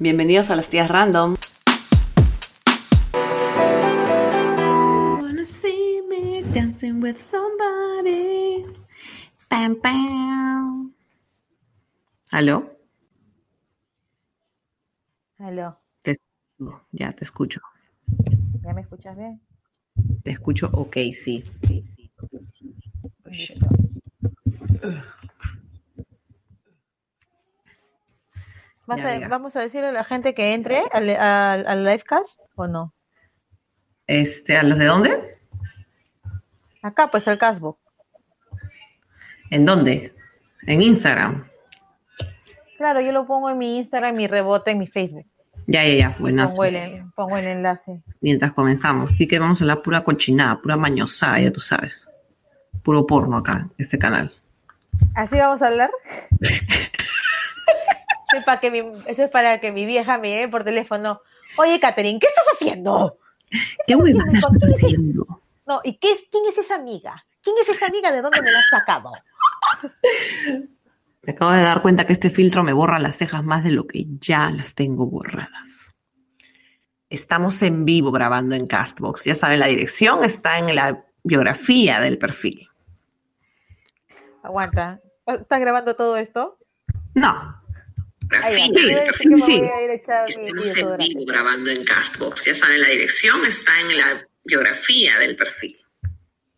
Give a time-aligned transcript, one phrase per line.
[0.00, 1.36] Bienvenidos a las tías random.
[5.20, 8.66] Wanna see me dancing with somebody.
[9.48, 10.92] Pam, pam.
[12.32, 12.70] ¿Aló?
[15.38, 16.16] Aló, Te,
[16.90, 17.60] ya te escucho.
[18.62, 19.40] ¿ya me escuchas bien?
[20.22, 21.44] Te escucho, ok, sí.
[21.66, 22.12] sí, sí.
[23.26, 23.54] Oye,
[28.86, 29.28] ¿Vas Ya, a-.
[29.28, 32.92] ¿Vamos a decirle a la gente que entre al, al, al livecast o no?
[34.06, 35.38] Este, ¿A los de dónde?
[36.82, 37.78] Acá, pues al castbook.
[39.50, 40.14] ¿En dónde?
[40.66, 41.46] En Instagram.
[42.76, 45.24] Claro, yo lo pongo en mi Instagram, mi rebote, en mi Facebook.
[45.66, 46.16] Ya, ya, ya.
[46.18, 46.50] Buenas.
[46.50, 48.02] Pongo el, pongo el enlace.
[48.20, 49.12] Mientras comenzamos.
[49.14, 51.92] Así que vamos a hablar pura cochinada, pura mañosada, ya tú sabes.
[52.82, 54.30] Puro porno acá, este canal.
[55.14, 55.90] ¿Así vamos a hablar?
[58.34, 61.20] Eso es para que mi, eso es para que mi vieja me lleve por teléfono.
[61.56, 63.18] Oye, Catherine, ¿qué estás haciendo?
[63.86, 65.40] ¿Qué huevada estás haciendo?
[65.66, 67.24] No, ¿y qué quién es esa amiga?
[67.42, 68.10] ¿Quién es esa amiga?
[68.10, 69.12] ¿De dónde me la has sacado?
[71.22, 73.86] Me acabo de dar cuenta que este filtro me borra las cejas más de lo
[73.86, 75.94] que ya las tengo borradas.
[77.08, 79.24] Estamos en vivo grabando en Castbox.
[79.24, 82.68] Ya saben, la dirección está en la biografía del perfil.
[84.42, 85.00] Aguanta.
[85.24, 86.58] ¿Estás grabando todo esto?
[87.14, 87.63] No.
[88.38, 92.44] Echar mi- mi Estamos en vivo grabando en Castbox.
[92.46, 95.76] Ya saben, la dirección está en la biografía del perfil.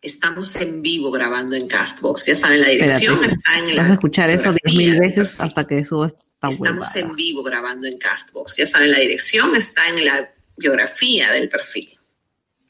[0.01, 2.25] Estamos en vivo grabando en Castbox.
[2.27, 5.27] Ya saben, la dirección está en la Vas a escuchar eso diez mil del veces
[5.29, 5.45] perfil.
[5.45, 6.99] hasta que subas esta Estamos huevada.
[6.99, 8.57] en vivo grabando en Castbox.
[8.57, 11.93] Ya saben, la dirección está en la biografía del perfil.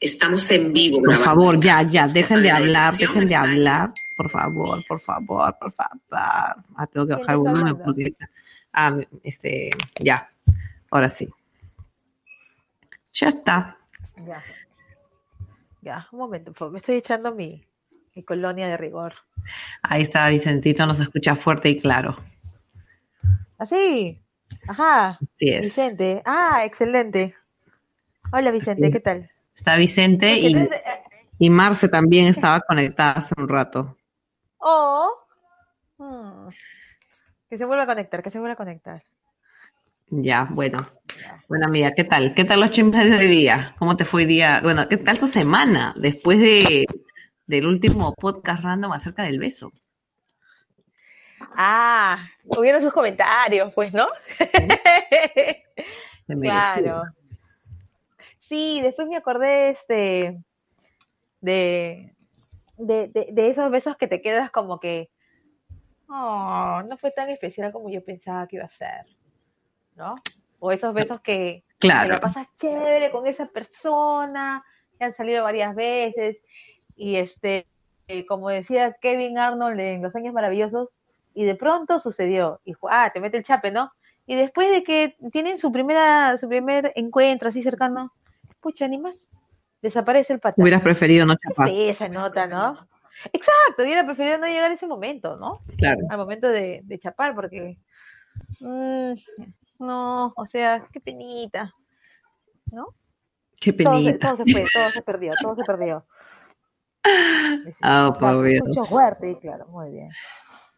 [0.00, 3.92] Estamos en vivo Por favor, ya, ya, dejen de hablar, dejen de hablar.
[4.16, 5.98] Por favor, por favor, por favor.
[6.12, 8.14] Ah, tengo que ¿Quién bajar el volumen porque...
[8.72, 10.30] Ah, este, ya.
[10.90, 11.28] Ahora sí.
[13.12, 13.76] Ya está.
[14.26, 14.42] Ya.
[15.82, 16.70] Ya, un momento.
[16.70, 17.64] Me estoy echando mi,
[18.14, 19.14] mi colonia de rigor.
[19.82, 22.16] Ahí está Vicentito, nos escucha fuerte y claro.
[23.58, 24.16] ¿Así?
[24.66, 25.18] Ajá.
[25.34, 25.62] Así es.
[25.62, 26.22] Vicente.
[26.24, 27.34] Ah, excelente.
[28.32, 28.90] Hola, Vicente.
[28.90, 29.30] ¿qué tal?
[29.54, 30.70] Está Vicente y, eh,
[31.38, 33.96] y Marce también estaba conectada hace un rato.
[34.58, 35.10] Oh.
[35.96, 36.48] Hmm.
[37.48, 39.02] Que se vuelva a conectar, que se vuelva a conectar.
[40.10, 40.86] Ya, bueno.
[41.48, 42.34] Bueno, amiga, ¿qué tal?
[42.34, 43.74] ¿Qué tal los chismes de hoy día?
[43.78, 44.60] ¿Cómo te fue hoy día?
[44.62, 46.84] Bueno, ¿qué tal tu semana después de,
[47.46, 49.72] del último podcast random acerca del beso?
[51.56, 54.08] Ah, hubieron sus comentarios, pues, ¿no?
[56.42, 57.04] Claro.
[58.38, 60.38] Sí, después me acordé este
[61.40, 62.14] de,
[62.76, 65.08] de, de, de esos besos que te quedas como que
[66.08, 69.04] oh, no fue tan especial como yo pensaba que iba a ser,
[69.96, 70.16] ¿no?
[70.58, 72.14] O esos besos que, que Claro.
[72.14, 74.64] la pasas chévere con esa persona,
[74.98, 76.38] que han salido varias veces,
[76.96, 77.66] y este,
[78.08, 80.90] eh, como decía Kevin Arnold en Los Años Maravillosos,
[81.34, 83.92] y de pronto sucedió, y ah, te mete el chape, ¿no?
[84.26, 88.12] Y después de que tienen su primera, su primer encuentro así cercano,
[88.60, 89.14] pucha, ni más,
[89.80, 90.60] desaparece el pata.
[90.60, 91.68] Hubieras preferido no chapar.
[91.68, 92.87] Sí, esa nota, ¿no?
[93.32, 95.60] Exacto, hubiera preferido no llegar a ese momento, ¿no?
[95.76, 96.00] Claro.
[96.10, 97.78] Al momento de, de chapar, porque
[98.60, 99.12] mm,
[99.80, 101.72] no, o sea, qué penita,
[102.70, 102.94] ¿no?
[103.60, 104.30] Qué Todo se, penita.
[104.30, 106.06] todo se fue, todo se perdió, todo se perdió.
[107.80, 108.12] Ah,
[108.42, 108.66] Dios.
[108.66, 110.10] Mucho fuerte, claro, muy bien.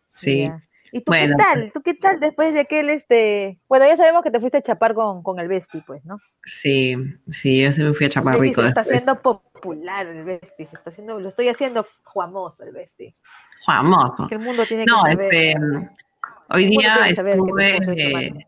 [0.09, 0.43] Sí.
[0.43, 0.61] Ya.
[0.93, 1.73] ¿Y tú Bueno, qué tal?
[1.73, 3.61] ¿Tú qué tal después de aquel, este...
[3.69, 6.19] Bueno, ya sabemos que te fuiste a chapar con, con el Besti, pues, ¿no?
[6.45, 6.97] Sí,
[7.29, 10.67] sí, yo sí me fui a chapar El rico se está haciendo popular el Besti,
[10.67, 13.15] se está haciendo, lo estoy haciendo famoso el Besti.
[13.65, 14.27] Famoso.
[14.29, 15.33] Que el mundo tiene que No, saber.
[15.33, 15.55] este,
[16.49, 18.47] hoy día estuve eh,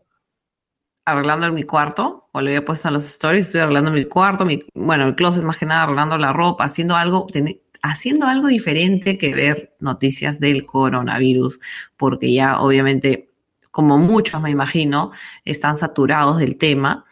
[1.05, 4.45] arreglando en mi cuarto, o lo había puesto en los stories, estoy arreglando mi cuarto,
[4.45, 8.47] mi, bueno, el closet más que nada, arreglando la ropa, haciendo algo, ten- haciendo algo
[8.47, 11.59] diferente que ver noticias del coronavirus,
[11.97, 13.29] porque ya obviamente,
[13.71, 15.11] como muchos me imagino,
[15.43, 17.05] están saturados del tema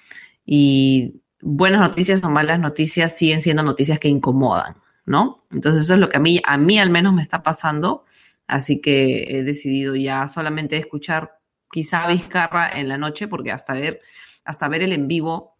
[0.46, 4.76] y buenas noticias o malas noticias siguen siendo noticias que incomodan,
[5.06, 5.46] ¿no?
[5.52, 8.06] Entonces eso es lo que a mí, a mí al menos me está pasando,
[8.47, 11.38] así que he decidido ya solamente escuchar
[11.70, 14.00] quizá Vizcarra en la noche, porque hasta ver,
[14.46, 15.58] hasta ver el en vivo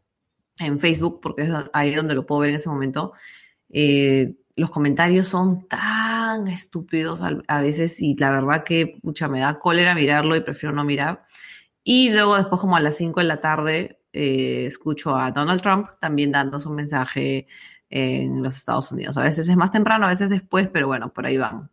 [0.58, 3.12] en Facebook, porque es ahí donde lo puedo ver en ese momento,
[3.70, 9.40] eh, los comentarios son tan estúpidos al- a veces y la verdad que mucha me
[9.42, 11.26] da cólera mirarlo y prefiero no mirar.
[11.84, 15.88] Y luego después como a las 5 de la tarde eh, escucho a Donald Trump
[16.00, 17.48] también dando su mensaje
[17.90, 19.18] en los Estados Unidos.
[19.18, 21.72] A veces es más temprano, a veces después, pero bueno, por ahí van.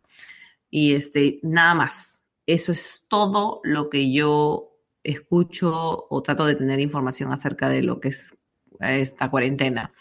[0.69, 2.25] Y este, nada más.
[2.45, 7.99] Eso es todo lo que yo escucho o trato de tener información acerca de lo
[7.99, 8.35] que es
[8.79, 9.93] esta cuarentena.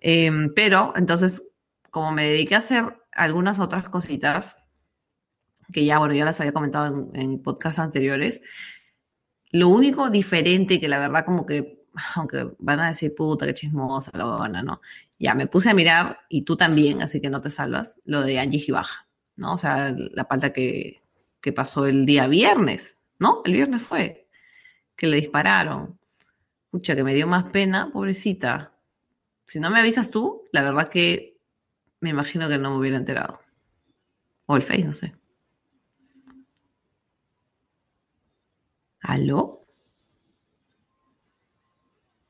[0.00, 1.42] Em, pero entonces,
[1.98, 4.56] como me dediqué a hacer algunas otras cositas,
[5.72, 8.40] que ya, bueno, ya las había comentado en, podcasts anteriores,
[9.50, 11.84] lo único diferente que la verdad como que,
[12.14, 14.80] aunque van a decir, puta, qué chismosa la buena, ¿no?
[15.18, 18.38] Ya me puse a mirar, y tú también, así que no te salvas, lo de
[18.38, 19.54] Angie Gibaja, ¿no?
[19.54, 21.02] O sea, la falta que,
[21.40, 23.42] que pasó el día viernes, ¿no?
[23.44, 24.28] El viernes fue,
[24.94, 25.98] que le dispararon.
[26.70, 28.74] Pucha, que me dio más pena, pobrecita.
[29.46, 31.37] Si no me avisas tú, la verdad que
[32.00, 33.40] me imagino que no me hubiera enterado.
[34.46, 35.14] O el Face, no sé.
[39.00, 39.66] ¿Aló?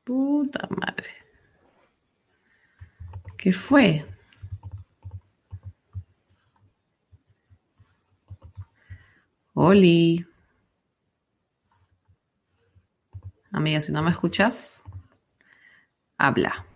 [0.03, 1.09] Puta madre.
[3.37, 4.05] ¿Qué fue?
[9.53, 10.25] Oli.
[13.51, 14.83] Amiga, si no me escuchas,
[16.17, 16.68] habla.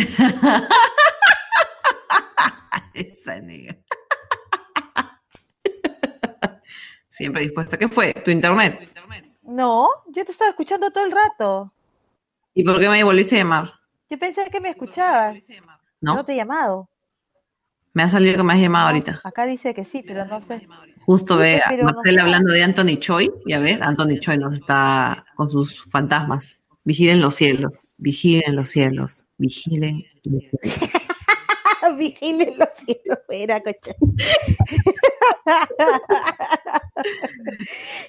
[2.94, 3.76] Esa negra.
[7.08, 7.76] Siempre dispuesta.
[7.76, 8.14] ¿Qué fue?
[8.24, 8.88] ¿Tu internet?
[9.42, 11.72] No, yo te estaba escuchando todo el rato.
[12.54, 13.72] ¿Y por qué me volviste a llamar?
[14.08, 15.36] Yo pensé que me escuchabas.
[16.00, 16.88] No, No te he llamado.
[17.92, 19.20] me ha salido que me has llamado ahorita.
[19.24, 20.66] Acá dice que sí, pero no sé.
[21.00, 22.20] Justo ve a no sé.
[22.20, 26.64] hablando de Anthony Choi, ya ves, Anthony Choi nos está con sus fantasmas.
[26.84, 29.96] Vigilen los cielos, vigilen los cielos, vigilen.
[29.96, 30.60] los cielos.
[31.96, 33.94] Vigilen los cielos, fuera, coche.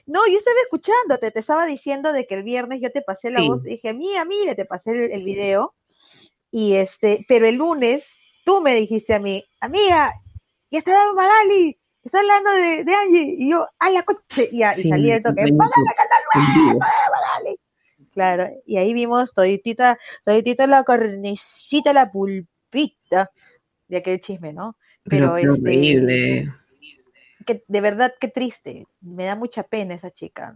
[0.05, 3.39] No, yo estaba escuchándote, te estaba diciendo de que el viernes yo te pasé la
[3.39, 3.47] Sí.
[3.47, 5.73] voz, dije, mira, mira, te pasé el, el video,
[6.51, 8.09] y este, pero el lunes
[8.45, 10.11] tú me dijiste a mí, amiga,
[10.69, 14.59] ya está dando Magali, está hablando de, de Angie, y yo, ay, la coche, y,
[14.59, 16.79] ya, y Sí, salí el toque, en ¡Para YouTube, la canal en vivo.
[16.79, 17.59] Magali!
[18.11, 23.31] Claro, y ahí vimos toditita, toditita la carnecita, la pulpita
[23.87, 24.77] de aquel chisme, ¿no?
[25.03, 26.53] Pero, Pero, este, horrible.
[27.45, 30.55] que de verdad qué triste, me da mucha pena esa chica.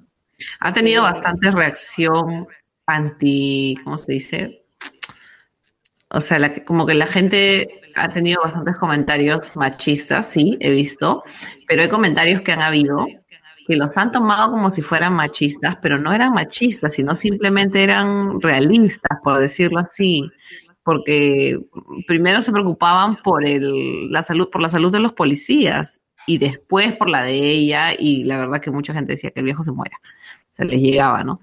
[0.59, 2.45] Ha tenido Eh, bastante reacción
[2.87, 4.65] anti, ¿cómo se dice?
[6.09, 11.23] O sea, la como que la gente ha tenido bastantes comentarios machistas, sí, he visto,
[11.67, 13.07] pero hay comentarios que han habido
[13.67, 18.39] que los han tomado como si fueran machistas, pero no eran machistas, sino simplemente eran
[18.39, 20.29] realistas, por decirlo así,
[20.83, 21.57] porque
[22.07, 26.95] primero se preocupaban por el, la salud, por la salud de los policías y después
[26.95, 29.71] por la de ella y la verdad que mucha gente decía que el viejo se
[29.71, 29.99] muera,
[30.51, 31.41] se les llegaba, ¿no?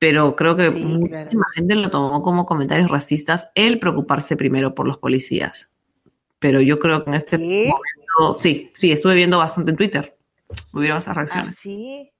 [0.00, 1.44] Pero creo que Sí, muchísima claro.
[1.54, 5.68] gente lo tomó como comentarios racistas el preocuparse primero por los policías.
[6.38, 7.70] Pero yo creo que en este ¿Qué?
[7.70, 10.16] momento, sí, sí, estuve viendo bastante en Twitter.
[10.72, 12.12] Hubieron esas Ah, sí.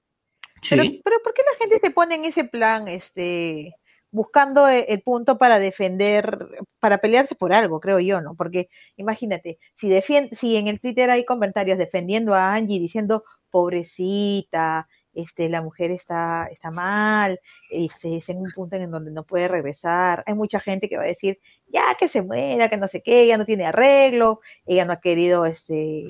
[0.61, 0.75] Sí.
[0.75, 3.73] Pero, pero ¿por qué la gente se pone en ese plan, este,
[4.11, 6.47] buscando e- el punto para defender,
[6.79, 8.35] para pelearse por algo, creo yo, ¿no?
[8.35, 9.89] Porque imagínate, si
[10.31, 16.47] si en el Twitter hay comentarios defendiendo a Angie diciendo pobrecita, este, la mujer está,
[16.51, 17.39] está mal,
[17.69, 20.23] este, es en un punto en donde no puede regresar.
[20.25, 23.23] Hay mucha gente que va a decir, ya que se muera, que no sé qué,
[23.23, 26.07] ella no tiene arreglo, ella no ha querido, este,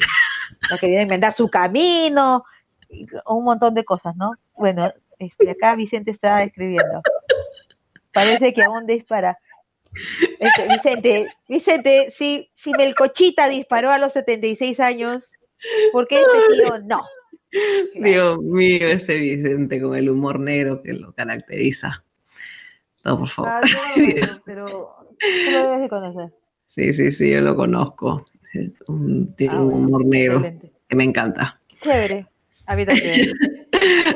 [0.72, 2.44] ha querido enmendar su camino,
[3.26, 4.32] un montón de cosas, ¿no?
[4.56, 7.02] Bueno, este, acá Vicente está escribiendo.
[8.12, 9.38] Parece que aún dispara.
[10.40, 15.32] Este, Vicente, Vicente, si, si Melcochita disparó a los 76 años,
[15.92, 17.02] ¿por qué este tío no?
[17.94, 22.04] Dios mío, ese Vicente con el humor negro que lo caracteriza.
[23.04, 23.52] No, por favor.
[23.52, 26.34] Ah, no conozco, pero tú lo debes de conocer.
[26.68, 28.26] Sí, sí, sí, yo lo conozco.
[28.54, 30.72] Es un- tiene Ah, un bueno, humor negro excelente.
[30.88, 31.60] que me encanta.
[31.82, 32.28] Chévere.
[32.66, 33.32] A mí también.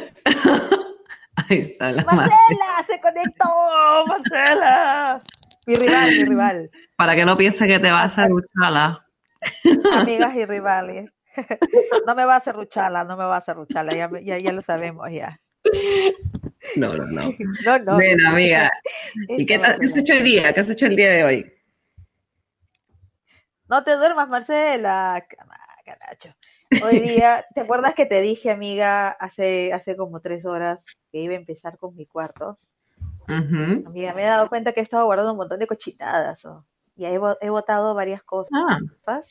[1.49, 2.03] Ahí está la.
[2.03, 2.85] ¡Marcela!
[2.87, 3.45] ¡Se conectó!
[4.07, 5.21] ¡Marcela!
[5.67, 6.71] Mi rival, mi rival.
[6.95, 9.05] Para que no piense que te vas a lucharla.
[9.93, 11.11] Amigas y rivales.
[12.07, 15.09] No me va a ruchala, no me va a ruchala, ya, ya, ya lo sabemos
[15.11, 15.39] ya.
[16.77, 17.33] No, no, no.
[17.65, 17.95] No, no.
[17.95, 18.71] Bueno, amiga.
[19.27, 20.53] ¿Y qué, has hecho el día?
[20.53, 21.51] ¿Qué has hecho el día de hoy?
[23.67, 25.25] No te duermas, Marcela.
[25.83, 26.35] Caracho.
[26.83, 31.33] Hoy día, ¿te acuerdas que te dije, amiga, hace, hace como tres horas que iba
[31.33, 32.59] a empezar con mi cuarto?
[33.27, 33.87] Ujú.
[33.87, 36.45] Amiga, me he dado cuenta que he estado guardando un montón de cochinadas.
[36.45, 36.65] ¿no?
[36.95, 38.51] Y he, he botado varias cosas.
[38.53, 39.21] Ah,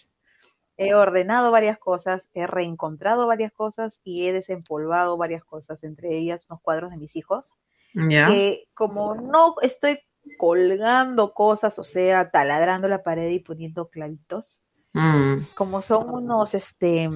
[0.76, 6.46] He ordenado varias cosas, he reencontrado varias cosas y he desempolvado varias cosas, entre ellas
[6.48, 7.52] unos cuadros de mis hijos.
[7.94, 8.26] ya.
[8.26, 10.00] que como no estoy
[10.38, 14.60] colgando cosas, o sea, taladrando la pared y poniendo clavitos.
[14.92, 15.46] Mm.
[15.54, 17.08] Como son unos, este,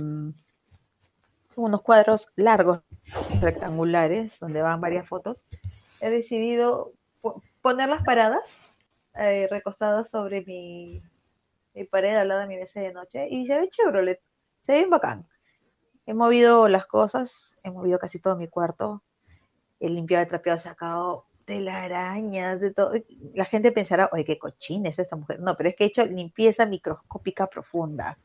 [1.56, 2.80] unos cuadros largos,
[3.40, 5.46] rectangulares, donde van varias fotos,
[6.00, 6.92] he decidido
[7.62, 8.60] ponerlas paradas,
[9.14, 11.02] eh, recostadas sobre mi,
[11.74, 14.20] mi, pared al lado de mi mesa de noche, y se ve Chevrolet,
[14.62, 15.26] se ve bien bacán.
[16.06, 19.02] He movido las cosas, he movido casi todo mi cuarto,
[19.80, 22.92] he limpiado, he trapeado, sacado telarañas, de todo.
[23.32, 25.40] La gente pensará, oye, qué cochina es esta mujer.
[25.40, 28.18] No, pero es que he hecho limpieza microscópica profunda,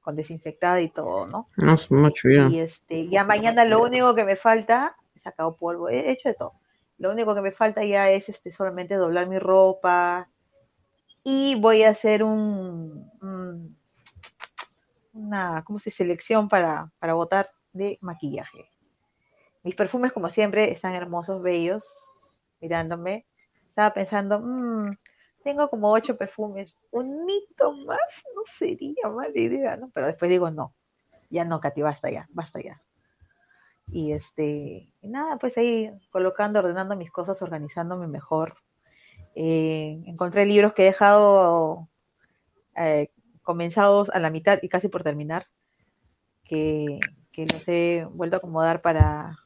[0.00, 1.48] con desinfectada y todo, ¿no?
[1.56, 2.52] No, es mucho bien.
[2.52, 6.34] Y este, ya mañana lo único que me falta, he sacado polvo, he hecho de
[6.34, 6.54] todo.
[6.98, 10.28] Lo único que me falta ya es este, solamente doblar mi ropa
[11.22, 13.08] y voy a hacer un,
[15.12, 18.68] una, ¿cómo se selección para, para votar de maquillaje.
[19.62, 21.84] Mis perfumes, como siempre, están hermosos, bellos,
[22.60, 23.26] mirándome.
[23.68, 24.92] Estaba pensando, mmm,
[25.44, 29.90] tengo como ocho perfumes, un hito más no sería mala idea, ¿no?
[29.94, 30.74] Pero después digo, no,
[31.30, 32.80] ya no, Katy, basta ya, basta ya.
[33.90, 38.58] Y este, nada, pues ahí colocando, ordenando mis cosas, organizándome mejor.
[39.34, 41.88] Eh, encontré libros que he dejado
[42.76, 43.10] eh,
[43.42, 45.46] comenzados a la mitad y casi por terminar,
[46.44, 46.98] que,
[47.32, 49.38] que los he vuelto a acomodar para,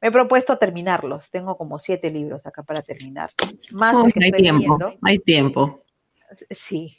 [0.00, 1.30] me he propuesto terminarlos.
[1.30, 3.30] Tengo como siete libros acá para terminar.
[3.72, 5.84] Más hay tiempo, hay tiempo.
[6.50, 6.98] Sí,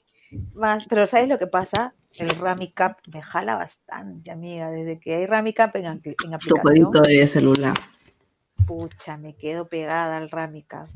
[0.54, 1.94] más, pero ¿sabes lo que pasa?
[2.18, 4.70] El Rami Cap me jala bastante, amiga.
[4.72, 6.92] Desde que hay Rami Cap en, en aplicación.
[6.92, 7.80] Tu de celular.
[8.66, 10.90] Pucha, me quedo pegada al Rami Cap.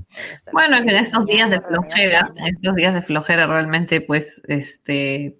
[0.52, 4.42] Bueno, es que en estos días de flojera, en estos días de flojera realmente, pues,
[4.48, 5.40] este,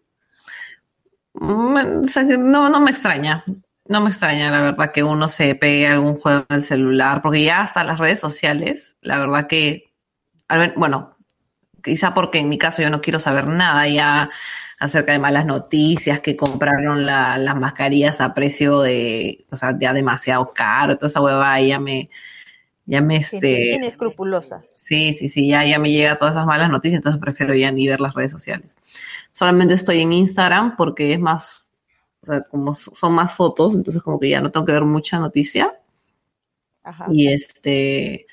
[1.34, 2.04] mm,
[2.40, 3.44] no, no me extraña.
[3.86, 7.44] No me extraña, la verdad, que uno se pegue algún juego en el celular, porque
[7.44, 9.92] ya hasta las redes sociales, la verdad que,
[10.78, 11.18] bueno,
[11.84, 14.30] quizá porque en mi caso yo no quiero saber nada ya
[14.80, 20.54] acerca de malas noticias, que compraron las mascarillas a precio de, o sea, ya demasiado
[20.54, 22.10] caro, toda esa hueva ya me,
[22.86, 23.76] ya me este...
[23.86, 24.64] escrupulosa.
[24.76, 27.88] Sí, sí, sí, ya, ya me llega todas esas malas noticias, entonces prefiero ya ni
[27.88, 28.78] ver las redes sociales.
[29.32, 31.66] Solamente estoy en Instagram porque es más
[32.24, 35.20] o sea, como son más fotos, entonces como que ya no tengo que ver mucha
[35.20, 35.78] noticia.
[36.84, 37.08] Ajá.
[37.12, 38.28] Y este,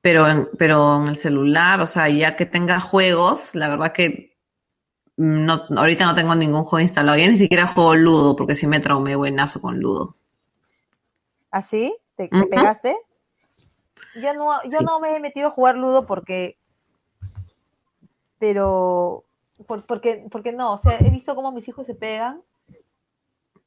[0.00, 4.36] pero en, pero en el celular, o sea, ya que tenga juegos, la verdad que
[5.16, 7.18] no, ahorita no tengo ningún juego instalado.
[7.18, 10.16] Ya ni siquiera juego Ludo, porque sí me traumé buenazo con Ludo.
[11.50, 11.96] ¿Ah, sí?
[12.14, 12.96] ¿Te, pegaste?
[14.22, 16.56] Yo no, yo no me he metido a jugar Ludo porque.
[18.38, 19.24] Pero.
[19.66, 22.42] porque, porque no, o sea, he visto cómo mis hijos se pegan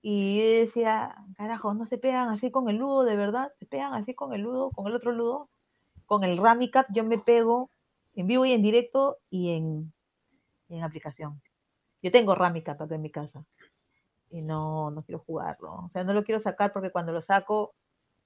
[0.01, 3.93] y yo decía, carajo, no se pegan así con el ludo, de verdad, se pegan
[3.93, 5.49] así con el ludo, con el otro ludo,
[6.05, 7.69] con el Ramicap yo me pego
[8.15, 9.93] en vivo y en directo y en,
[10.69, 11.41] en aplicación.
[12.01, 13.45] Yo tengo Ramicap acá en mi casa
[14.29, 15.75] y no, no quiero jugarlo.
[15.85, 17.73] O sea, no lo quiero sacar porque cuando lo saco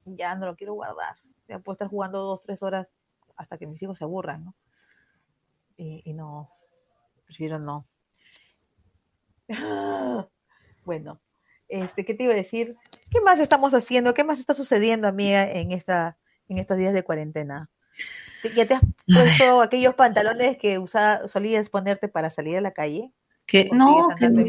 [0.06, 1.16] ya no lo quiero guardar.
[1.44, 2.88] O sea, puedo estar jugando dos, tres horas
[3.36, 4.56] hasta que mis hijos se aburran, ¿no?
[5.76, 6.50] Y, y no,
[7.26, 7.82] prefiero no.
[10.86, 11.22] Bueno,
[11.74, 12.78] este, ¿qué te iba a decir?
[13.10, 14.14] ¿Qué más estamos haciendo?
[14.14, 17.70] ¿Qué más está sucediendo, amiga, en, esta, en estos días de cuarentena?
[18.56, 23.12] ¿Ya te has puesto aquellos pantalones que usa, solías ponerte para salir a la calle?
[23.46, 24.42] Que no, que no,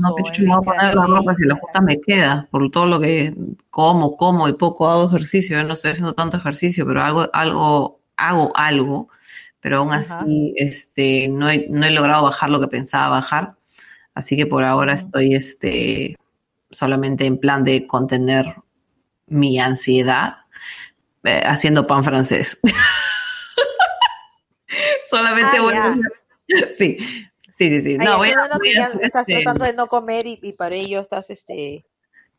[0.00, 2.68] no, que yo me voy a poner la ropa si la justa me queda, por
[2.70, 3.32] todo lo que
[3.70, 8.00] como, como y poco hago ejercicio, yo no estoy haciendo tanto ejercicio, pero hago algo,
[8.16, 9.08] hago algo,
[9.60, 13.54] pero aún así este, no, he, no he logrado bajar lo que pensaba bajar,
[14.14, 16.16] así que por ahora estoy este,
[16.70, 18.54] solamente en plan de contener
[19.26, 20.36] mi ansiedad,
[21.24, 22.58] eh, haciendo pan francés.
[25.10, 25.96] solamente ah, voy a...
[26.72, 26.98] Sí,
[27.50, 27.98] sí, sí, sí.
[27.98, 28.46] no, voy a,
[29.00, 31.84] estás este tratando de no comer y, para ello estás este,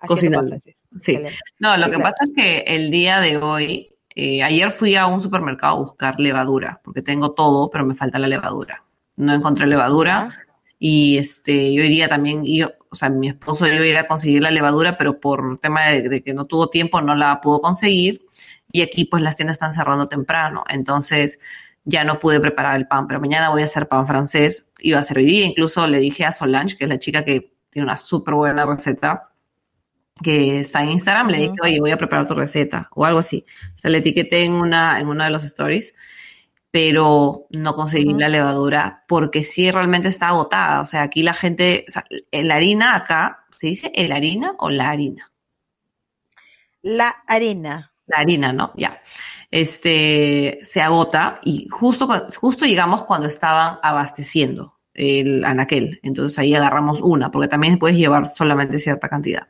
[0.05, 0.57] cocinando.
[0.99, 1.19] Sí.
[1.59, 5.21] No, lo que pasa es que el día de hoy, eh, ayer fui a un
[5.21, 8.83] supermercado a buscar levadura, porque tengo todo, pero me falta la levadura.
[9.15, 10.29] No encontré levadura.
[10.83, 14.41] Y este, hoy día también, yo, o sea, mi esposo iba a ir a conseguir
[14.41, 18.25] la levadura, pero por tema de, que no tuvo tiempo no la pudo conseguir.
[18.71, 20.63] Y aquí pues las tiendas están cerrando temprano.
[20.67, 21.39] Entonces
[21.83, 24.71] ya no pude preparar el pan, pero mañana voy a hacer pan francés.
[24.79, 25.45] Iba a ser hoy día.
[25.45, 29.29] Incluso le dije a Solange, que es la chica que tiene una súper buena receta,
[30.23, 33.45] que está en Instagram, le dije, oye, voy a preparar tu receta o algo así.
[33.75, 35.93] O sea, le etiqueté en una, en uno de los stories
[36.71, 40.81] pero no conseguí la levadura porque sí realmente está agotada.
[40.81, 44.69] O sea, aquí la gente, o sea, la harina acá, ¿se dice el harina o
[44.69, 45.31] la harina?
[46.81, 47.93] La harina.
[48.07, 48.71] La harina, ¿no?
[48.75, 49.01] Ya.
[49.51, 52.07] Este, se agota y justo,
[52.39, 55.99] justo llegamos cuando estaban abasteciendo el anaquel.
[56.03, 59.47] Entonces ahí agarramos una, porque también puedes llevar solamente cierta cantidad.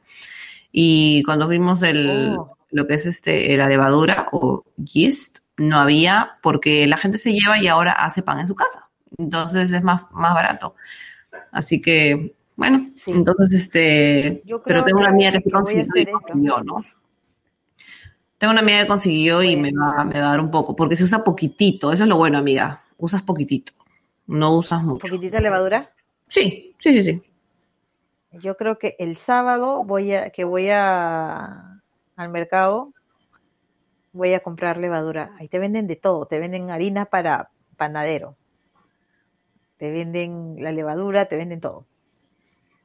[0.71, 2.57] Y cuando vimos el, oh.
[2.71, 7.59] lo que es este, la levadura o yeast, no había porque la gente se lleva
[7.59, 8.89] y ahora hace pan en su casa.
[9.17, 10.75] Entonces es más, más barato.
[11.51, 16.83] Así que, bueno, entonces este, pero tengo una amiga que, consiguió, ¿no?
[18.37, 20.95] Tengo una amiga que consiguió y me va, me va a dar un poco, porque
[20.95, 23.73] se usa poquitito, eso es lo bueno, amiga, usas poquitito,
[24.27, 25.05] no usas mucho.
[25.05, 25.91] ¿Poquitita levadura?
[26.27, 27.23] Sí, sí, sí, sí.
[28.31, 31.81] Yo creo que el sábado voy a, que voy a
[32.15, 32.93] al mercado,
[34.13, 35.35] voy a comprar levadura.
[35.39, 38.35] Ahí te venden de todo, te venden harina para panadero,
[39.77, 41.85] te venden la levadura, te venden todo.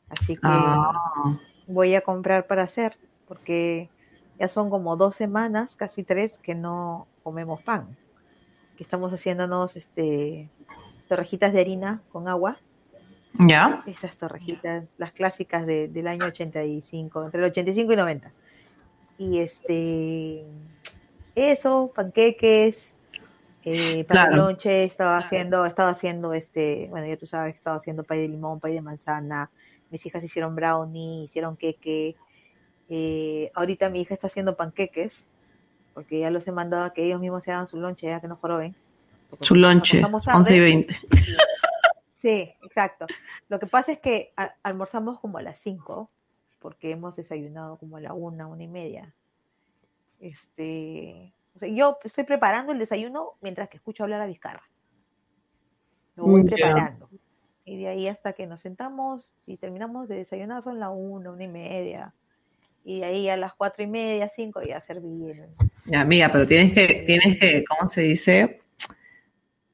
[0.08, 1.38] Así que ah.
[1.66, 3.90] voy a comprar para hacer, porque
[4.38, 7.96] ya son como dos semanas, casi tres, que no comemos pan.
[8.76, 10.50] Que estamos haciéndonos este
[11.08, 12.58] torrejitas de harina con agua
[13.38, 13.82] ya.
[13.86, 18.32] Esas torrejitas, las clásicas del año 85, entre el 85 y 90.
[19.18, 20.46] Y este,
[21.36, 22.94] eso, panqueques,
[23.62, 28.02] eh, pan de lonche, estaba haciendo, estaba haciendo este, bueno, ya tú sabes, estaba haciendo
[28.02, 29.50] pay de limón, pay de manzana,
[29.90, 32.16] mis hijas hicieron brownie, hicieron queque,
[32.88, 35.22] eh, ahorita mi hija está haciendo panqueques,
[35.94, 38.28] porque ya los he mandado a que ellos mismos se hagan su lonche, ya que
[38.28, 38.74] no joroben.
[39.40, 41.00] Su lonche, 11 y 20.
[42.08, 43.06] Sí, exacto.
[43.48, 46.10] Lo que pasa es que almorzamos como a las 5,
[46.60, 49.14] porque hemos desayunado como a la 1, una y media.
[50.20, 54.62] Este, o sea, yo estoy preparando el desayuno mientras que escucho hablar a Vizcarra.
[56.16, 57.08] Lo voy mm, preparando.
[57.64, 61.44] Y de ahí hasta que nos sentamos y terminamos de desayunar son la 1, una
[61.44, 62.14] y media.
[62.84, 65.48] Y de ahí a las cuatro y media, 5 ya servir.
[65.84, 68.60] Ya, amiga, pero tienes que, tienes que, ¿cómo se dice?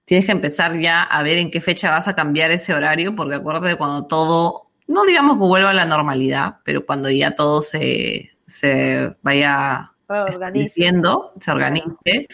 [0.04, 3.36] tienes que empezar ya a ver en qué fecha vas a cambiar ese horario, porque
[3.36, 8.32] acuérdate cuando todo, no digamos que vuelva a la normalidad, pero cuando ya todo se,
[8.46, 9.91] se vaya
[10.52, 12.28] diciendo, se organice,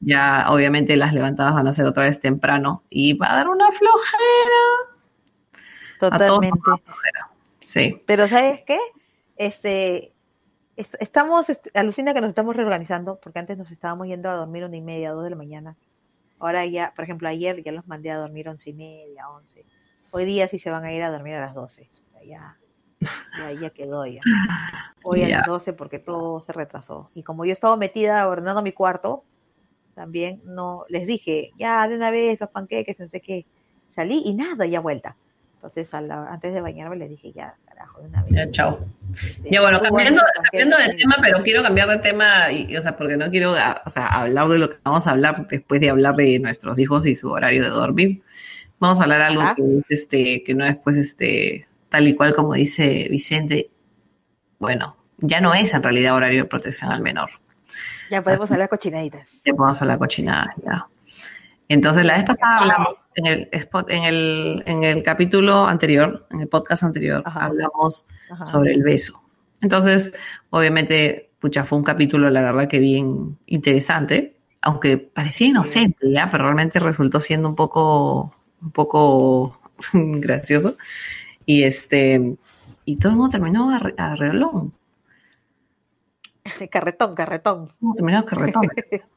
[0.00, 3.70] ya obviamente las levantadas van a ser otra vez temprano y va a dar una
[3.72, 4.62] flojera.
[6.00, 6.70] Totalmente.
[7.60, 8.02] Sí.
[8.06, 8.78] Pero ¿sabes qué?
[9.36, 10.12] Este,
[10.76, 14.82] estamos, alucina que nos estamos reorganizando, porque antes nos estábamos yendo a dormir una y
[14.82, 15.76] media, dos de la mañana.
[16.38, 19.64] Ahora ya, por ejemplo, ayer ya los mandé a dormir once y media, once.
[20.10, 21.88] Hoy día sí se van a ir a dormir a las doce.
[22.26, 22.56] Ya,
[23.38, 24.20] ya, ya quedó ya.
[25.02, 27.10] Hoy a las doce porque todo se retrasó.
[27.14, 29.24] Y como yo estaba metida ordenando mi cuarto,
[29.94, 33.46] también no les dije, ya de una vez los panqueques, no sé qué.
[33.90, 35.16] Salí y nada, ya vuelta.
[35.64, 38.30] Entonces, antes de bañarme, les dije, ya, carajo, de una vez.
[38.32, 38.84] Ya, chao.
[39.14, 42.98] Este, ya, bueno, cambiando, cambiando de tema, pero quiero cambiar de tema, y, o sea,
[42.98, 46.16] porque no quiero o sea, hablar de lo que vamos a hablar después de hablar
[46.16, 48.22] de nuestros hijos y su horario de dormir.
[48.78, 52.54] Vamos a hablar algo que, este, que no es, pues, este, tal y cual como
[52.54, 53.70] dice Vicente.
[54.58, 57.30] Bueno, ya no es en realidad horario de protección al menor.
[58.10, 59.40] Ya podemos hablar cochinaditas.
[59.44, 60.88] Ya podemos hablar cochinadas, ya.
[61.68, 63.48] Entonces, la vez pasada hablamos en el,
[63.88, 68.06] en el, en el capítulo anterior, en el podcast anterior, hablamos
[68.42, 69.22] sobre el beso.
[69.60, 70.12] Entonces,
[70.50, 76.28] obviamente, pucha, fue un capítulo, la verdad, que bien interesante, aunque parecía inocente, ¿ya?
[76.28, 79.56] Pero realmente resultó siendo un poco, un poco
[79.92, 80.76] gracioso.
[81.46, 82.36] Y este,
[82.84, 84.16] y todo el mundo terminó a, a
[86.70, 87.70] Carretón, carretón.
[87.94, 88.62] Terminó carretón.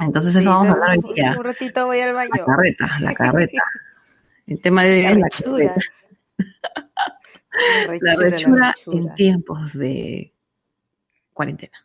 [0.00, 1.34] Entonces eso vamos a hablar hoy día.
[1.36, 2.30] Un ratito voy al baño.
[2.36, 3.62] La carreta, la carreta.
[4.46, 5.80] El tema de hoy es la carreta.
[8.00, 10.32] La rechura, en tiempos de
[11.32, 11.84] cuarentena.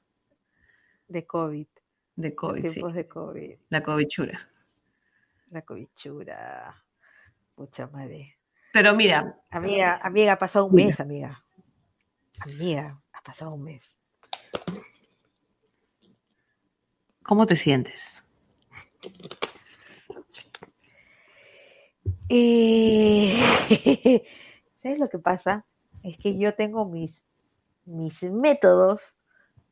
[1.07, 1.67] De COVID.
[2.15, 3.55] De COVID, tiempos de COVID.
[3.69, 4.47] La covichura.
[5.49, 6.83] La covichura.
[7.55, 8.37] Pucha madre.
[8.73, 9.39] Pero mira.
[9.51, 11.45] Amiga, amiga, ha pasado un mes, amiga.
[12.39, 13.95] Amiga, ha pasado un mes.
[17.21, 18.25] ¿Cómo te sientes?
[22.29, 23.37] Eh,
[24.81, 25.67] ¿Sabes lo que pasa?
[26.01, 27.23] Es que yo tengo mis,
[27.85, 29.15] mis métodos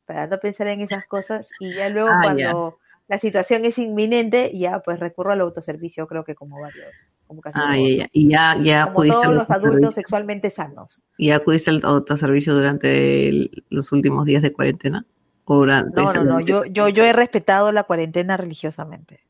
[0.06, 4.56] para no pensar en esas cosas y ya luego ah, cuando la situación es inminente,
[4.56, 6.94] ya pues recurro al autoservicio, creo que como varios.
[7.32, 11.02] Como casi ah, ya, Y ya, ya como todos los adultos sexualmente sanos.
[11.16, 15.06] ¿Y ya acudiste al autoservicio durante los últimos días de cuarentena?
[15.46, 19.20] no, no, no, yo, yo, yo he respetado la cuarentena religiosamente.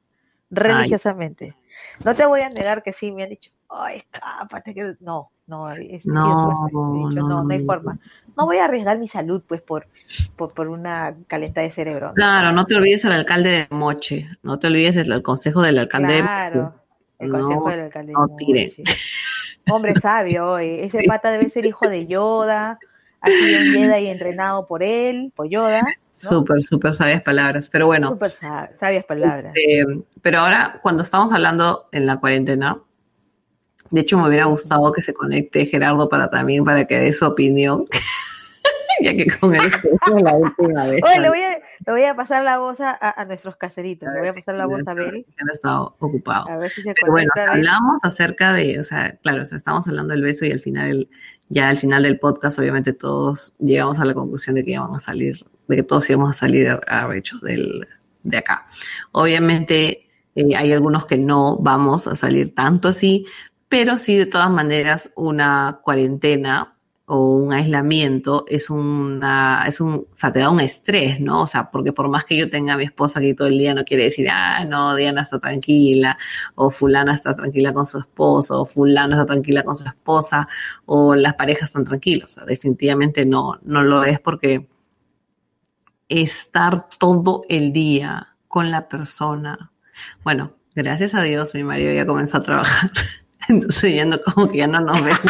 [0.51, 1.57] Religiosamente.
[2.05, 5.71] No te voy a negar que sí, me han dicho, ay, escápate, que no, no,
[5.71, 7.99] es, no, no, no, hay forma.
[8.37, 9.87] No voy a arriesgar mi salud, pues, por,
[10.37, 12.13] por, una calenta de cerebro.
[12.15, 16.21] Claro, no te olvides al alcalde de Moche, no te olvides el, consejo del alcalde
[16.21, 16.75] claro,
[17.23, 18.83] el consejo del alcalde de Moche.
[19.71, 22.79] Hombre sabio, ese pata debe ser hijo de Yoda,
[23.21, 25.83] ha sido un Jedi entrenado por él, por Yoda.
[26.11, 28.09] Súper, súper sabias palabras, pero bueno.
[28.09, 29.45] Súper sabias palabras.
[29.45, 29.85] Este,
[30.21, 32.81] pero ahora, cuando estamos hablando en la cuarentena,
[33.91, 37.25] de hecho me hubiera gustado que se conecte Gerardo para también, para que dé su
[37.25, 37.87] opinión.
[39.03, 41.03] ya que con él es la última vez.
[41.03, 44.21] Oye, le voy, a, le voy a pasar la voz a, a nuestros caseritos, le
[44.21, 45.27] voy a pasar la voz a Bel.
[45.53, 46.49] Estado ocupado.
[46.49, 49.87] A ver si se Pero bueno, hablamos acerca de, o sea, claro, o sea, estamos
[49.89, 51.11] hablando del beso y al final, el,
[51.49, 55.01] ya al final del podcast, obviamente todos llegamos a la conclusión de que íbamos a
[55.01, 55.37] salir,
[55.69, 57.87] de que todos íbamos a salir a rechos del,
[58.23, 58.67] de acá.
[59.13, 63.27] Obviamente eh, hay algunos que no vamos a salir tanto así,
[63.69, 66.72] pero sí de todas maneras una cuarentena
[67.15, 71.43] o un aislamiento es una, es un, o sea, te da un estrés, ¿no?
[71.43, 73.75] O sea, porque por más que yo tenga a mi esposa aquí todo el día,
[73.75, 76.17] no quiere decir, ah, no, Diana está tranquila,
[76.55, 80.49] o fulana está tranquila con su esposo, o fulano está tranquila con su esposa,
[80.87, 82.29] o las parejas están tranquilas.
[82.29, 84.67] O sea, definitivamente no, no lo es porque
[86.09, 89.71] estar todo el día con la persona.
[90.25, 92.91] Bueno, gracias a Dios, mi marido ya comenzó a trabajar.
[93.51, 95.21] Entonces ya no, como que ya no nos vemos.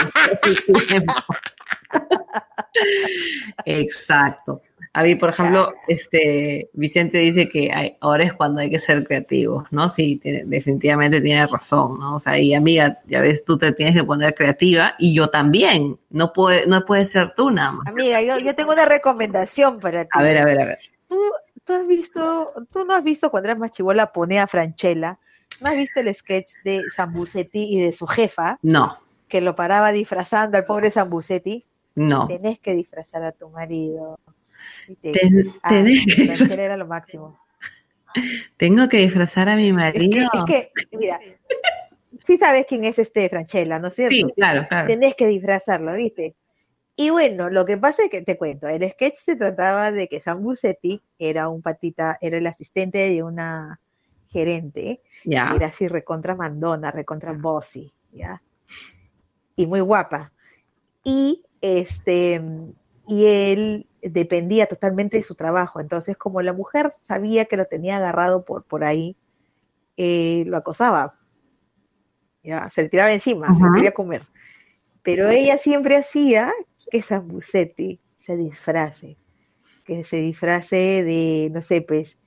[3.64, 4.62] Exacto.
[4.94, 9.64] A mí, por ejemplo, este Vicente dice que ahora es cuando hay que ser creativos,
[9.70, 9.88] ¿no?
[9.88, 12.16] Sí, definitivamente tiene razón, ¿no?
[12.16, 15.98] O sea, y amiga, ya ves, tú te tienes que poner creativa y yo también.
[16.10, 17.86] No puede, no puede ser tú nada más.
[17.86, 20.10] Amiga, yo, tengo una recomendación para ti.
[20.12, 20.78] A ver, a ver, a ver.
[21.08, 25.18] ¿Tú, has visto, tú no has visto cuando eras más chivola pone a Franchella?
[25.62, 28.58] ¿No has visto el sketch de Zambucetti y de su jefa?
[28.60, 28.98] No.
[29.26, 31.64] Que lo paraba disfrazando al pobre Zambucetti.
[31.94, 32.26] No.
[32.26, 34.18] Tenés que disfrazar a tu marido.
[35.62, 37.38] Ah, tenés que era lo máximo.
[38.56, 40.28] Tengo que disfrazar a mi marido.
[40.32, 41.20] Es que, mira,
[42.26, 44.14] sí sabes quién es este Franchella, ¿no es cierto?
[44.14, 44.88] Sí, claro, claro.
[44.88, 46.34] Tenés que disfrazarlo, ¿viste?
[46.94, 50.20] Y bueno, lo que pasa es que te cuento, el sketch se trataba de que
[50.20, 53.80] Sam Busetti era un patita, era el asistente de una
[54.28, 55.52] gerente, ya.
[55.56, 58.42] era así recontra mandona, recontra bossy, ¿ya?
[59.56, 60.32] Y muy guapa.
[61.02, 62.42] Y este,
[63.06, 65.80] y él dependía totalmente de su trabajo.
[65.80, 69.16] Entonces, como la mujer sabía que lo tenía agarrado por, por ahí,
[69.96, 71.18] eh, lo acosaba.
[72.42, 74.26] Ya, se le tiraba encima, se quería comer.
[75.02, 76.52] Pero ella siempre hacía
[76.90, 79.16] que Zambucetti se disfrace,
[79.84, 82.18] que se disfrace de, no sé, pues,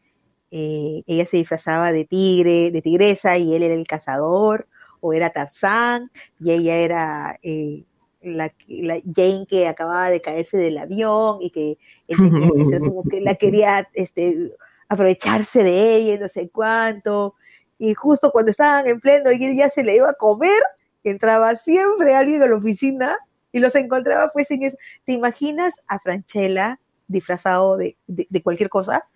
[0.52, 4.68] eh, ella se disfrazaba de tigre, de tigresa, y él era el cazador,
[5.02, 7.84] o era Tarzán, y ella era eh,
[8.26, 11.78] la, la, Jane que acababa de caerse del avión y que
[12.16, 14.52] como la quería este,
[14.90, 17.36] aprovecharse de ella y no sé cuánto.
[17.78, 20.62] Y justo cuando estaban en pleno y él ya se le iba a comer,
[21.04, 23.18] entraba siempre alguien a la oficina
[23.52, 24.78] y los encontraba pues en eso.
[25.06, 29.08] ¿Te imaginas a Franchella disfrazado de, de, cualquier cosa?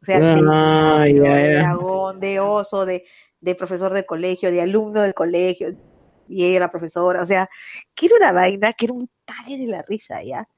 [0.00, 3.04] O sea, de, de dragón, de oso, de,
[3.40, 5.74] de profesor de colegio, de alumno del colegio,
[6.28, 7.48] y ella la profesora, o sea,
[7.94, 10.48] que era una vaina, que era un talle de la risa, ¿ya?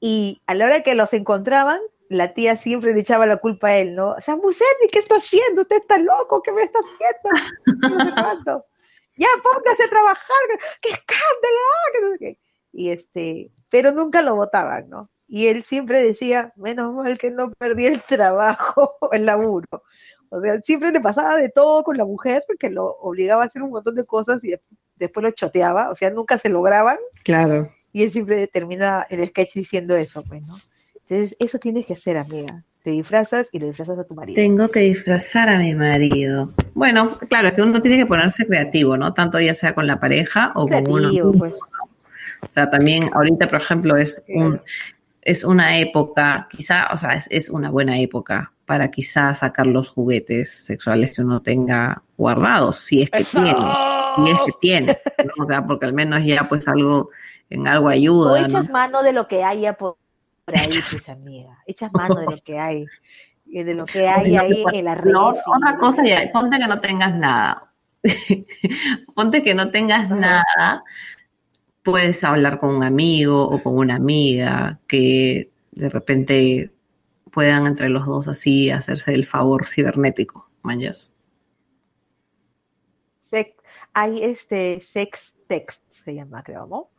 [0.00, 3.76] Y a la hora que los encontraban, la tía siempre le echaba la culpa a
[3.78, 4.12] él, ¿no?
[4.12, 5.62] O sea, Musetti, ¿qué está haciendo?
[5.62, 7.88] Usted está loco, ¿qué me está haciendo?
[7.88, 8.66] No sé cuánto.
[9.16, 10.36] Ya, póngase a trabajar,
[10.80, 12.38] qué escándalo, qué
[12.72, 15.10] Y este, pero nunca lo votaban, ¿no?
[15.28, 19.84] Y él siempre decía, menos mal que no perdí el trabajo, el laburo.
[20.30, 23.62] O sea, siempre le pasaba de todo con la mujer, que lo obligaba a hacer
[23.62, 24.54] un montón de cosas y
[25.00, 26.96] después lo choteaba, o sea, nunca se lograban.
[27.24, 27.72] Claro.
[27.92, 30.56] Y él siempre termina el sketch diciendo eso, pues, ¿no?
[30.94, 32.62] Entonces, eso tienes que hacer, amiga.
[32.84, 34.36] Te disfrazas y lo disfrazas a tu marido.
[34.36, 36.54] Tengo que disfrazar a mi marido.
[36.72, 39.12] Bueno, claro, es que uno tiene que ponerse creativo, ¿no?
[39.12, 41.32] Tanto ya sea con la pareja o con uno.
[41.32, 41.54] Pues.
[41.54, 44.60] O sea, también ahorita, por ejemplo, es un
[45.22, 49.88] es una época, quizá, o sea, es, es una buena época para quizá sacar los
[49.88, 53.54] juguetes sexuales que uno tenga guardados, si es que tiene
[54.26, 54.98] es que tiene,
[55.38, 57.10] o sea, porque al menos ya pues algo,
[57.48, 58.32] en algo ayuda.
[58.32, 59.96] O echas mano de lo que haya por
[60.46, 62.86] ahí, pues amiga, echas mano de lo que hay,
[63.44, 65.12] de lo que hay ahí en la red.
[65.12, 67.72] No, otra cosa ya, ponte que no tengas nada,
[69.14, 70.84] ponte que no tengas nada,
[71.82, 76.72] puedes hablar con un amigo o con una amiga que de repente
[77.30, 81.12] puedan entre los dos así hacerse el favor cibernético, manjas.
[83.92, 86.90] Hay este sex text, se llama, creo, ¿no?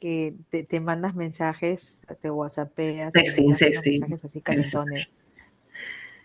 [0.00, 3.12] Que te, te mandas mensajes, te whatsappeas.
[3.12, 4.00] Sexting, sexting.
[4.00, 5.08] Mensajes así calentones.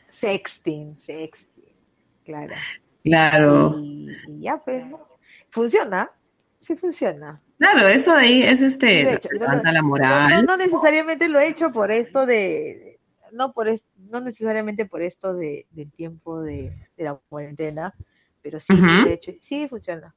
[0.10, 1.75] Sexting, sexting,
[2.23, 2.53] claro.
[3.03, 3.75] Claro.
[3.79, 5.08] Y, y ya, pues, ¿no?
[5.49, 6.10] Funciona,
[6.60, 7.41] sí funciona.
[7.58, 9.29] Claro, eso de ahí es he este, hecho.
[9.32, 10.29] Levanta la No, moral.
[10.32, 12.99] no, no necesariamente lo he hecho por esto de,
[13.32, 17.95] no por es- no necesariamente por esto de, del tiempo de, de la cuarentena,
[18.43, 18.73] pero sí
[19.08, 20.13] he hecho, sí funciona.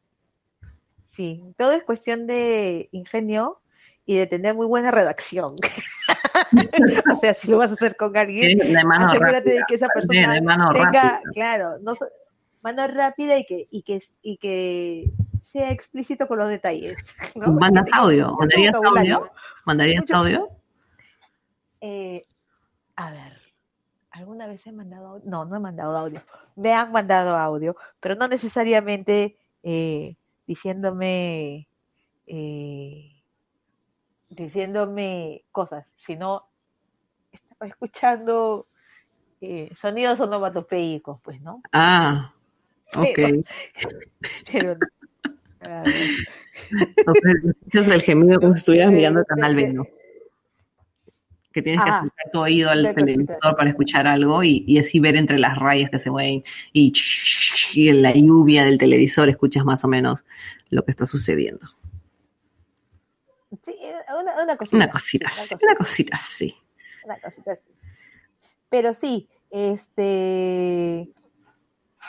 [1.07, 3.61] Sí, todo es cuestión de ingenio
[4.05, 5.55] y de tener muy buena redacción.
[7.13, 10.33] o sea, si lo vas a hacer con alguien, de de que esa de, persona
[10.35, 11.21] de mano tenga, rápida.
[11.33, 11.95] claro, no
[12.63, 15.11] mano rápida y que, y que, y que
[15.53, 16.97] sea explícito con los detalles.
[17.37, 17.53] ¿no?
[17.53, 18.33] ¿Mandas audio?
[18.39, 19.31] ¿Mandarías audio?
[19.65, 20.49] ¿Mandarías Mucho- audio?
[21.81, 22.23] Eh,
[22.97, 23.41] a ver,
[24.17, 25.31] ¿alguna vez he mandado audio?
[25.31, 26.23] No, no he mandado audio.
[26.57, 31.69] Me han mandado audio, pero no necesariamente eh, diciéndome
[32.27, 33.13] eh,
[34.29, 36.49] diciéndome cosas, sino
[37.31, 38.67] estaba escuchando
[39.41, 41.63] eh, sonidos onomatopeicos, pues, ¿no?
[41.73, 42.35] Ah,
[42.95, 43.05] ok.
[44.53, 44.77] Pero-
[45.59, 45.83] Pero,
[47.23, 49.95] ver, Entonces, el gemido como si estuvieras mirando el canal eh, 20.
[51.57, 55.17] Que tienes que acercar tu oído al televisor para escuchar algo y, y así ver
[55.17, 56.93] entre las rayas que se mueven y,
[57.73, 60.27] y en la lluvia del televisor escuchas más o menos
[60.69, 61.67] lo que está sucediendo.
[63.65, 63.75] sí,
[64.21, 64.77] una, una cosita.
[64.77, 66.55] Una cosita sí, una cosita así.
[67.07, 67.73] una cosita así.
[68.69, 71.11] Pero sí, este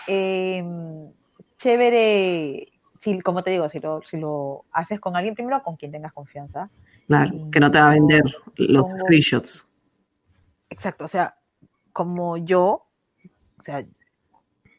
[0.08, 1.10] em,
[1.58, 2.68] chévere,
[3.02, 6.12] si, como te digo, si lo, si lo haces con alguien, primero con quien tengas
[6.12, 6.70] confianza.
[7.08, 8.24] Claro, que no te va a vender
[8.58, 9.66] los screenshots.
[10.70, 11.36] Exacto, o sea,
[11.94, 12.86] como yo,
[13.58, 13.86] o sea,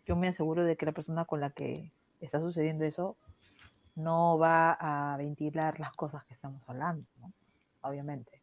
[0.06, 3.16] yo me aseguro de que la persona con la que está sucediendo eso
[3.96, 7.32] no va a ventilar las cosas que estamos hablando, ¿no?
[7.82, 8.40] Obviamente.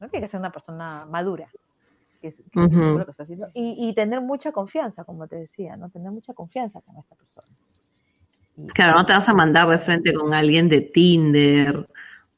[0.00, 1.48] No tiene que ser una persona madura,
[2.20, 5.76] que, es- que lo que está haciendo, y, y tener mucha confianza, como te decía,
[5.76, 5.88] ¿no?
[5.90, 7.46] Tener mucha confianza con esta persona.
[8.56, 11.88] Y- Claro, no te vas a mandar de frente con alguien de Tinder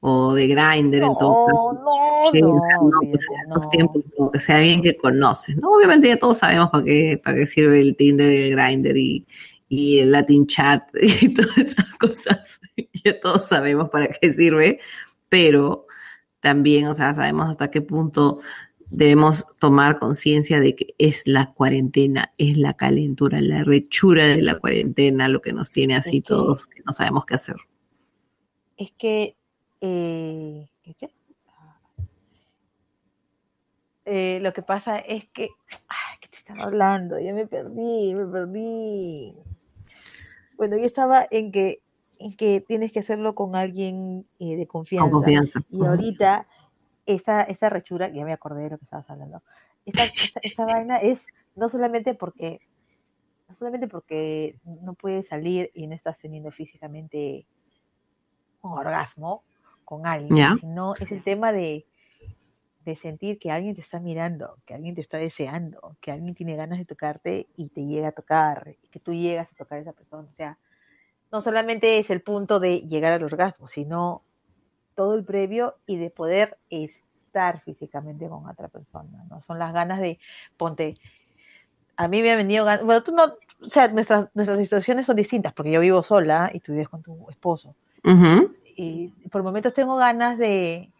[0.07, 1.55] o de Grindr, No, entonces.
[1.55, 5.71] no, Sí, no, no, pues, en estos tiempos, como que sea alguien que conoces, ¿no?
[5.71, 9.27] Obviamente ya todos sabemos para qué, para qué sirve el Tinder, el Grindr y,
[9.69, 10.83] y el Latin Chat
[11.23, 12.61] y todas esas cosas.
[13.05, 14.81] Ya todos sabemos para qué sirve,
[15.29, 15.87] pero
[16.41, 18.41] también, o sea, sabemos hasta qué punto
[18.91, 24.59] debemos tomar conciencia de que es la cuarentena, es la calentura, la rechura de la
[24.59, 27.57] cuarentena lo que nos tiene así Es que- todos, que no sabemos qué hacer.
[28.77, 29.37] es que
[29.87, 31.11] eh, ¿qué, qué?
[34.07, 35.51] Eh, lo que pasa es que
[35.89, 37.19] ay, ¿qué te estaba hablando?
[37.19, 39.37] Ya me perdí, me perdí.
[40.57, 41.83] Bueno, yo estaba en que
[42.19, 45.11] en que tienes que hacerlo con alguien eh, de confianza.
[45.11, 45.61] Con confianza.
[45.69, 46.47] Y ahorita
[47.05, 49.43] esa, esa rechura, ya me acordé de lo que estabas hablando.
[49.85, 52.61] Esta, esta, esta vaina es no solamente porque
[53.49, 57.47] no solamente porque no puedes salir y no estás teniendo físicamente
[58.63, 59.43] un orgasmo
[59.85, 60.55] con alguien, Ya.
[60.61, 61.87] sino es el tema de,
[62.85, 66.57] de sentir que alguien te está mirando, que alguien te está deseando, que alguien tiene
[66.57, 69.83] ganas de tocarte y te llega a tocar, y que tú llegas a tocar a
[69.83, 70.29] esa persona.
[70.31, 70.59] O sea,
[71.33, 74.23] no solamente es el punto de llegar al orgasmo, sino
[74.95, 79.43] todo el previo y de poder estar físicamente con otra persona, ¿no?
[79.43, 80.19] Son las ganas de,
[80.57, 80.95] ponte,
[81.97, 85.17] a mí me ha venido ganas, bueno, tú no, o sea, nuestras, nuestras situaciones son
[85.17, 88.55] distintas, porque yo vivo sola y tú vives con tu esposo, Ujú.
[88.77, 90.91] Y por momentos tengo ganas de,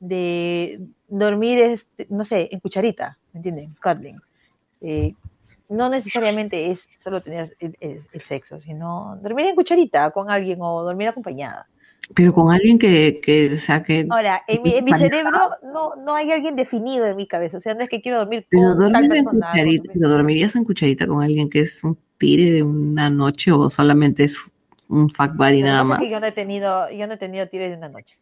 [0.00, 3.74] de dormir, este, no sé, en cucharita, ¿me entienden?
[3.82, 4.20] Cuddling.
[4.80, 5.14] Eh,
[5.68, 10.58] no necesariamente es solo tener el, el- el sexo, sino dormir en cucharita con alguien
[10.62, 11.66] o dormir acompañada.
[12.14, 15.94] Pero con alguien que, que o sea, que Ahora, en mi, en mi cerebro no,
[15.96, 18.62] no hay alguien definido en mi cabeza, o sea, no es que quiero dormir Pero
[18.74, 19.46] con tal dormir en persona.
[19.52, 23.52] cucharita, con- pero dormirías en cucharita con alguien que es un tire de una noche
[23.52, 24.38] o solamente es
[24.88, 26.00] un fuck buddy nada más.
[26.10, 28.18] yo no he tenido, yo no he tenido tires de una noche.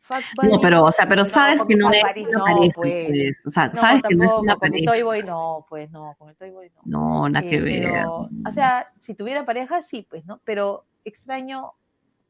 [0.00, 3.46] Fuck No, pero, o sea, pero sabes que no es una pareja, pues.
[3.46, 4.92] O sea, No, sabes que no es con pareja.
[4.92, 6.82] Toy no, pues no, con el Toy Boy no.
[7.22, 7.82] No, nada que Eh, ver.
[7.92, 10.40] pero, o sea, si tuviera pareja, sí, pues, ¿no?
[10.44, 11.72] Pero extraño,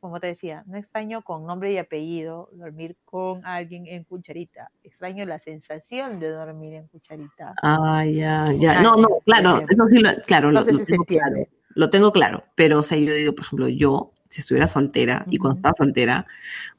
[0.01, 4.73] como te decía, no extraño con nombre y apellido dormir con alguien en cucharita.
[4.83, 7.55] Extraño la sensación de dormir en cucharita.
[7.63, 8.83] Ah, ya, ya.
[8.83, 11.47] No, no, claro, eso sí, lo, claro, No lo, sé lo si se tengo claro.
[11.79, 15.39] Lo tengo claro, pero, o sea, yo digo, por ejemplo, yo, si estuviera soltera, y
[15.39, 16.27] cuando estaba soltera,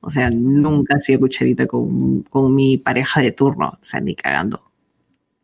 [0.02, 4.62] o sea, nunca hacía cucharita con, con mi pareja de turno, o sea, ni cagando.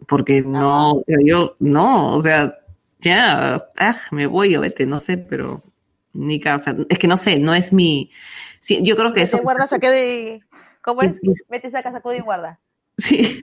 [0.09, 2.53] Porque no, o sea, yo, no, o sea,
[2.99, 5.63] ya, ah, me voy o vete, no sé, pero
[6.11, 6.41] Ni
[6.89, 8.11] es que no sé, no es mi.
[8.59, 9.41] Sí, yo creo que eso.
[9.41, 10.41] guarda, saque de.
[10.81, 11.21] ¿Cómo es?
[11.47, 12.59] Mete, saca, sacude y guarda.
[12.97, 13.41] Sí.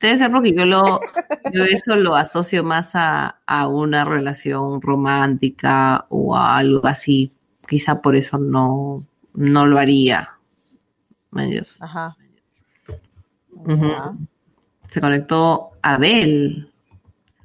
[0.00, 1.00] Debe ser porque yo lo,
[1.52, 7.32] yo eso lo asocio más a, a, una relación romántica o a algo así.
[7.68, 10.36] Quizá por eso no, no lo haría.
[11.80, 12.16] Ajá.
[14.88, 16.70] Se conectó Abel.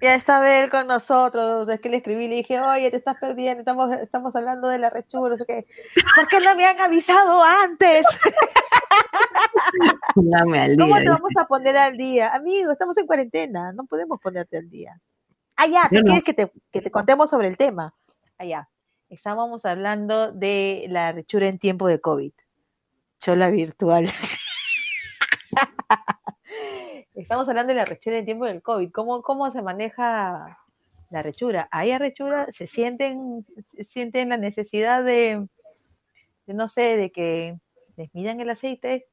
[0.02, 1.68] Ya está Abel con nosotros.
[1.70, 4.80] Es que le escribí y le dije, oye, te estás perdiendo, estamos, estamos hablando de
[4.80, 5.66] la rechura, no sé qué.
[6.16, 8.06] ¿Por qué no me han avisado antes?
[10.14, 12.34] ¿Cómo te vamos a poner al día?
[12.34, 15.00] Amigo, estamos en cuarentena, no podemos ponerte al día.
[15.56, 17.94] Ah, ya, ¿tú quieres que te, que te contemos sobre el tema?
[18.38, 18.70] Allá.
[18.70, 18.72] Ah,
[19.10, 22.34] Estábamos hablando de la rechura en tiempo de COVID.
[23.20, 24.10] Chola virtual.
[27.16, 28.92] Estamos hablando de la rechura en tiempo del COVID.
[28.92, 30.60] ¿Cómo, cómo se maneja
[31.10, 31.70] la rechura?
[31.72, 33.46] Hay rechura, se sienten,
[33.88, 35.48] sienten la necesidad de,
[36.46, 37.58] no sé, de que
[37.98, 39.08] les midan el aceite.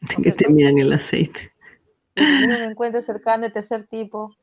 [0.00, 1.52] De que te midan el aceite.
[2.16, 4.36] Un encuentro cercano de tercer tipo.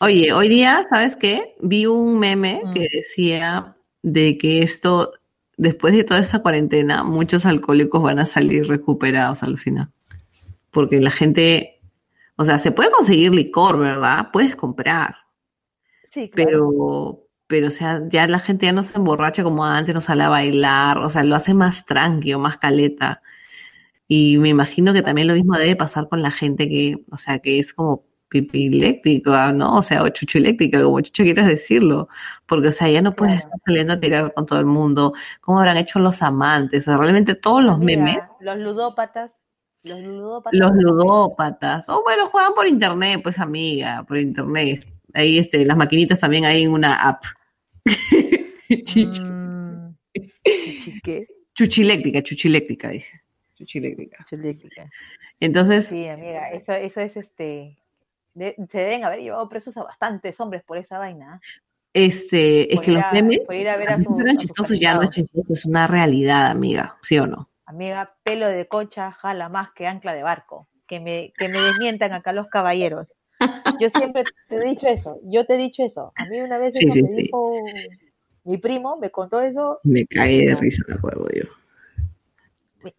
[0.00, 1.54] Oye, hoy día, ¿sabes qué?
[1.60, 2.96] Vi un meme que mm.
[2.96, 5.12] decía de que esto,
[5.56, 9.90] después de toda esta cuarentena, muchos alcohólicos van a salir recuperados al final.
[10.70, 11.78] Porque la gente
[12.40, 14.28] o sea, se puede conseguir licor, ¿verdad?
[14.32, 15.16] Puedes comprar.
[16.08, 16.48] Sí, claro.
[16.48, 20.22] Pero, pero, o sea, ya la gente ya no se emborracha como antes, no sale
[20.24, 23.22] a bailar, o sea, lo hace más tranquilo, más caleta.
[24.08, 27.40] Y me imagino que también lo mismo debe pasar con la gente que, o sea,
[27.40, 29.76] que es como eléctrico, ¿no?
[29.76, 32.08] O sea, o chucho eléctrica, como chucho quieras decirlo.
[32.46, 35.14] Porque, o sea, ya no puedes estar saliendo a tirar con todo el mundo.
[35.40, 36.82] ¿Cómo habrán hecho los amantes?
[36.82, 38.18] O sea, realmente todos los memes.
[38.40, 39.42] Los ludópatas
[39.84, 40.58] los ludópatas.
[40.58, 41.88] Los ludópatas.
[41.88, 44.86] O bueno, juegan por internet, pues amiga, por internet.
[45.14, 47.24] Ahí este, las maquinitas también hay en una app.
[48.84, 49.20] Chichi.
[49.20, 49.96] Mm,
[51.02, 51.26] ¿Qué?
[51.54, 53.22] Chuchiléctrica, chuchiléctrica, dije.
[53.54, 54.24] Chuchiléctrica.
[54.24, 54.90] Chuchiléctrica.
[55.40, 55.86] Entonces.
[55.86, 57.76] Sí, amiga, eso, eso es este.
[58.34, 61.40] se deben haber llevado presos a bastantes hombres por esa vaina.
[61.92, 65.10] Este, es que los memes por ir a ver a su, chistosos ya no es
[65.10, 67.48] chistoso, es una realidad, amiga, ¿sí o no?
[67.64, 70.68] Amiga, pelo de cocha jala más que ancla de barco.
[70.86, 73.12] Que me, que me desmientan acá los caballeros.
[73.80, 76.12] Yo siempre te he dicho eso, yo te he dicho eso.
[76.16, 77.54] A mí una vez me dijo
[78.44, 79.80] mi primo, me contó eso.
[79.84, 81.44] Me caí de risa, me acuerdo yo.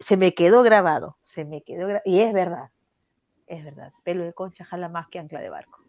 [0.00, 2.70] Se me quedó grabado, se me quedó y es verdad,
[3.46, 3.92] es verdad.
[4.04, 5.84] Pelo de concha jala más que ancla de barco.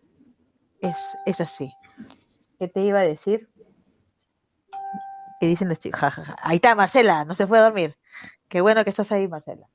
[0.81, 1.71] Es, es así.
[2.57, 3.49] ¿Qué te iba a decir?
[5.39, 6.01] ¿Qué dicen los chicos?
[6.41, 7.95] Ahí está, Marcela, no se fue a dormir.
[8.47, 9.67] Qué bueno que estás ahí, Marcela.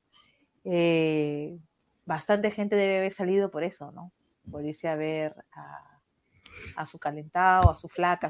[0.63, 1.57] Eh,
[2.05, 4.11] bastante gente debe haber salido por eso, ¿no?
[4.49, 5.35] Por irse a ver
[6.75, 8.29] a, su calentado, a su flaca,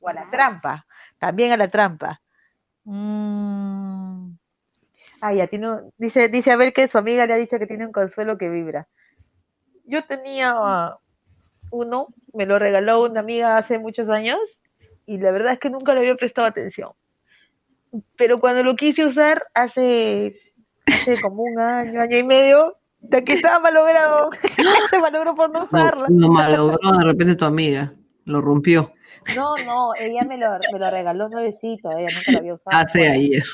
[0.00, 0.86] o a la trampa,
[1.18, 2.20] también a la trampa.
[2.84, 4.34] Mm.
[5.20, 7.86] Ah, ya tiene, dice, dice a ver que su amiga le ha dicho que tiene
[7.86, 8.88] un consuelo que vibra.
[9.84, 10.96] Yo tenía
[11.70, 14.38] uno, me lo regaló una amiga hace muchos años
[15.06, 16.92] y la verdad es que nunca le había prestado atención
[18.16, 20.34] pero cuando lo quise usar hace,
[20.86, 22.72] hace como un año, año y medio,
[23.02, 24.30] de que estaba malogrado,
[24.90, 26.06] se malogró por no usarlo.
[26.08, 27.92] Lo malogró de repente tu amiga,
[28.24, 28.92] lo rompió.
[29.36, 32.76] No, no, ella me lo, me lo regaló nuevecito, ella nunca lo había usado.
[32.76, 33.44] Hace ayer.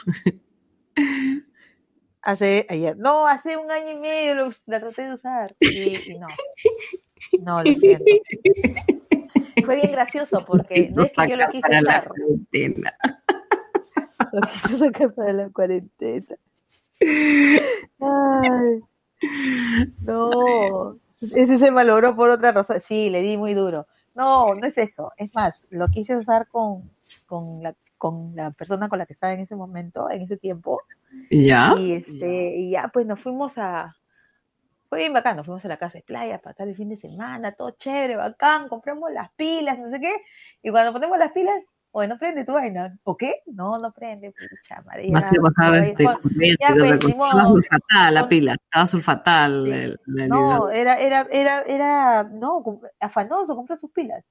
[2.23, 2.97] Hace ayer.
[2.97, 5.49] No, hace un año y medio lo, la traté de usar.
[5.61, 6.29] Y, y no.
[7.41, 8.05] No, lo siento.
[9.65, 12.11] Fue bien gracioso porque no es que yo lo quise usar.
[14.33, 16.37] Lo quiso sacar para la cuarentena.
[18.01, 18.81] Ay,
[20.01, 22.81] no, ese se malogró por otra razón.
[22.81, 23.87] Sí, le di muy duro.
[24.15, 25.13] No, no es eso.
[25.17, 26.91] Es más, lo quise usar con,
[27.27, 30.83] con, la, con la persona con la que estaba en ese momento, en ese tiempo.
[31.31, 31.75] ¿Ya?
[31.79, 33.95] Y, este, y ya, pues nos fuimos a...
[34.89, 36.97] Fue bien bacán, nos fuimos a la casa de playa para estar el fin de
[36.97, 40.15] semana, todo chévere, bacán, compramos las pilas, no sé qué.
[40.63, 42.99] Y cuando ponemos las pilas, Oye, no prende tu vaina.
[43.05, 43.43] ¿O qué?
[43.47, 45.11] No, no prende, pucha madre.
[45.11, 46.05] Más que pasar este,
[46.41, 49.99] estaba sulfatal la pila, estaba sulfatal.
[50.07, 52.63] no, era, era, era, era, no,
[53.01, 54.25] afanoso, compró sus pilas.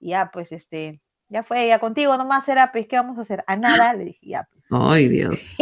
[0.00, 3.44] Y ya, pues, este, ya fue, ya contigo nomás era, pues, ¿qué vamos a hacer?
[3.46, 4.64] A nada, le dije, ya, pues.
[4.70, 5.56] Ay, Dios.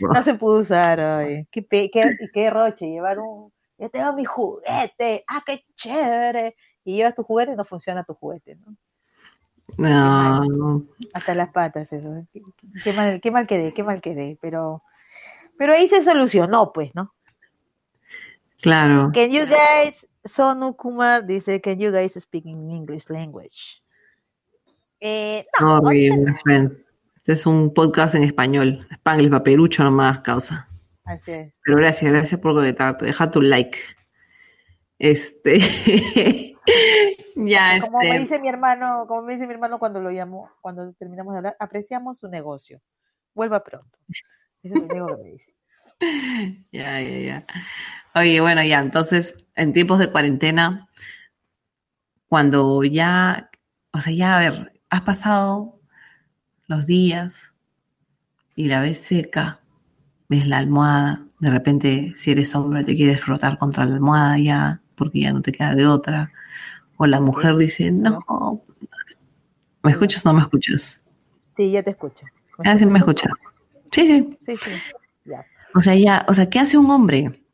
[0.00, 1.46] no se pudo usar, ay.
[1.50, 1.90] Qué, qué,
[2.32, 3.52] qué roche, llevar un,
[3.82, 6.54] yo tengo mi juguete, ah, qué chévere.
[6.84, 8.76] Y llevas tu juguete y no funciona tu juguete, ¿no?
[9.78, 10.84] No.
[11.14, 12.26] Hasta las patas, eso.
[12.84, 14.38] Qué, mal, qué mal quedé, qué mal quedé.
[14.40, 14.82] Pero,
[15.58, 17.14] pero ahí se solucionó, pues, ¿no?
[18.60, 19.10] Claro.
[19.12, 23.80] Can you guys, Sonu Kumar dice, can you guys speak in English language?
[25.00, 28.86] Eh, no, Este es un podcast en español.
[28.92, 30.68] Spanglish, paperucho nomás, causa.
[31.04, 31.52] Así es.
[31.64, 33.06] Pero gracias, gracias por conectarte.
[33.06, 33.78] Deja tu like.
[34.98, 35.58] Este.
[37.36, 38.18] ya, como me este.
[38.20, 41.56] dice mi hermano, como me dice mi hermano cuando lo llamo, cuando terminamos de hablar,
[41.58, 42.80] apreciamos su negocio.
[43.34, 43.98] Vuelva pronto.
[44.62, 45.54] Eso es lo único que me dice.
[46.72, 47.46] Ya, ya, ya.
[48.16, 50.88] Oye, bueno, ya, entonces, en tiempos de cuarentena,
[52.28, 53.50] cuando ya,
[53.92, 55.80] o sea, ya, a ver, has pasado
[56.66, 57.54] los días
[58.56, 59.60] y la ves seca,
[60.28, 64.80] ves la almohada, de repente, si eres hombre, te quieres frotar contra la almohada ya,
[64.96, 66.32] porque ya no te queda de otra,
[67.02, 68.62] o la mujer dice, no,
[69.82, 71.00] ¿me escuchas o no me escuchas?
[71.48, 72.24] Sí, ya te escucho.
[72.64, 73.32] Ah, sí, me escuchas.
[73.90, 74.38] Sí, sí.
[74.46, 74.70] Sí, sí.
[75.24, 75.44] Ya.
[75.74, 77.44] O sea, ya, o sea, ¿qué hace un hombre?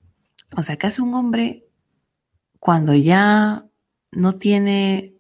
[0.55, 1.67] O sea, ¿qué hace un hombre
[2.61, 3.65] cuando ya
[4.13, 5.17] no tiene,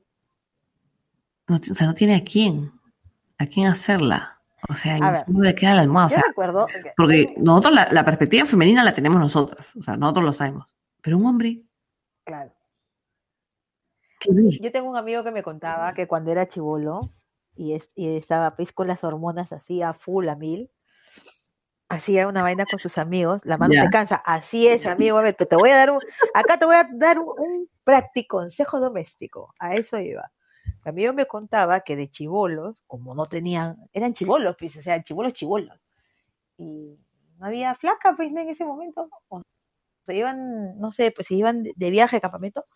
[1.47, 2.70] no, o sea, no tiene a quién,
[3.39, 4.43] a quién hacerla?
[4.68, 6.09] O sea, no le queda la almohada.
[6.09, 6.66] O sea, recuerdo
[6.99, 10.66] porque nosotros la, la perspectiva femenina la tenemos nosotras, o sea, nosotros lo sabemos.
[11.01, 11.62] Pero un hombre,
[12.24, 12.53] claro.
[14.60, 17.00] Yo tengo un amigo que me contaba que cuando era chivolo
[17.54, 20.70] y, es- y estaba pues con las hormonas así a full, a mil,
[21.88, 23.82] hacía una vaina con sus amigos, la mano Ya.
[23.84, 24.16] se cansa.
[24.16, 26.00] Así es, amigo, a ver, pero te voy a dar un,
[26.34, 29.54] acá te voy a dar un, un práctico consejo doméstico.
[29.58, 30.30] A eso iba.
[30.84, 35.02] Mi amigo me contaba que de chivolos, como no tenían, eran chivolos, pues, o sea,
[35.02, 35.78] chivolos, chivolos.
[36.58, 36.98] Y
[37.38, 39.08] no había flaca, pues, en ese momento.
[39.28, 39.42] O
[40.06, 42.66] se iban, no sé, pues se iban de, de viaje, campamento.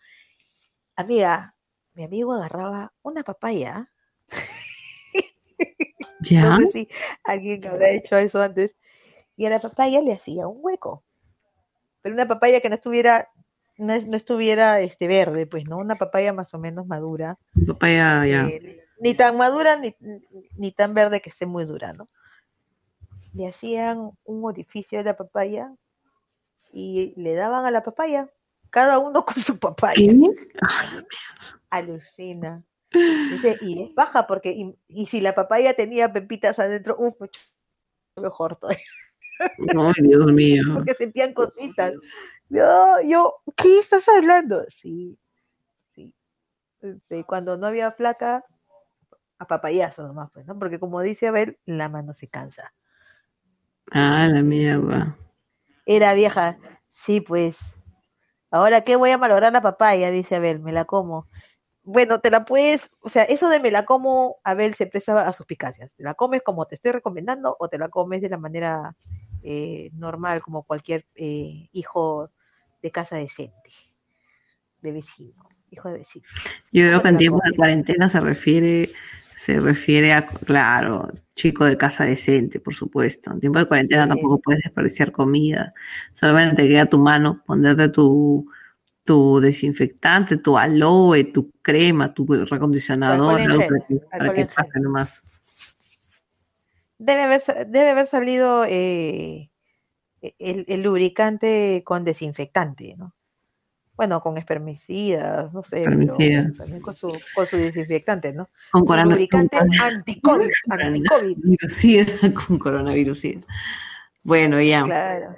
[0.95, 1.55] Amiga,
[1.93, 3.91] mi amigo agarraba una papaya.
[6.19, 6.89] Ya, No sé si
[7.25, 8.75] alguien habrá hecho eso antes.
[9.35, 11.03] Y a la papaya le hacía un hueco.
[12.01, 13.29] Pero una papaya que no estuviera,
[13.77, 15.77] no, no estuviera este verde, pues, ¿no?
[15.79, 17.37] Una papaya más o menos madura.
[17.67, 18.47] papaya, ya.
[18.47, 19.93] eh, ni tan madura ni,
[20.55, 22.07] ni tan verde que esté muy dura, ¿no?
[23.33, 25.75] Le hacían un orificio a la papaya
[26.71, 28.29] y le daban a la papaya,
[28.73, 30.11] cada uno con su papaya.
[31.69, 32.63] Alucina.
[32.91, 37.15] Dice, y es baja porque, y, y si la papaya tenía pepitas adentro, uff,
[38.15, 38.81] mejor todavía,
[39.39, 40.63] Ay, Dios mío.
[40.73, 41.93] porque sentían cositas.
[42.49, 44.63] Yo, yo, ¿qué estás hablando?
[44.69, 45.19] Sí,
[45.93, 46.11] sí.
[46.81, 48.43] Este, cuando no había flaca,
[49.37, 50.57] a papayazo nomás, pues, ¿no?
[50.57, 52.73] Porque como dice Abel, la mano se cansa.
[53.91, 55.15] Ah, la mierda.
[55.85, 56.57] Era vieja,
[57.05, 57.55] sí, pues.
[58.53, 60.11] Ahora, ¿qué voy a malograr la papaya?
[60.11, 61.27] Dice Abel, me la como.
[61.81, 65.33] Bueno, te la puedes, o sea, eso de me la como, Abel se presta a
[65.33, 65.95] suspicacias.
[65.95, 68.95] Te la comes como te estoy recomendando o te la comes de la manera
[69.41, 72.29] eh, normal, como cualquier eh, hijo
[72.83, 73.71] de casa decente,
[74.83, 76.27] de vecino, hijo de vecino.
[76.71, 78.91] Yo creo ¿Cómo que en tiempos de cuarentena se refiere,
[79.43, 83.29] se refiere a, claro, chico de casa decente, por supuesto.
[83.29, 84.09] En tiempos de cuarentena Sí.
[84.11, 85.73] tampoco puedes desperdiciar comida.
[86.13, 88.49] Solamente te queda tu mano, ponerte tu,
[89.03, 95.21] tu desinfectante, tu aloe, tu crema, tu recondicionador, algo para que, para que pase nomás.
[96.97, 99.51] Debe haber, debe haber salido eh,
[100.39, 103.13] el, el lubricante con desinfectante, ¿no?
[103.95, 106.15] Bueno, con espermicidas, no sé, pero
[106.57, 108.49] también con su, con su desinfectante, ¿no?
[108.71, 113.41] Con corona- lubricante con anti-COVID, anti-COVID, con coronavirusida.
[114.23, 114.81] Bueno, ya.
[114.83, 115.35] claro.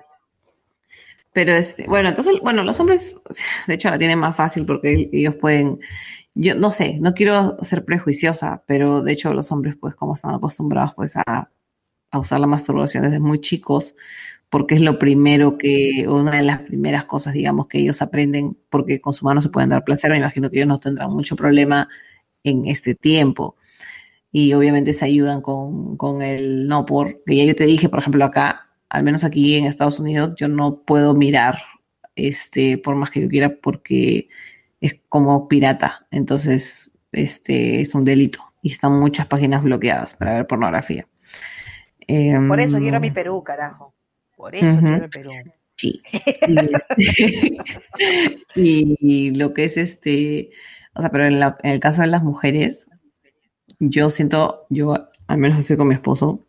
[1.34, 3.18] Pero este, bueno, entonces, bueno, los hombres,
[3.68, 5.80] de hecho, la tienen más fácil porque ellos pueden,
[6.34, 10.34] yo no sé, no quiero ser prejuiciosa, pero de hecho los hombres, pues, como están
[10.34, 11.50] acostumbrados, pues, a,
[12.12, 13.96] a usar la masturbación desde muy chicos,
[14.56, 19.02] porque es lo primero que, una de las primeras cosas, digamos, que ellos aprenden, porque
[19.02, 21.90] con su mano se pueden dar placer, me imagino que ellos no tendrán mucho problema
[22.42, 23.58] en este tiempo.
[24.32, 28.00] Y obviamente se ayudan con, con el no por, que ya yo te dije, por
[28.00, 31.58] ejemplo, acá, al menos aquí en Estados Unidos, yo no puedo mirar,
[32.16, 34.30] este, por más que yo quiera, porque
[34.80, 36.08] es como pirata.
[36.12, 38.40] Entonces, este, es un delito.
[38.62, 41.06] Y están muchas páginas bloqueadas para ver pornografía.
[42.48, 43.95] Por eso quiero Em, mi Perú, carajo.
[44.36, 44.88] Por eso Ujú.
[44.88, 45.32] quiero el Perú.
[45.78, 46.02] Sí.
[46.48, 47.58] Y, este,
[48.56, 50.52] y lo que es este,
[50.94, 52.88] o sea, pero en, la- en el caso de las mujeres,
[53.80, 54.96] yo siento, yo
[55.28, 56.46] al menos estoy con mi esposo,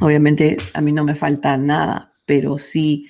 [0.00, 3.08] obviamente a mí no me falta nada, pero sí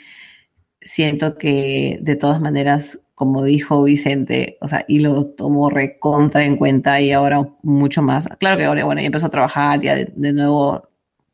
[0.80, 6.56] siento que de todas maneras, como dijo Vicente, o sea, y lo tomo recontra en
[6.56, 8.28] cuenta y ahora mucho más.
[8.38, 10.87] Claro que ahora, bueno, ya empezó a trabajar, ya de, de nuevo,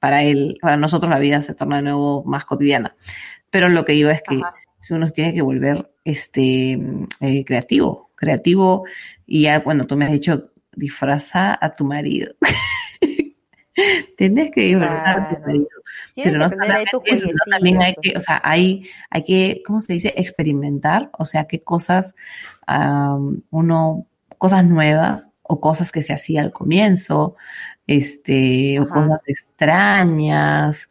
[0.05, 2.95] para él, para nosotros la vida se torna de nuevo más cotidiana.
[3.49, 4.55] Pero lo que iba es que Ajá.
[4.91, 6.79] uno se tiene que volver este,
[7.21, 8.85] eh, creativo, creativo,
[9.27, 12.35] y ya, bueno, tú me has dicho, disfraza a tu marido.
[14.19, 15.69] Tienes que disfrazar a tu marido.
[16.23, 20.13] Pero no solamente eso, también hay que, o sea, hay, hay que, ¿cómo se dice?
[20.19, 22.15] Experimentar, o sea, qué cosas,
[22.69, 27.37] uno, cosas nuevas o cosas que se hacía al comienzo,
[27.87, 30.91] este, o cosas extrañas,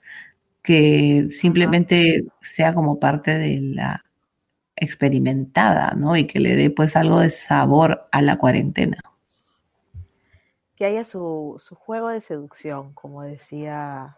[0.61, 4.05] que simplemente sea como parte de la
[4.75, 6.15] experimentada, ¿no?
[6.15, 8.99] Y que le dé pues algo de sabor a la cuarentena.
[10.75, 14.15] Que haya su, su juego de seducción, como decía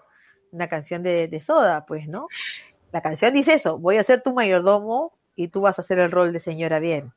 [0.51, 2.27] una canción de, de, Soda, pues, ¿no?
[2.91, 6.11] La canción dice eso, voy a ser tu mayordomo y tú vas a hacer el
[6.11, 7.13] rol de señora bien.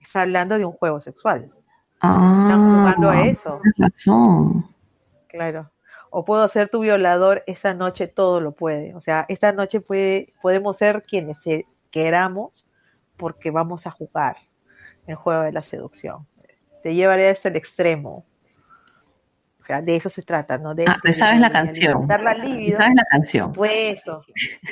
[0.00, 1.48] Está hablando de un juego sexual.
[2.00, 3.60] Están jugando a ah, eso.
[3.76, 4.74] razón.
[5.28, 5.70] Claro.
[6.10, 8.94] O puedo ser tu violador, esa noche todo lo puede.
[8.94, 11.44] O sea, esta noche puede, podemos ser quienes
[11.90, 12.66] queramos
[13.16, 14.36] porque vamos a jugar
[15.06, 16.26] el juego de la seducción.
[16.82, 18.24] Te llevaré hasta el extremo.
[19.60, 20.74] O sea, de eso se trata, ¿no?
[20.74, 22.06] De, ah, sabes la canción.
[22.08, 23.52] La sabes la canción.
[23.52, 24.02] Pues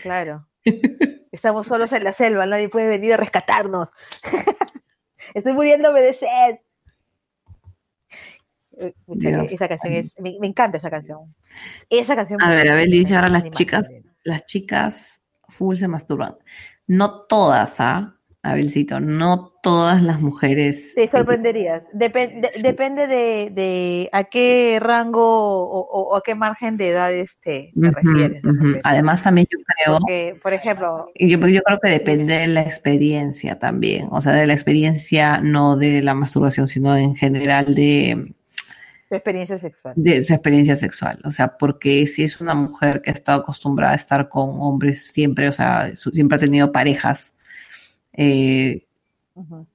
[0.03, 0.47] claro.
[1.33, 3.89] Estamos solos en la selva, nadie puede venir a rescatarnos.
[5.35, 6.59] Estoy muriéndome de sed.
[8.79, 8.95] Eh,
[9.51, 11.35] esa canción es, me, encanta esa canción.
[11.89, 12.43] Esa canción.
[12.43, 13.89] A ver, a ver, dice ahora las chicas,
[14.23, 16.37] las chicas full se masturban.
[16.89, 18.17] No todas, ¿ah?
[18.43, 20.93] Abelcito, no todas las mujeres.
[20.95, 21.83] Te sorprenderías.
[21.93, 27.11] Depende de, a qué rango o, a qué margen de edad
[27.41, 28.43] te, refieres.
[28.85, 30.39] Además, también yo creo.
[30.41, 31.11] por ejemplo.
[31.17, 34.07] Yo, yo creo que depende de la experiencia también.
[34.13, 38.33] O sea, de la experiencia, no de la masturbación, sino en general de
[39.09, 39.95] su experiencia sexual.
[39.97, 41.21] De su experiencia sexual.
[41.25, 45.13] O sea, porque si es una mujer que ha estado acostumbrada a estar con hombres
[45.13, 47.35] siempre, o sea, siempre ha tenido parejas,
[48.13, 48.87] eh,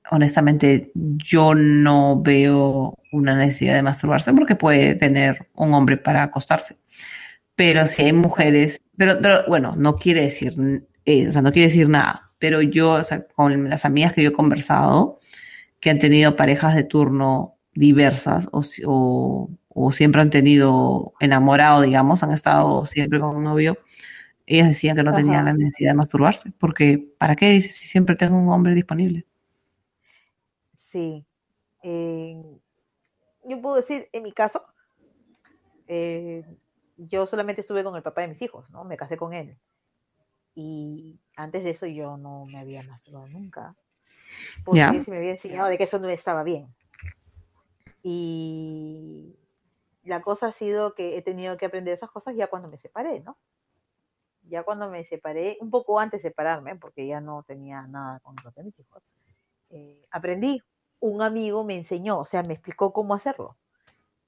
[0.10, 6.78] honestamente yo no veo una necesidad de masturbarse porque puede tener un hombre para acostarse.
[7.56, 10.54] Pero si hay mujeres, pero, pero bueno, no quiere decir,
[11.06, 12.24] eh, o sea, no quiere decir nada.
[12.40, 15.20] Pero yo, o sea, con las amigas que yo he conversado,
[15.80, 22.32] que han tenido parejas de turno diversas o, o, siempre han tenido enamorado, digamos, han
[22.32, 23.78] estado siempre con un novio,
[24.46, 28.16] ellas decían que no tenían la necesidad de masturbarse, porque ¿para qué dices si siempre
[28.16, 29.26] tengo un hombre disponible?
[30.92, 31.26] Sí.
[31.84, 34.66] yo puedo decir, en mi caso,
[35.88, 36.44] eh,
[36.98, 38.84] yo solamente estuve con el papá de mis hijos, ¿no?
[38.84, 39.58] Me casé con él.
[40.54, 43.76] Y antes de eso yo no me había masturbado nunca.
[44.64, 46.68] Porque se me había enseñado de que eso no estaba bien.
[48.04, 49.36] Y
[50.04, 53.20] la cosa ha sido que he tenido que aprender esas cosas ya cuando me separé,
[53.22, 53.38] ¿no?
[54.44, 58.36] Ya cuando me separé, un poco antes de separarme, porque ya no tenía nada con
[58.44, 59.16] los de mis hijos,
[59.70, 60.62] eh, aprendí.
[61.00, 63.58] Un amigo me enseñó, o sea, me explicó cómo hacerlo.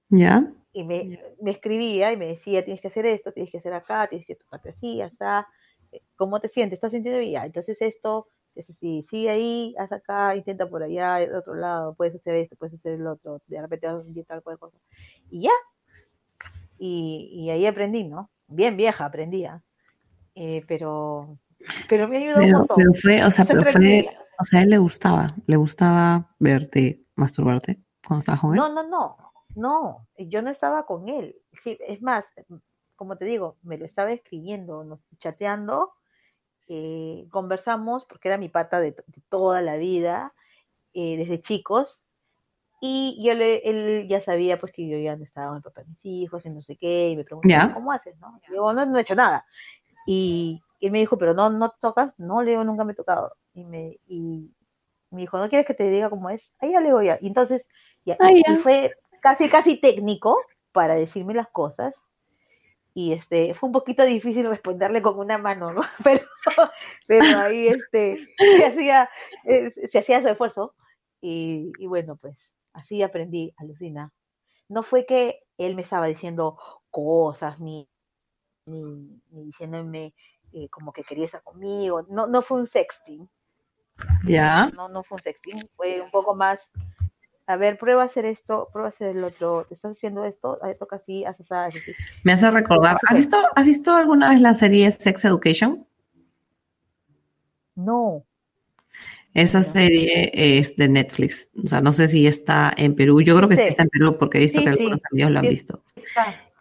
[0.09, 0.51] ¿Ya?
[0.71, 4.07] Y me, me, escribía y me decía, tienes que hacer esto, tienes que hacer acá,
[4.07, 5.15] tienes que tocarte así, así,
[6.15, 6.77] ¿cómo te sientes?
[6.77, 7.43] ¿Estás sintiendo bien?
[7.43, 12.15] Entonces esto, es sí, sigue ahí, haz acá, intenta por allá, de otro lado, puedes
[12.15, 14.77] hacer esto, puedes hacer el otro, de repente vas a sentir tal cual cosa.
[15.29, 15.51] Y ya.
[16.77, 18.29] Y, y ahí aprendí, ¿no?
[18.47, 19.63] Bien vieja aprendía.
[20.35, 21.37] Eh, pero,
[21.87, 22.77] pero me ayudó un montón.
[22.77, 24.07] Pero fue, o sea, pero fue,
[24.39, 28.57] o sea, a él le gustaba, le gustaba verte masturbarte cuando estaba joven.
[28.57, 29.17] No, no, no,
[29.55, 31.35] no, yo no estaba con él.
[31.63, 32.25] Sí, es más,
[32.95, 35.93] como te digo, me lo estaba escribiendo, nos chateando
[36.67, 38.95] eh, conversamos, porque era mi pata de,
[39.29, 40.33] toda la vida,
[40.93, 42.03] eh, desde chicos,
[42.81, 45.81] y yo le, él ya sabía pues que yo ya no estaba con el papá
[45.81, 48.17] de mis hijos y no sé qué, y me preguntó, ¿cómo haces?
[48.19, 48.41] No?
[48.53, 49.45] yo no, he hecho nada.
[50.05, 53.37] Y él me dijo, pero no, no te tocas, no, Leo, nunca me he tocado.
[53.53, 54.51] Y me, y
[55.11, 56.51] me dijo, ¿no quieres que te diga cómo es?
[56.59, 57.17] Ahí ya le voy a.
[57.21, 57.69] Y entonces,
[58.05, 60.37] ya, y fue casi, casi técnico
[60.73, 61.95] para decirme las cosas
[62.93, 65.81] y este fue un poquito difícil responderle con una mano, ¿no?
[66.03, 66.21] Pero,
[67.07, 69.09] pero ahí este se hacía,
[69.45, 70.75] eh, se hacía su esfuerzo
[71.21, 74.11] y, y, bueno, pues así aprendí, alucina.
[74.67, 76.57] No fue que él me estaba diciendo
[76.89, 77.87] cosas ni,
[78.65, 80.13] ni, diciéndome
[80.51, 83.29] eh, como que quería estar conmigo, no, no fue un sexting.
[84.25, 84.69] Ya.
[84.75, 86.71] No, no fue un sexting, fue un poco más
[87.45, 90.59] a ver, prueba a hacer esto, prueba a hacer el otro, te estás haciendo esto,
[90.79, 91.79] toca así, haces así.
[92.23, 95.85] Me hace recordar, ¿has visto, ¿has visto alguna vez la serie Sex Education?
[97.75, 98.23] No.
[99.33, 103.49] Esa serie es de Netflix, o sea, no sé si está en Perú, yo creo
[103.49, 105.83] que sí, está en Perú porque he visto que algunos amigos lo han visto.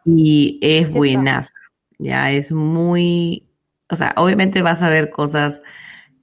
[0.05, 1.43] Y es buena,
[1.99, 3.47] ya es muy,
[3.89, 5.63] o sea, obviamente vas a ver cosas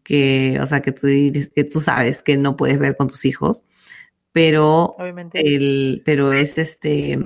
[0.04, 1.08] que, o sea, que tú,
[1.56, 3.64] que tú sabes que no puedes ver con tus hijos,
[4.32, 4.96] pero,
[5.34, 7.18] el, pero es este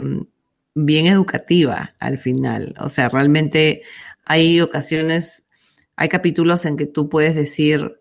[0.76, 2.76] bien educativa al final.
[2.80, 3.84] O sea, realmente
[4.26, 5.46] hay ocasiones,
[5.96, 8.00] hay capítulos en que tú puedes decir,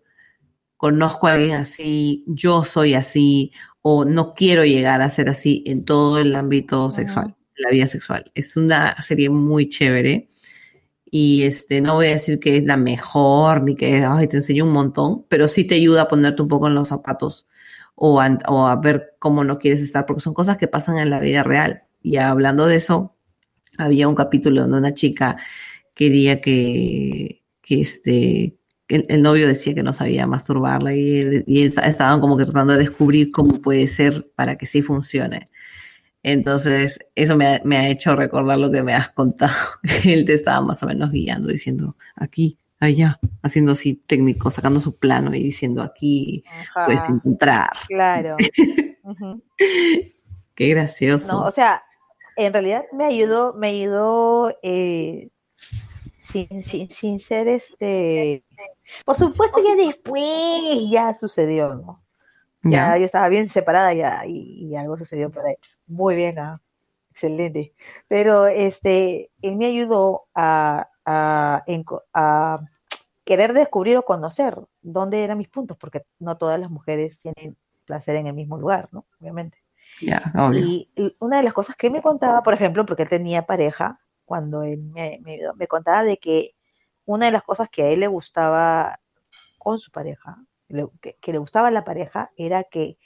[0.77, 3.51] conozco a alguien así, yo soy así,
[3.81, 8.31] o no quiero llegar a ser así en todo el ámbito sexual, la vida sexual.
[8.35, 10.29] Es una serie muy chévere.
[11.15, 14.65] Y este, no voy a decir que es la mejor, ni que ay, te enseño
[14.65, 17.47] un montón, pero sí te ayuda a ponerte un poco en los zapatos
[18.11, 21.43] o a ver cómo no quieres estar, porque son cosas que pasan en la vida
[21.43, 21.83] real.
[22.01, 23.15] Y hablando de eso,
[23.77, 25.37] había un capítulo donde una chica
[25.93, 28.57] quería que, que este,
[28.89, 33.31] el, novio decía que no sabía masturbarla y, y, estaban como que tratando de descubrir
[33.31, 35.45] cómo puede ser para que sí funcione.
[36.23, 39.53] Entonces, eso me ha, me ha hecho recordar lo que me has contado.
[40.05, 44.97] Él te estaba más o menos guiando, diciendo aquí, allá, haciendo así técnico, sacando su
[44.97, 46.43] plano y diciendo aquí
[46.85, 47.69] puedes encontrar.
[47.87, 48.37] Claro.
[50.55, 51.33] Qué gracioso.
[51.33, 51.83] No, o sea,
[52.35, 55.29] en realidad me ayudó, me ayudó eh,
[56.17, 58.43] sin, sin, sin, ser este.
[59.05, 62.03] Por supuesto, ya después ya sucedió, ¿no?
[62.63, 65.55] Ya, yo estaba bien separada ya y, algo sucedió por ahí.
[65.85, 66.61] Muy bien, ah,
[67.11, 67.73] excelente.
[68.07, 71.63] Pero este, él me ayudó a, a,
[72.13, 72.59] a
[73.23, 78.15] querer descubrir o conocer dónde eran mis puntos, porque no todas las mujeres tienen placer
[78.15, 79.05] en el mismo lugar, ¿no?
[79.19, 79.63] Obviamente
[80.53, 80.89] y,
[81.19, 84.81] una de las cosas que me contaba, por ejemplo, porque él tenía pareja, cuando él
[84.81, 86.55] me, me, contaba de que
[87.05, 88.99] una de las cosas que a él le gustaba
[89.57, 90.37] con su pareja,
[91.01, 92.97] que, le gustaba a la pareja, era que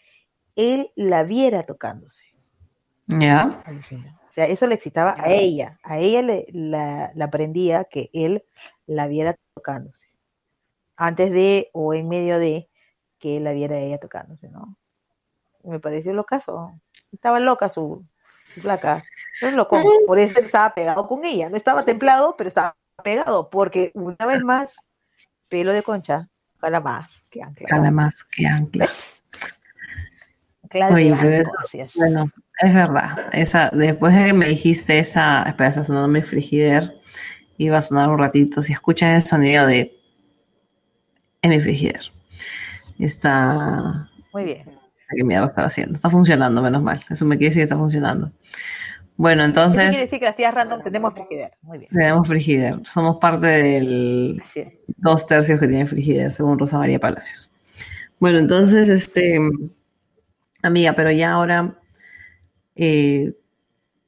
[0.55, 2.25] él la viera tocándose.
[3.07, 3.63] Ya.
[4.37, 5.79] Sea, eso le excitaba a ella.
[5.83, 8.43] A ella le, la, la aprendía que él
[8.85, 10.09] la viera tocándose.
[10.95, 12.69] Antes de o en medio de
[13.19, 14.77] que él la viera a ella tocándose, ¿no?
[15.63, 16.79] me pareció locazo.
[17.11, 18.05] Estaba loca su,
[18.61, 19.03] flaca.
[19.41, 21.49] No es loco, por eso estaba pegado con ella.
[21.49, 24.75] No estaba templado, pero estaba pegado, porque una vez más,
[25.49, 26.29] pelo de concha,
[26.59, 27.67] jala más que ancla.
[27.69, 28.87] Jala más que ancla.
[30.91, 31.13] Oye,
[31.95, 32.27] bueno,
[32.59, 33.29] es verdad.
[33.33, 36.99] Esa, después de que me dijiste esa, espera, está sonando mi frigider,
[37.57, 38.61] iba a sonar un ratito.
[38.61, 39.97] Si escuchan el sonido de
[41.41, 42.01] en mi frigider.
[42.99, 44.09] Está.
[44.33, 44.77] Muy bien.
[45.09, 45.93] ¿Qué mierda está haciendo?
[45.93, 47.03] Está funcionando, menos mal.
[47.09, 48.31] Eso me quiere decir que está funcionando.
[49.15, 49.79] Bueno, entonces.
[49.79, 51.51] Eso quiere decir que las tías random tenemos frigider.
[51.61, 51.91] Muy bien.
[51.91, 52.81] Tenemos frigider.
[52.85, 54.41] Somos parte del
[54.97, 57.49] dos tercios que tiene frigider, según Rosa María Palacios.
[58.19, 59.39] Bueno, entonces, este.
[60.61, 61.79] Amiga, pero ya ahora.
[62.77, 63.33] Eh,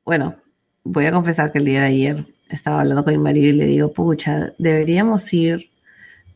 [0.06, 0.36] bueno,
[0.84, 3.66] voy a confesar que el día de ayer estaba hablando con mi marido y le
[3.66, 5.70] digo, pucha, deberíamos ir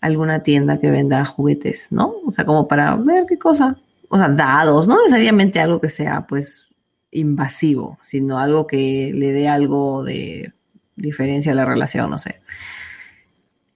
[0.02, 2.16] a alguna tienda que venda juguetes, ¿no?
[2.26, 3.78] O sea, como para ver qué cosa
[4.14, 6.68] o sea, dados, no necesariamente algo que sea pues
[7.10, 10.54] invasivo, sino algo que le dé algo de
[10.96, 12.40] diferencia a la relación, no sé.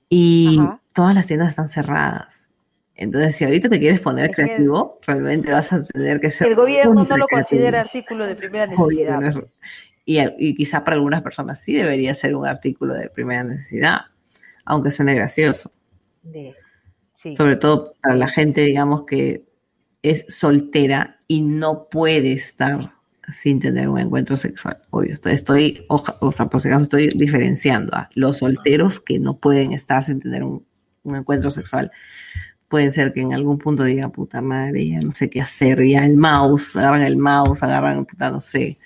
[0.10, 0.60] Y
[0.94, 2.47] todas las tiendas están cerradas.
[2.98, 6.48] Entonces, si ahorita te quieres poner creativo, realmente vas a tener que ser.
[6.48, 9.34] El gobierno no lo considera artículo de primera necesidad.
[9.34, 9.60] Pues.
[10.04, 14.02] y, y, quizá para algunas personas sí debería ser un artículo de primera necesidad,
[14.66, 15.72] aunque suene gracioso.
[17.36, 19.46] Sobre todo para la gente, digamos, que
[20.02, 22.94] es soltera y no puede estar
[23.32, 24.78] sin tener un encuentro sexual.
[24.90, 29.74] Obvio, estoy, o, sea, por si acaso estoy diferenciando a los solteros que no pueden
[29.74, 30.66] estar sin tener un,
[31.04, 31.92] encuentro sexual.
[32.68, 36.06] Pueden ser que en algún punto digan, puta madre, ya no sé qué hacer, ya
[36.06, 38.78] el mouse, agarran el mouse, agarran, puta, no sé,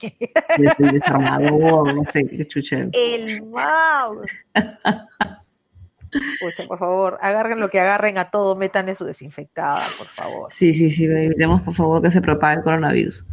[0.00, 2.88] el desarmador, no sé qué chuche.
[2.92, 4.30] El mouse.
[6.12, 10.52] Escucha, por favor, agarren lo que agarren a todo, metan en su desinfectada, por favor.
[10.52, 13.24] Sí, sí, sí, evitemos por favor que se propague el coronavirus.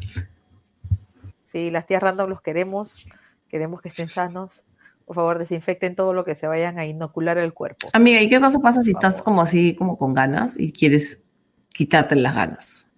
[1.44, 3.08] Sí, las tías random los queremos,
[3.50, 4.64] queremos que estén sanos.
[5.10, 7.90] Por favor, desinfecten todo lo que se vayan a inocular el cuerpo.
[7.94, 11.24] Amiga, ¿y qué cosa pasa si estás como así, como con ganas y quieres
[11.70, 12.92] quitarte las ganas?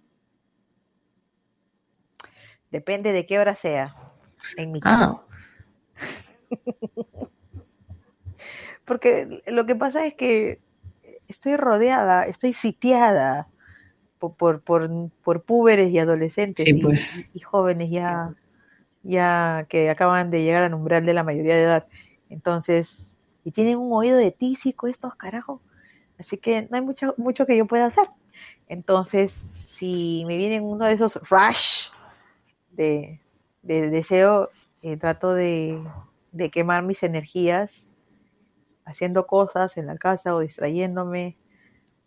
[2.69, 3.95] Depende de qué hora sea,
[4.57, 5.23] en mi ah.
[5.95, 7.31] caso.
[8.83, 10.59] Porque lo que pasa es que
[11.29, 13.47] estoy rodeada, estoy sitiada
[14.19, 17.29] por, por, púberes y adolescentes pues.
[17.33, 18.35] y, jóvenes ya,
[19.03, 21.87] ya que acaban de llegar al umbral de la mayoría de edad.
[22.29, 25.61] Entonces, y tienen un oído de tísico estos carajos.
[26.19, 28.05] Así que no hay mucho, mucho que yo pueda hacer.
[28.67, 31.89] Entonces, si me vienen uno de esos rush
[32.71, 33.19] de,
[33.63, 34.49] deseo,
[34.81, 35.83] eh, trato de,
[36.31, 37.87] de quemar mis energías
[38.85, 41.37] haciendo cosas en la casa o distrayéndome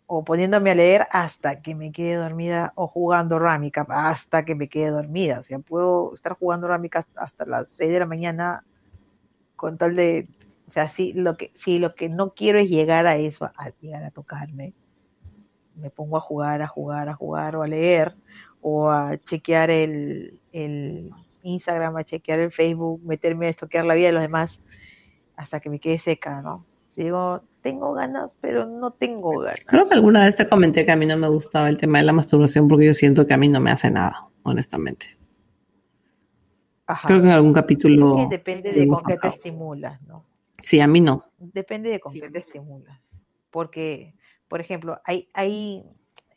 [0.07, 4.69] o poniéndome a leer hasta que me quede dormida o jugando Ramica hasta que me
[4.69, 5.39] quede dormida.
[5.39, 8.63] O sea, puedo estar jugando Ramica hasta las 6 de la mañana
[9.55, 10.27] con tal de,
[10.67, 13.69] o sea, si lo que, si lo que no quiero es llegar a eso, a
[13.81, 14.73] llegar a tocarme,
[15.75, 18.15] me pongo a jugar, a jugar, a jugar o a leer
[18.61, 21.11] o a chequear el, el
[21.43, 24.61] Instagram, a chequear el Facebook, meterme a estoquear la vida de los demás
[25.35, 26.65] hasta que me quede seca, ¿no?
[26.95, 29.59] digo, tengo ganas, pero no tengo ganas.
[29.65, 32.03] Creo que alguna vez te comenté que a mí no me gustaba el tema de
[32.03, 35.17] la masturbación porque yo siento que a mí no me hace nada, honestamente.
[37.07, 38.27] Creo que en algún capítulo.
[38.29, 40.23] depende de con qué te estimulas, ¿no?
[40.61, 41.25] Sí, a mí no.
[41.39, 43.01] Depende de con qué te estimulas.
[43.49, 44.13] Porque,
[44.47, 45.83] por ejemplo, hay, hay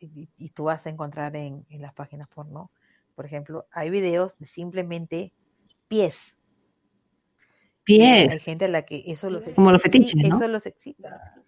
[0.01, 2.70] y, tú vas a encontrar en, en las páginas porno,
[3.14, 5.35] por ejemplo, hay videos de simplemente
[5.89, 6.38] pies
[7.89, 8.34] pies.
[8.34, 11.43] Hay gente a la que eso los Como los fetiches, Eso los excita.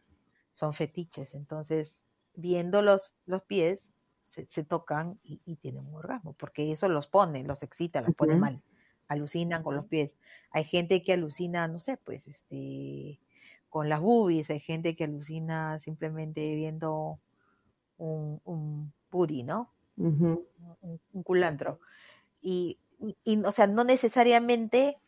[0.52, 1.34] Son fetiches.
[1.34, 7.44] Entonces, viendo los, los pies, se, tocan y, tienen un orgasmo, porque eso los pone,
[7.44, 8.62] los excita, los pone mal.
[9.08, 10.16] Alucinan con los pies.
[10.50, 13.20] Hay gente que alucina, no sé, pues, este,
[13.68, 14.50] con las boobies.
[14.50, 17.20] Hay gente que alucina simplemente viendo
[17.98, 19.72] un, un puri, ¿no?
[19.96, 21.80] un, culantro.
[22.40, 22.78] Y,
[23.24, 24.98] y, o sea, no necesariamente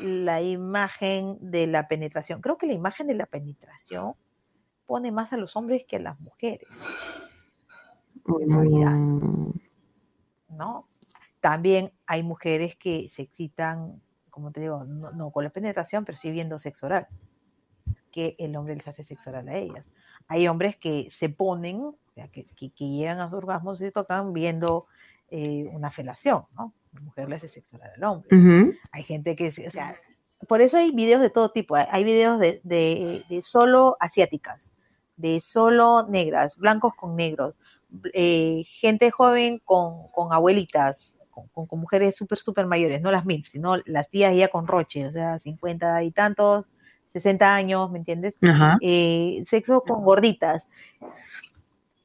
[0.00, 2.40] la imagen de la penetración.
[2.40, 4.14] Creo que la imagen de la penetración
[4.86, 6.68] pone más a los hombres que a las mujeres.
[8.26, 8.92] En realidad.
[8.92, 9.52] Mm.
[10.50, 10.88] ¿No?
[11.40, 16.30] También hay mujeres que se excitan, como te digo, no, con la penetración, pero sí
[16.30, 17.08] viendo sexo oral.
[18.10, 19.84] Que el hombre les hace sexo oral a ellas.
[20.28, 24.32] Hay hombres que se ponen, o sea, que, llegan a los orgasmos y se tocan
[24.32, 24.86] viendo
[25.30, 26.74] eh, una felación, ¿no?
[26.92, 28.78] La mujer le hace sexo al hombre.
[28.92, 29.96] Hay gente que, o sea,
[30.46, 31.76] por eso hay videos de todo tipo.
[31.76, 34.70] Hay videos de, de, solo asiáticas,
[35.16, 37.54] de solo negras, blancos con negros,
[38.12, 43.44] eh, gente joven con, con abuelitas, con, con, mujeres súper, súper mayores, no las mil,
[43.46, 46.66] sino las tías ya con roche, o sea, 50 y tantos,
[47.08, 48.34] 60 años, ¿me entiendes?
[48.80, 50.66] Eh, sexo con gorditas.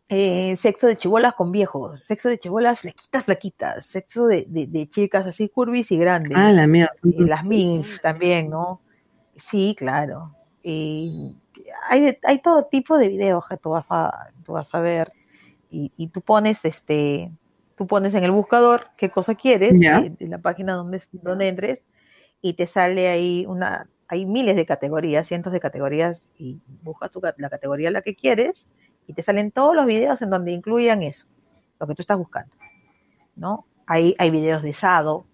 [0.10, 5.26] Eh, sexo de chibolas con viejos, sexo de chibolas flaquitas, flaquitas, sexo de, de, chicas
[5.26, 6.38] así curvis y grandes.
[6.38, 6.90] Ah, la mía.
[7.04, 8.80] Y las MILF también, ¿no?
[9.36, 10.34] Sí, claro.
[10.64, 15.12] hay, hay todo tipo de videos que tú vas a, tú vas a ver
[15.70, 17.32] y, y tú pones este
[17.78, 21.84] tú pones en el buscador qué cosa quieres en la página donde, donde entres
[22.42, 27.22] y te sale ahí una hay miles de categorías cientos de categorías y buscas tu,
[27.38, 28.66] la categoría la que quieres
[29.08, 31.26] y te salen todos los videos en donde incluyan eso,
[31.80, 32.54] lo que tú estás buscando,
[33.36, 33.66] ¿no?
[33.88, 35.26] Hay, hay videos de Sado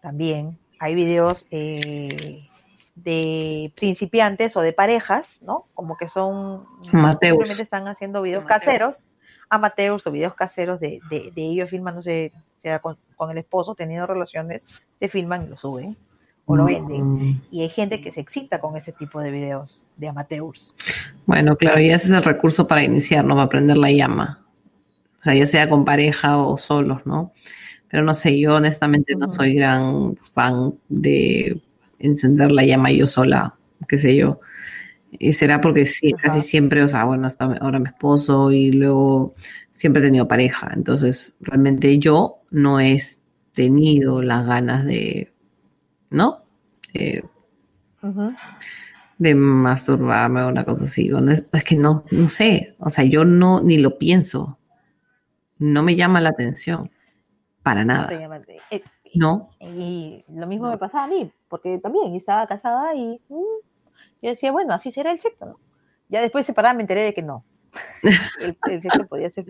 [0.00, 2.48] también, hay videos eh,
[2.94, 5.66] de principiantes o de parejas, ¿no?
[5.74, 9.06] Como que son, simplemente están haciendo videos caseros,
[9.50, 14.66] amateurs o videos caseros de, de, ellos filmándose, sea con, con el esposo, teniendo relaciones,
[14.96, 15.96] se filman y lo suben
[16.46, 17.14] o lo venden.
[17.14, 17.42] Mm.
[17.50, 20.74] Y hay gente que se excita con ese tipo de videos de amateurs.
[21.26, 23.34] Bueno, claro, y ese es el recurso para iniciar, ¿no?
[23.34, 24.44] Para prender la llama.
[25.18, 27.32] O sea, ya sea con pareja o solos, ¿no?
[27.88, 31.60] Pero no sé, yo honestamente no soy gran fan de
[31.98, 33.54] encender la llama yo sola,
[33.88, 34.40] qué sé yo.
[35.18, 39.34] Y será porque sí, casi siempre, o sea, bueno, está ahora mi esposo y luego
[39.72, 40.70] siempre he tenido pareja.
[40.74, 43.00] Entonces, realmente yo no he
[43.52, 45.32] tenido las ganas de
[46.10, 46.44] ¿no?
[46.94, 47.22] Eh,
[49.18, 51.10] de masturbarme o una cosa así.
[51.30, 54.58] es, que no, no sé, o sea, yo no ni lo pienso.
[55.58, 56.90] No me llama la atención.
[57.62, 58.08] Para nada.
[58.70, 58.82] Eh,
[59.14, 59.48] no.
[59.60, 63.42] Y lo mismo me pasaba a mí, porque también yo estaba casada y mm,
[64.22, 65.58] yo decía, bueno, así será el sexo, ¿no?
[66.08, 67.44] Ya después separada me enteré de que no.
[68.40, 69.46] el, sexo podía ser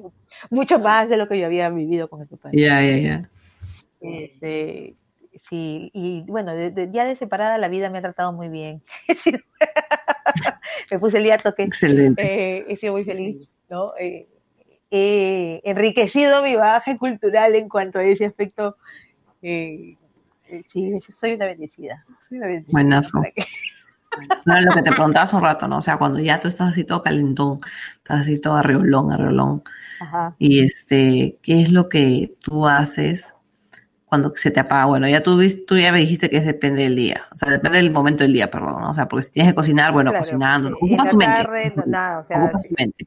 [0.50, 2.56] mucho más de lo que yo había vivido con el padre.
[2.58, 3.30] Ya, ya, ya.
[4.00, 4.96] Este,
[5.40, 6.52] sí, y bueno,
[6.92, 8.82] ya de separada la vida me ha tratado muy bien.
[10.90, 11.62] me puse el día toque.
[11.62, 12.22] Excelente.
[12.22, 13.92] Eh, he sido muy feliz, ¿no?
[13.98, 14.28] Eh,
[14.90, 18.76] he enriquecido mi bagaje cultural en cuanto a ese aspecto.
[19.42, 19.96] Eh,
[20.68, 22.04] sí, soy una bendecida.
[22.28, 22.72] Soy una bendecida.
[22.72, 23.22] Buenazo.
[24.46, 25.78] No, lo que te preguntaba hace un rato, ¿no?
[25.78, 27.58] O sea, cuando ya tú estás así todo calentón,
[27.96, 29.62] estás así todo arreolón, arreolón.
[30.00, 30.34] Ajá.
[30.38, 33.36] Y este, ¿qué es lo que tú haces
[34.06, 34.86] cuando se te apaga.
[34.86, 37.90] Bueno, ya tú, tú ya me dijiste que depende del día, o sea, depende del
[37.90, 40.74] momento del día, perdón, o sea, porque si tienes que cocinar, bueno, cocinando, sí.
[40.74, 41.82] ocupa tu mente.
[41.86, 42.74] nada, o sea, ocupa sí.
[42.78, 43.06] mente.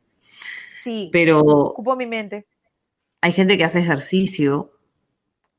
[0.83, 2.45] Sí, pero ocupo mi mente.
[3.21, 4.71] Hay gente que hace ejercicio,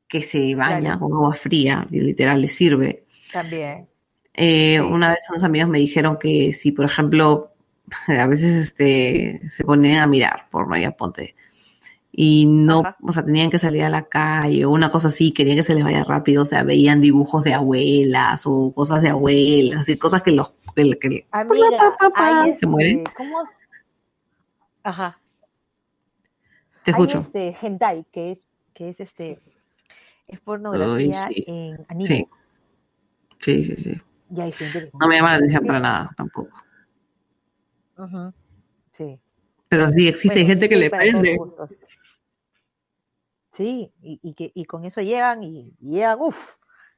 [0.09, 3.05] que se baña con agua fría, y literal le sirve.
[3.33, 3.89] También.
[4.33, 7.53] Eh, una vez unos amigos me dijeron que si, por ejemplo,
[8.09, 11.35] a veces este, se ponían a mirar por María Ponte.
[12.13, 12.97] Y no, Ajá.
[13.03, 15.75] o sea, tenían que salir a la calle o una cosa así, querían que se
[15.75, 20.23] les vaya rápido, o sea, veían dibujos de abuelas o cosas de abuelas, y cosas
[20.23, 22.99] que los, que, que- Amiga, pa, pa, se mueren.
[22.99, 23.37] este, ¿cómo?
[24.83, 25.21] Ajá.
[26.85, 27.21] te Hay escucho.
[27.21, 28.41] este hentai, que es,
[28.75, 29.39] que es este,
[30.27, 31.45] es pornografía sí.
[31.47, 32.07] en anime.
[32.07, 32.29] Sí.
[33.39, 34.01] Sí, sí, sí.
[34.31, 36.51] Y que No me llama la atención para nada tampoco.
[38.93, 39.19] Sí.
[39.69, 41.37] Pero sí existe Bueno, gente que sí, le prende.
[41.37, 41.85] gustos.
[43.53, 46.57] Sí, y, y que y con eso llegan y, y llegan, uff,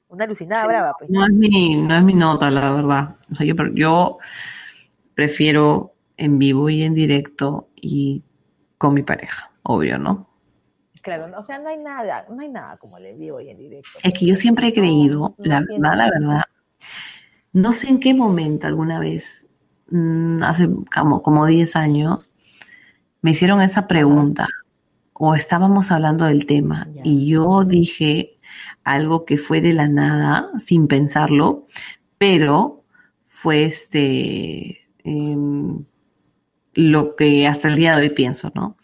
[0.09, 0.69] una alucinada Sí.
[0.69, 1.11] brava, pues.
[1.11, 3.17] No es mi, no es mi nota, la verdad.
[3.31, 4.19] O sea, yo, yo
[5.15, 8.23] prefiero en vivo y en directo y
[8.79, 10.29] con mi pareja, obvio, ¿no?
[11.03, 13.51] Claro, no, o sea, no hay nada, no hay nada como el en vivo y
[13.51, 13.99] en directo.
[14.05, 16.43] Es que yo siempre he creído, no la verdad, la verdad,
[17.53, 19.49] no sé en qué momento alguna vez,
[19.91, 22.31] mm, hace como, como 10 años,
[23.21, 24.47] me hicieron esa pregunta
[25.15, 28.39] o estábamos hablando del tema y yo dije
[28.85, 31.67] algo que fue de la nada, sin pensarlo,
[32.19, 32.85] pero
[33.29, 35.79] fue este em,
[36.75, 38.77] lo que hasta el día de hoy pienso, ¿no?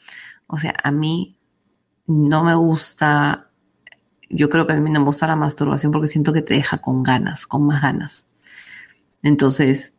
[0.47, 1.39] O sea, a mí
[2.07, 3.51] no me gusta,
[4.31, 6.79] yo creo que a mí no me gusta la masturbación porque siento que te deja
[6.79, 8.27] con ganas, con más ganas.
[9.23, 9.98] Entonces,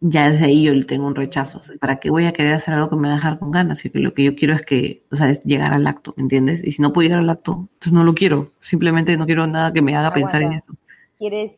[0.00, 1.58] ya desde ahí yo le tengo un rechazo.
[1.58, 3.50] O sea, ¿Para qué voy a querer hacer algo que me va a dejar con
[3.50, 3.84] ganas?
[3.84, 6.22] Y que lo que yo quiero es que, o sea, es llegar al acto, ¿me
[6.22, 6.64] entiendes?
[6.64, 8.52] Y si no puedo llegar al acto, pues no lo quiero.
[8.58, 10.74] Simplemente no quiero nada que me haga pensar en eso.
[11.18, 11.52] ¿Quieres,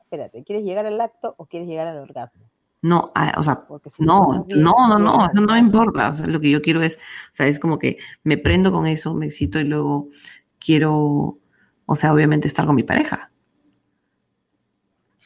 [0.00, 2.48] espérate, ¿quieres llegar al acto o quieres llegar al orgasmo?
[2.80, 6.10] No, o sea, si no, bien, no, no, no, eso no me importa.
[6.10, 8.86] O sea, lo que yo quiero es, o sea, es como que me prendo con
[8.86, 10.10] eso, me excito y luego
[10.60, 11.38] quiero,
[11.86, 13.32] o sea, obviamente estar con mi pareja.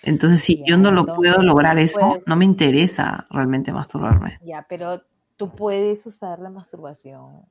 [0.03, 4.39] Entonces, si Ya, yo no lo puedo lograr eso, no me interesa realmente masturbarme.
[4.45, 5.03] Ya, pero
[5.37, 7.43] tú puedes usar la masturbación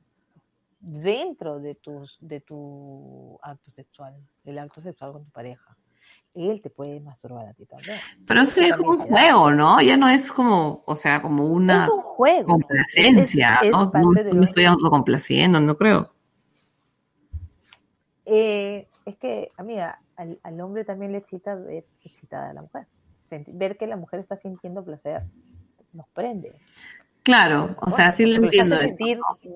[0.81, 5.77] dentro de tus de tu acto sexual, el acto sexual con tu pareja.
[6.33, 7.99] Él te puede masturbar a ti también.
[8.25, 9.81] Pero eso es como un juego, ¿no?
[9.81, 12.45] Ya no es como, o sea, como una Es un juego.
[12.45, 13.91] complacencia, Es- es ¿no?
[14.33, 16.11] me estoy autocomplaciendo, no creo.
[18.25, 22.87] Eh, es que, amiga, al, al hombre también le excita ver excitada a la mujer.
[23.47, 25.23] Ver que la mujer está sintiendo placer
[25.93, 26.53] nos prende.
[27.23, 28.95] Claro, o sea, sí lo Porque entiendo eso,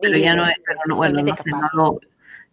[0.01, 1.99] pero ya no es, pero no, bueno, no sé, no lo,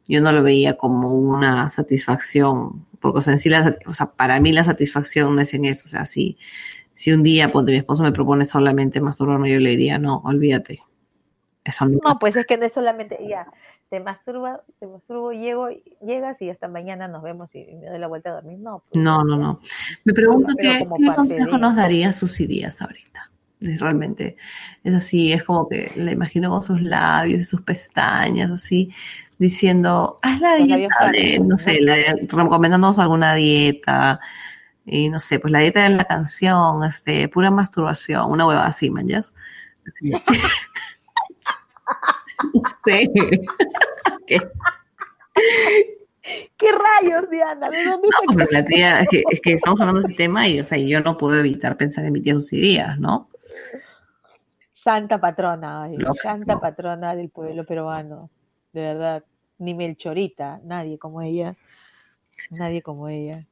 [0.09, 4.07] yo no lo veía como una satisfacción, porque o sea, en sí la, o sea,
[4.13, 6.39] para mí la satisfacción no es en eso, o sea, si,
[6.95, 10.81] si un día, ponte, mi esposo me propone solamente masturbarme, yo le diría, no, olvídate,
[11.63, 13.47] eso no, No, pues es que no es solamente, ya,
[13.93, 15.69] te masturba, te masturbo, llego,
[16.01, 18.59] llegas y hasta mañana nos vemos y me doy la vuelta a dormir.
[18.59, 19.61] No, pues, no, no, no.
[20.07, 23.31] Me pregunto qué, qué consejo de- nos daría sus ideas ahorita.
[23.61, 24.39] Es Realmente,
[24.83, 28.91] es así, es como que la imagino con sus labios y sus pestañas, así,
[29.37, 31.97] diciendo, haz la dieta de, no sé, la-
[32.31, 34.21] recomendándonos alguna dieta,
[34.87, 38.89] y no sé, pues la dieta de la canción, este, pura masturbación, una hueva así,
[38.89, 39.21] man, ¿ya?
[42.55, 43.11] No sé.
[44.27, 44.41] ¿Qué?
[46.57, 47.69] ¿Qué rayos, Diana?
[47.69, 50.47] ¿De dónde No, pero la tía, es que, es que estamos hablando de ese tema
[50.47, 53.29] y, o sea, yo no puedo evitar pensar en mi tía sus ideas, ¿no?
[54.75, 58.31] Santa patrona, ay, santa patrona del pueblo peruano,
[58.73, 59.25] de verdad.
[59.59, 61.55] Ni Melchorita, nadie como ella.
[62.51, 63.47] Nadie como ella.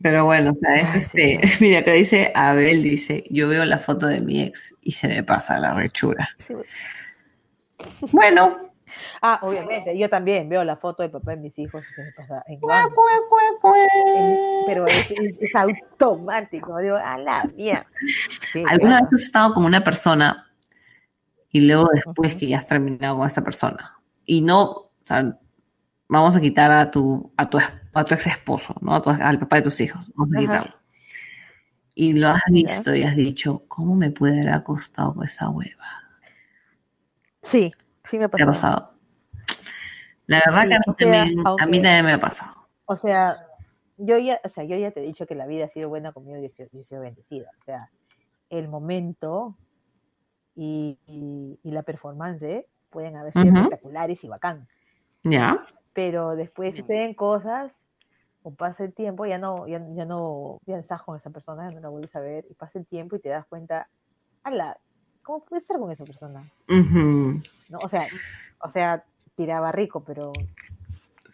[0.00, 3.78] Pero bueno, o sea, es Ay, este, mira, acá dice Abel, dice, yo veo la
[3.78, 6.28] foto de mi ex y se me pasa la rechura.
[8.12, 8.68] Bueno,
[9.20, 12.58] Ah, obviamente, yo también veo la foto de papá de mis hijos se pasa en
[14.66, 17.48] pero es, es- es automático, digo, a la.
[17.56, 17.70] Sí,
[18.66, 19.04] ¿Alguna claro.
[19.04, 20.46] vez has estado con una persona
[21.50, 24.00] y luego después que ya has terminado con esta persona?
[24.24, 25.38] Y no, o sea,
[26.08, 28.94] vamos a quitar a tu, a tu, a tu ex esposo, ¿no?
[28.94, 30.74] A tu- al papá de tus hijos, vamos a.
[31.94, 36.07] Y lo has visto y has dicho, ¿cómo me puede haber acostado con esa hueva?
[37.42, 37.72] Sí,
[38.04, 38.92] sí me ha ¿Te ha pasado.
[40.26, 42.68] La verdad Sí, que a mí, sea, también, a mí también me ha pasado.
[42.84, 43.46] O sea,
[43.96, 46.12] yo ya, o sea, yo ya te he dicho que la vida ha sido buena
[46.12, 47.50] conmigo y he sido, y he sido bendecida.
[47.58, 47.90] O sea,
[48.50, 49.56] el momento
[50.54, 53.56] y, y- y la performance pueden haber sido Ujú.
[53.58, 54.68] espectaculares y bacán.
[55.22, 55.64] ¿Ya?
[55.92, 57.72] Pero después suceden cosas
[58.42, 61.68] o pasa el tiempo, ya no, ya, ya no, ya no estás con esa persona,
[61.68, 63.90] ya no la vuelves a ver, y pasa el tiempo y te das cuenta,
[64.42, 64.78] ala,
[65.28, 66.50] ¿cómo puedes estar con esa persona?
[67.82, 68.06] O sea,
[68.62, 69.04] o sea,
[69.36, 70.32] tiraba rico, pero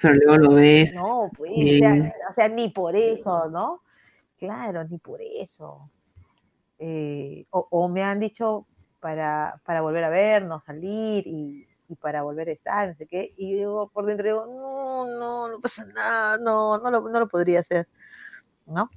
[0.03, 0.97] Pero luego lo ves.
[0.97, 3.83] No, pues, o, sea, o sea, ni por eso, ¿no?
[4.37, 5.89] Claro, ni por eso.
[6.81, 8.67] Eh, o, o me han dicho
[8.99, 13.33] para, para volver a vernos, salir y, y para volver a estar, no sé qué.
[13.37, 17.29] Y digo, por dentro digo, no, no, no pasa nada, no, no lo, no lo
[17.29, 17.87] podría hacer,
[18.67, 18.91] ¿no?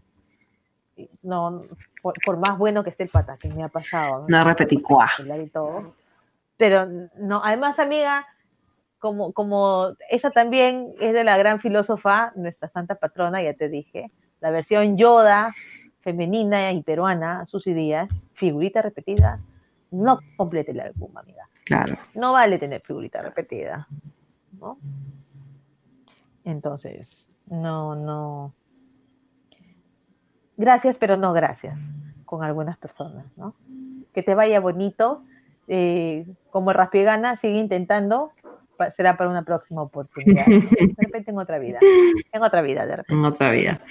[1.22, 1.62] No,
[2.08, 4.26] por, por más bueno que esté el pata, que me ha pasado.
[4.30, 5.10] No repetí cuá.
[6.58, 6.88] Pero
[7.18, 8.26] no, además, amiga,
[9.00, 14.12] como, como esa también es de la gran filósofa, nuestra santa patrona, ya te dije,
[14.40, 15.54] la versión Yoda,
[16.00, 19.42] femenina y peruana, Susy Díaz, figurita repetida,
[19.92, 21.48] no complete el álbum, amiga.
[21.66, 21.98] Claro.
[22.14, 23.88] No vale tener figurita repetida,
[24.60, 24.78] ¿no?
[26.46, 28.54] Entonces, no, no.
[30.58, 31.80] Gracias, pero no gracias
[32.26, 33.56] con algunas personas, ¿no?
[34.14, 35.24] Que te vaya bonito.
[35.68, 38.32] Eh, como Raspiegana, sigue intentando.
[38.96, 40.46] Será para una próxima oportunidad.
[40.46, 41.80] De repente en otra vida.
[42.32, 43.14] En otra vida, de repente.
[43.14, 43.82] En otra vida.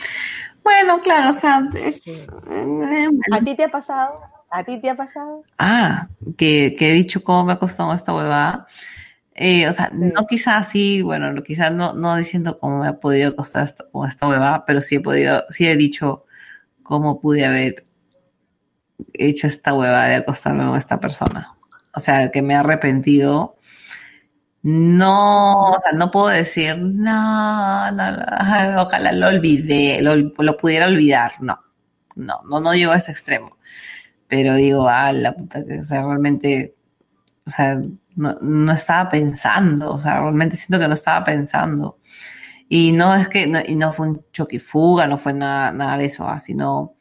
[0.62, 2.02] Bueno, claro, o sea, es...
[2.02, 2.26] Sí.
[2.50, 4.20] eh, ¿A ti te ha pasado?
[4.50, 5.44] ¿A ti te ha pasado?
[5.58, 8.66] Ah, que, que he dicho cómo me ha costado esta huevada.
[9.34, 12.98] Eh, o sea, no quizás así, bueno, no, quizás no, no diciendo cómo me ha
[12.98, 16.25] podido costar esta, esta huevada, pero sí he podido, sí he dicho
[16.86, 17.84] cómo pude haber
[19.14, 21.54] hecho esta huevada de acostarme con esta persona.
[21.94, 23.56] O sea, que me he arrepentido.
[24.62, 30.86] No, o sea, no puedo decir, no, no, no, ojalá lo olvidé, lo, lo pudiera
[30.88, 31.32] olvidar.
[31.40, 31.58] No,
[32.16, 33.56] no, no, no llego a ese extremo
[34.28, 36.74] pero digo, ah, la puta, que, o sea, realmente,
[37.46, 37.76] o sea,
[38.16, 41.98] no, no, estaba pensando, o sea, realmente siento que no estaba pensando.
[42.68, 45.72] Y no es que, no, y no fue un choque y fuga, no fue nada,
[45.72, 46.94] nada de eso, ah, sino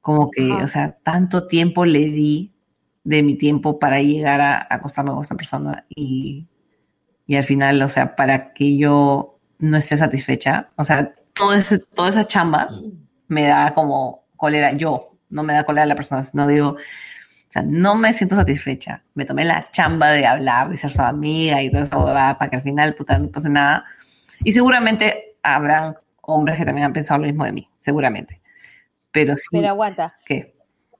[0.00, 2.52] como que, o sea, tanto tiempo le di
[3.04, 6.48] de mi tiempo para llegar a, a acostarme con esta persona y,
[7.26, 11.78] y al final, o sea, para que yo no esté satisfecha, o sea, todo ese,
[11.78, 12.68] toda esa chamba
[13.28, 17.62] me da como cólera yo, no me da cólera la persona, sino digo, o sea,
[17.62, 19.02] no me siento satisfecha.
[19.14, 22.56] Me tomé la chamba de hablar, de ser su amiga y todo eso, para que
[22.56, 23.84] al final, puta, no pase nada.
[24.44, 28.40] Y seguramente habrán hombres que también han pensado lo mismo de mí, seguramente.
[29.12, 30.16] Pero sí, Pero aguanta.
[30.24, 30.56] ¿qué?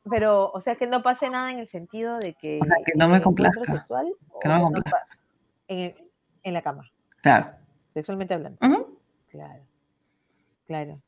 [0.08, 2.58] Pero, o sea, que no pase nada en el sentido de que.
[2.60, 3.62] O sea, que no me complazca.
[3.72, 4.08] Sexual,
[4.40, 5.06] Que no me complazca.
[5.68, 5.94] en,
[6.42, 6.90] en la cama,
[7.22, 7.50] Claro.
[7.94, 8.58] sexualmente hablando.
[9.30, 9.62] Claro.
[10.66, 11.00] Claro.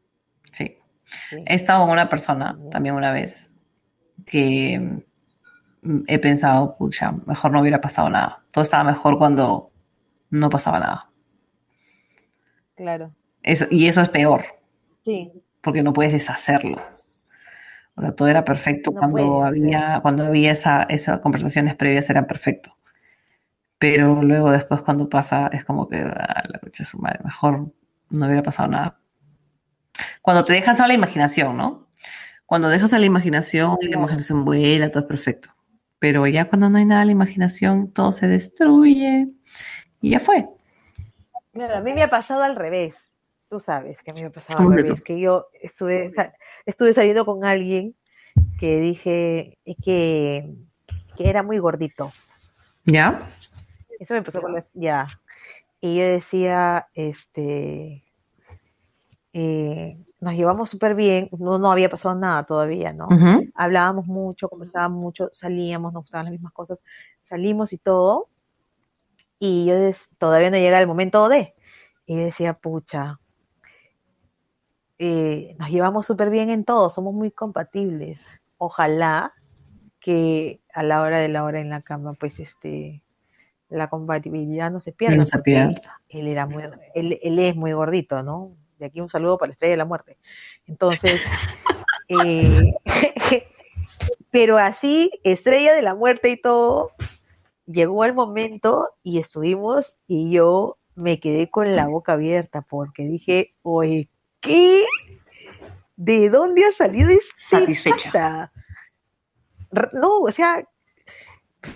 [0.52, 0.76] Sí.
[1.30, 1.36] sí.
[1.46, 3.52] He estado con una persona también una vez
[4.26, 4.78] que
[5.82, 8.44] mm, he pensado, pucha, mejor no hubiera pasado nada.
[8.52, 9.72] Todo estaba mejor cuando
[10.30, 11.10] no pasaba nada.
[12.76, 13.12] Claro.
[13.42, 14.42] Eso, y eso es peor,
[15.04, 15.32] Sí.
[15.62, 16.80] porque no puedes deshacerlo.
[17.94, 22.26] O sea, todo era perfecto No cuando había, cuando había esa, esas conversaciones previas eran
[22.26, 22.76] perfecto.
[23.78, 27.72] Pero luego después cuando pasa es como que ah, la concha de su madre, mejor
[28.10, 28.98] no hubiera pasado nada.
[30.22, 31.88] Cuando te dejas a la imaginación, ¿no?
[32.46, 35.50] Cuando dejas a la imaginación y la imaginación vuela, todo es perfecto.
[35.98, 39.28] Pero ya cuando no hay nada en la imaginación, todo se destruye
[40.00, 40.48] y ya fue.
[41.52, 43.10] Claro, a mí me ha pasado al revés.
[43.48, 45.04] Tú sabes que a mí me ha pasado ¿Cómo al revés.
[45.04, 46.10] Que yo estuve,
[46.66, 47.94] estuve saliendo con alguien
[48.58, 50.54] que dije que,
[51.16, 52.12] que era muy gordito.
[52.84, 53.30] ¿Ya?
[53.98, 55.08] Eso me pasó con la, ya.
[55.80, 58.04] Y yo decía, este,
[59.32, 63.08] eh, nos llevamos súper bien, no, no había pasado nada todavía, ¿no?
[63.54, 66.82] Hablábamos mucho, conversábamos mucho, salíamos, nos gustaban las mismas cosas,
[67.22, 68.28] salimos y todo.
[69.44, 69.74] Y yo
[70.18, 71.52] todavía no llega el momento de.
[72.06, 73.18] Y yo decía, pucha,
[75.00, 78.24] eh, nos llevamos súper bien en todo, somos muy compatibles.
[78.56, 79.34] Ojalá
[79.98, 83.02] que a la hora de la hora en la cama, pues este,
[83.68, 85.16] la compatibilidad no se pierda.
[85.16, 86.00] No se pierda.
[86.08, 86.62] Él era muy,
[86.94, 88.54] él, él es muy gordito, ¿no?
[88.78, 90.18] De aquí un saludo para la estrella de la muerte.
[90.68, 91.20] Entonces,
[92.08, 92.74] eh,
[94.30, 96.92] pero así, estrella de la muerte y todo,
[97.66, 103.54] llegó el momento y estuvimos y yo me quedé con la boca abierta porque dije,
[103.62, 104.08] oye,
[104.40, 104.84] ¿qué?
[105.96, 108.10] ¿De dónde ha salido esta Satisfecha.
[108.12, 108.52] pata?
[109.92, 110.68] No, o sea,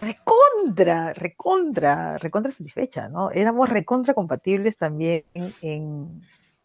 [0.00, 3.30] recontra, recontra, recontra satisfecha, ¿no?
[3.30, 6.22] Éramos recontra compatibles también en, en-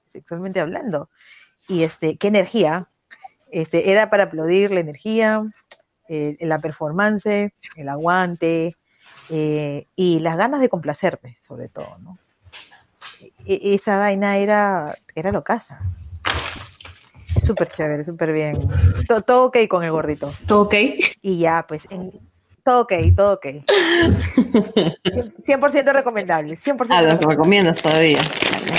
[0.08, 1.10] sexualmente hablando.
[1.68, 2.88] Y este, qué energía.
[3.50, 5.44] Este, era para aplaudir la energía,
[6.10, 7.26] eh, la performance,
[7.76, 8.76] el aguante
[9.30, 12.18] eh, y las ganas de complacerme, sobre todo, ¿no?
[13.46, 15.82] E- esa vaina era, era locaza.
[17.40, 18.68] Súper chévere, súper bien.
[19.08, 20.34] To- Todo, ok con el gordito.
[20.48, 20.74] ¿Todo ok?
[21.22, 22.12] Y ya, pues, en-
[22.64, 23.46] todo ok, todo ok.
[25.38, 28.22] 100% recomendable, 100% Ah, lo recomiendas todavía.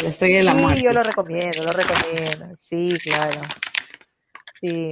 [0.05, 0.83] Estoy en la Sí, muerte.
[0.83, 2.57] yo lo recomiendo, lo recomiendo.
[2.57, 3.41] Sí, claro.
[4.61, 4.91] Sí,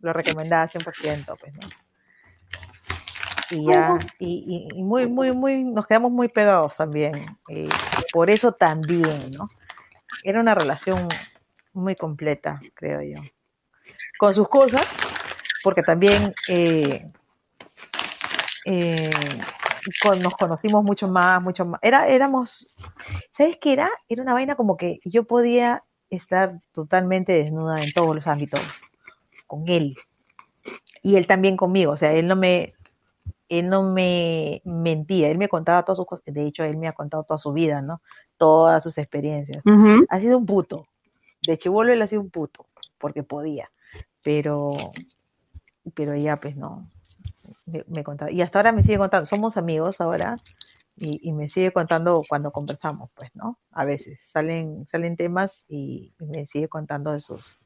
[0.00, 1.60] lo recomendaba 100%, pues, ¿no?
[3.54, 7.38] Y ya, y, muy, muy, muy, nos quedamos muy pegados también.
[7.48, 7.68] Y
[8.12, 9.48] por eso también, ¿no?
[10.22, 11.08] Era una relación
[11.72, 13.22] muy completa, creo yo.
[14.18, 14.86] Con sus cosas,
[15.62, 17.06] porque también eh,
[18.64, 19.10] eh,
[20.20, 21.80] nos conocimos mucho más, mucho más.
[21.82, 22.66] Era, éramos,
[23.30, 23.90] ¿sabes qué era?
[24.08, 28.60] Era una vaina como que yo podía estar totalmente desnuda en todos los ámbitos
[29.46, 29.96] con él.
[31.02, 32.74] Y él también conmigo, o sea, él no me,
[33.48, 36.92] él no me mentía, él me contaba todas sus cosas, de hecho él me ha
[36.92, 38.00] contado toda su vida, ¿no?
[38.36, 39.62] Todas sus experiencias.
[40.08, 40.86] Ha sido un puto.
[41.46, 42.64] De chivolo él ha sido un puto,
[42.98, 43.70] porque podía.
[44.22, 44.72] Pero,
[45.94, 46.90] pero ya pues no,
[47.66, 48.30] me, contaba.
[48.30, 50.38] Y hasta ahora me sigue contando, somos amigos ahora,
[50.96, 53.58] y, me sigue contando cuando conversamos, pues, ¿no?
[53.72, 57.58] A veces salen, salen temas y, me sigue contando de sus,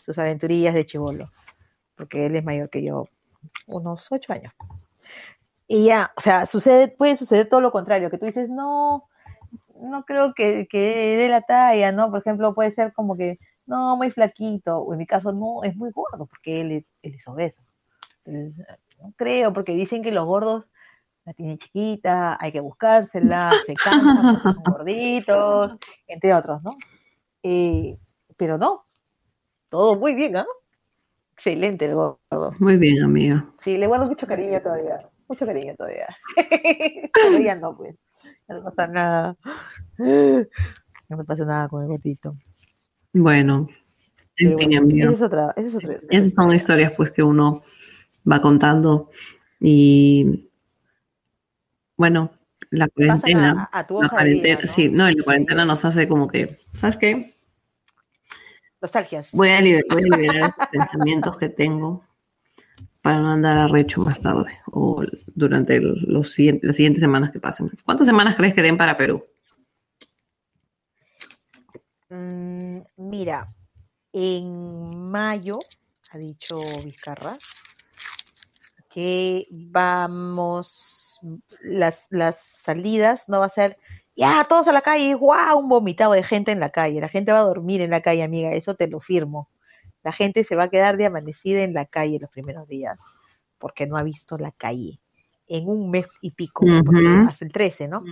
[0.00, 1.30] sus aventurillas de chivolo,
[1.94, 3.06] porque él es mayor que yo,
[3.66, 4.52] unos ocho años.
[5.72, 9.08] Y ya, o sea, sucede, puede suceder todo lo contrario, que tú dices, no,
[9.80, 12.10] no creo que, que dé la talla, ¿no?
[12.10, 15.76] Por ejemplo, puede ser como que, no, muy flaquito, o en mi caso, no, es
[15.76, 17.62] muy gordo, porque él es, él es obeso.
[18.24, 18.66] Entonces,
[19.00, 20.68] no creo, porque dicen que los gordos
[21.24, 25.76] la tienen chiquita, hay que buscársela, se cansan, son gorditos,
[26.08, 26.76] entre otros, ¿no?
[27.44, 27.96] Eh,
[28.36, 28.82] pero no,
[29.68, 30.46] todo muy bien, ¿ah?
[31.34, 32.54] Excelente el gordo.
[32.58, 33.46] Muy bien, amiga.
[33.62, 36.08] Sí, le guardo mucho cariño todavía, mucho cariño todavía.
[37.14, 37.94] todavía no, pues,
[38.48, 39.36] no pasa nada.
[41.08, 42.30] No me pasa nada con el gordito.
[43.12, 43.68] Bueno,
[44.36, 45.06] en fin, amiga.
[45.06, 47.64] Esa es otra, es otra, Esas son historias, pues, que uno
[48.30, 49.10] va contando
[49.58, 50.48] y
[51.96, 52.30] bueno,
[52.70, 57.34] la cuarentena, la cuarentena, sí, no, la cuarentena nos hace como que, ¿sabes qué?
[58.80, 59.32] Nostalgias.
[59.32, 62.04] Voy a, liberar, estos pensamientos que tengo
[63.02, 67.70] para no andar a recho más tarde o durante los las siguientes semanas que pasen.
[67.84, 69.24] ¿Cuántas semanas crees que den para Perú?
[72.10, 73.46] Mm, mira,
[74.12, 75.58] en mayo,
[76.10, 77.36] ha dicho Vizcarra,
[78.90, 81.20] que vamos,
[81.62, 83.78] las, las salidas no va a ser,
[84.16, 87.32] ya, todos a la calle, guau, un vomitado de gente en la calle, la gente
[87.32, 89.48] va a dormir en la calle, amiga, eso te lo firmo.
[90.02, 92.98] La gente se va a quedar de amanecida en la calle los primeros días,
[93.58, 95.00] porque no ha visto la calle
[95.46, 96.64] en un mes y pico,
[97.28, 98.04] hasta el 13, ¿no?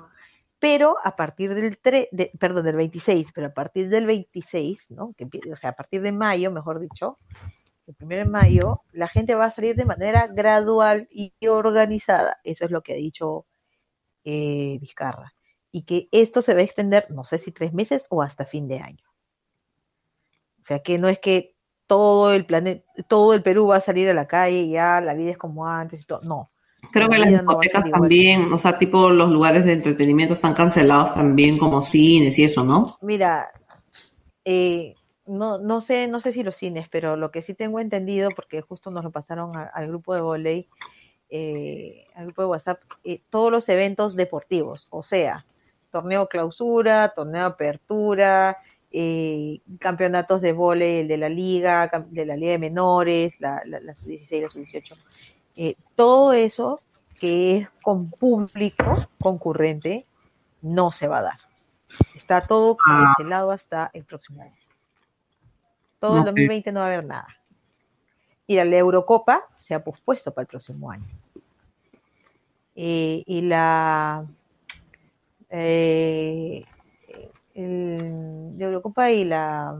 [0.58, 2.08] Pero a partir del 3,
[2.38, 5.14] perdón, del 26, pero a partir del 26, ¿no?
[5.16, 7.16] Que, o sea, a partir de mayo, mejor dicho,
[7.86, 12.38] el primero de mayo, la gente va a salir de manera gradual y organizada.
[12.42, 13.46] Eso es lo que ha dicho
[14.24, 15.32] eh, Vizcarra.
[15.70, 18.66] Y que esto se va a extender, no sé si tres meses o hasta fin
[18.66, 19.04] de año.
[20.60, 21.54] O sea que no es que
[21.88, 25.14] todo el planeta, todo el Perú va a salir a la calle y ya la
[25.14, 26.20] vida es como antes y todo.
[26.22, 26.50] No.
[26.92, 31.58] Creo que las discotecas también, o sea, tipo los lugares de entretenimiento están cancelados también
[31.58, 32.96] como cines y eso, ¿no?
[33.02, 33.50] Mira,
[34.44, 34.94] eh,
[35.26, 38.60] no, no sé, no sé si los cines, pero lo que sí tengo entendido, porque
[38.60, 40.68] justo nos lo pasaron al grupo de volei,
[41.30, 45.44] eh, al grupo de WhatsApp, eh, todos los eventos deportivos, o sea,
[45.90, 48.58] torneo clausura, torneo apertura,
[48.90, 53.80] eh, campeonatos de volei, el de la liga, de la liga de menores, la, la,
[53.80, 54.96] las 16, las 18,
[55.94, 56.80] todo eso
[57.20, 60.06] que es con público concurrente
[60.62, 61.38] no se va a dar.
[62.14, 63.14] Está todo ah.
[63.16, 64.54] cancelado hasta el próximo año.
[66.00, 67.28] Todo el 2020 no va a haber nada.
[68.46, 71.08] Y la Eurocopa se ha pospuesto para el próximo año.
[72.76, 74.24] Eh, y la,
[75.50, 76.64] eh,
[77.58, 79.78] Eurocopa y la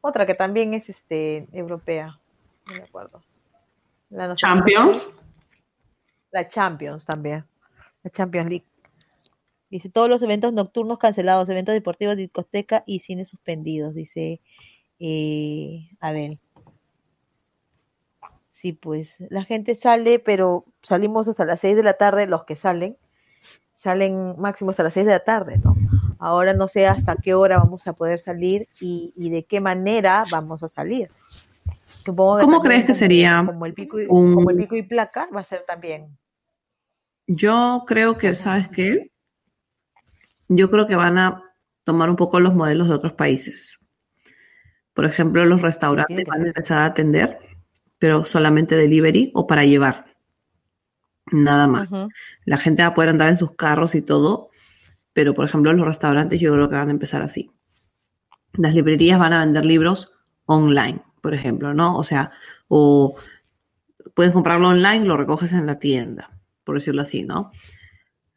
[0.00, 2.18] otra que también es este europea,
[2.66, 3.22] no me acuerdo.
[4.10, 5.06] La Champions.
[6.30, 7.44] La Champions también.
[8.02, 8.66] La Champions League.
[9.68, 13.94] Dice todos los eventos nocturnos cancelados, eventos deportivos, discoteca y cine suspendidos.
[13.94, 14.40] Dice
[15.00, 16.38] eh, a ver.
[18.52, 22.56] Sí, pues la gente sale, pero salimos hasta las 6 de la tarde, los que
[22.56, 22.98] salen,
[23.74, 25.74] salen máximo hasta las 6 de la tarde, ¿no?
[26.20, 30.62] Ahora no sé hasta qué hora vamos a poder salir y, de qué manera vamos
[30.62, 31.10] a salir.
[31.86, 33.42] Supongo ¿Cómo crees que sería?
[33.44, 36.18] Como el, pico y, como el pico y placa va a ser también.
[37.26, 39.10] Yo creo que, ¿sabes qué?
[40.48, 41.42] Yo creo que van a
[41.84, 43.78] tomar un poco los modelos de otros países.
[44.92, 47.38] Por ejemplo, los restaurantes van a empezar a atender,
[47.98, 50.04] pero solamente delivery o para llevar.
[51.32, 51.90] Nada más.
[52.44, 54.49] La gente va a poder andar en sus carros y todo,
[55.12, 57.50] pero por ejemplo, los restaurantes yo creo que van a empezar así.
[58.54, 60.12] Las librerías van a vender libros
[60.46, 61.96] online, por ejemplo, ¿no?
[61.96, 62.32] O sea,
[62.68, 63.16] o
[64.14, 66.30] puedes comprarlo online, lo recoges en la tienda,
[66.64, 67.50] por decirlo así, ¿no?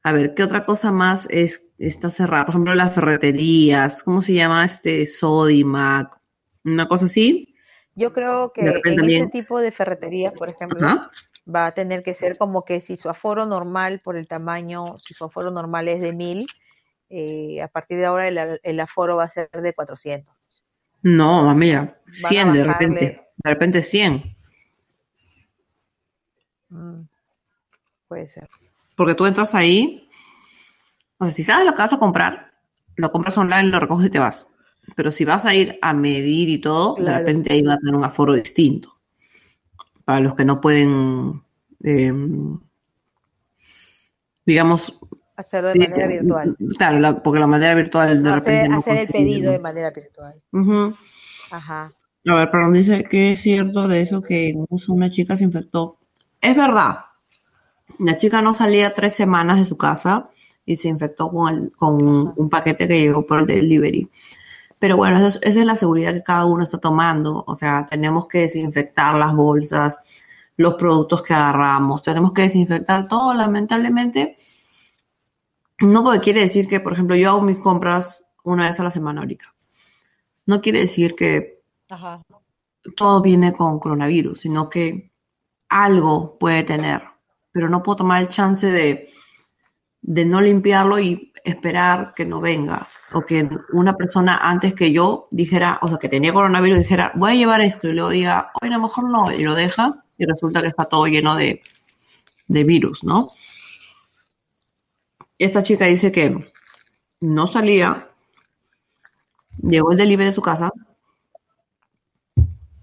[0.04, 2.46] A ver, ¿qué otra cosa más es, está cerrada?
[2.46, 6.20] Por ejemplo, las ferreterías, ¿cómo se llama este Sodimac?
[6.66, 7.56] Una cosa así.
[7.96, 10.88] Yo creo que en este tipo de ferreterías, por ejemplo,
[11.54, 15.14] va a tener que ser como que si su aforo normal por el tamaño, si
[15.14, 16.48] su aforo normal es de mil,
[17.16, 20.34] eh, a partir de ahora el, aforo va a ser de 400.
[21.04, 24.36] No, amiga, 100 de repente, de repente 100.
[26.70, 27.02] Mm,
[28.08, 28.50] puede ser.
[28.96, 30.10] Porque tú entras ahí,
[31.20, 32.54] o sea, si sabes lo que vas a comprar,
[32.96, 34.48] lo compras online, lo recoges y te vas.
[34.96, 37.96] Pero si vas a ir a medir y todo, de repente ahí va a tener
[37.96, 38.98] un aforo distinto.
[40.04, 41.44] Para los que no pueden,
[41.84, 42.60] em,
[44.48, 45.00] digamos...
[45.44, 46.58] Hacerlo de manera virtual.
[46.78, 48.62] Claro, porque la manera virtual de repente...
[48.62, 50.42] Hacer, hacer el pedido de manera virtual.
[51.52, 51.92] Ajá.
[52.26, 54.56] A ver, pero dice que es cierto de eso que
[54.88, 55.98] una chica se infectó.
[56.40, 57.00] Es verdad,
[58.00, 60.30] la chica no salía tres semanas de su casa
[60.66, 61.74] y se infectó con,
[62.36, 64.10] un paquete que llegó por el delivery.
[64.80, 67.44] Pero bueno, esa es, la seguridad que cada uno está tomando.
[67.48, 70.00] O sea, tenemos que desinfectar las bolsas,
[70.58, 74.38] los productos que agarramos, tenemos que desinfectar todo, lamentablemente.
[75.84, 78.92] No porque quiere decir que, por ejemplo, yo hago mis compras una vez a la
[78.92, 79.54] semana ahorita.
[80.46, 81.62] No quiere decir que
[82.96, 85.12] todo viene con coronavirus, sino que
[85.70, 87.14] algo puede tener
[87.54, 89.08] pero no puedo tomar el chance de,
[90.02, 92.88] no limpiarlo y esperar que no venga.
[93.14, 97.32] O que una persona antes que yo dijera, o sea, que tenía coronavirus, dijera, voy
[97.32, 100.26] a llevar esto y luego diga, hoy a lo mejor no, y lo deja y
[100.26, 101.62] resulta que está todo lleno de,
[102.48, 103.30] de virus, ¿no?
[105.44, 106.46] Esta chica dice que
[107.20, 108.10] no salía,
[109.62, 110.72] llegó el delivery de su casa,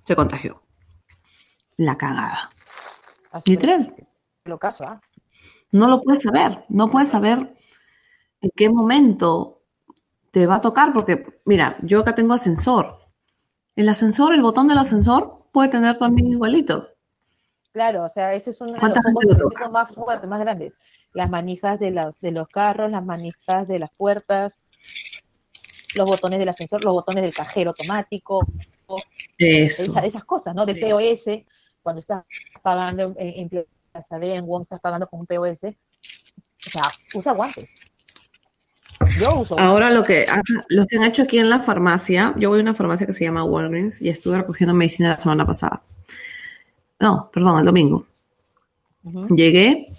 [0.04, 0.62] se contagió.
[1.78, 2.50] La cagada.
[3.46, 3.94] Literal
[4.58, 5.00] caso, ¿ah?
[5.72, 7.54] No lo puedes saber, no puedes saber
[8.40, 9.62] en qué momento
[10.32, 12.98] te va a tocar, porque mira, yo acá tengo ascensor.
[13.76, 16.88] El ascensor, el botón del ascensor puede tener también igualito.
[17.72, 20.72] Claro, o sea, ese es uno de los más fuertes, más grandes.
[21.12, 24.58] Las manijas de los, de los carros, las manijas de las puertas,
[25.96, 28.46] los botones del ascensor, los botones del cajero automático,
[29.38, 30.66] Esas, cosas, ¿no?
[30.66, 31.44] Del POS,
[31.82, 32.24] cuando estás
[32.62, 36.82] pagando en, en en WOM estás pagando con un POS, o sea,
[37.14, 37.70] usa guantes.
[39.18, 39.58] Yo uso.
[39.58, 40.26] Ahora lo que,
[40.68, 43.24] lo que han hecho aquí en la farmacia, yo voy a una farmacia que se
[43.24, 45.82] llama Walgreens y estuve recogiendo medicina la semana pasada.
[46.98, 48.06] No, perdón, el domingo.
[49.30, 49.90] Llegué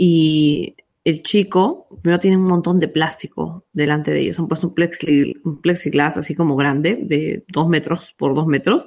[0.00, 4.38] y el chico, primero tiene un montón de plástico delante de ellos.
[4.38, 4.74] Han puesto un,
[5.44, 8.86] un plexiglas así como grande, de dos metros por dos metros.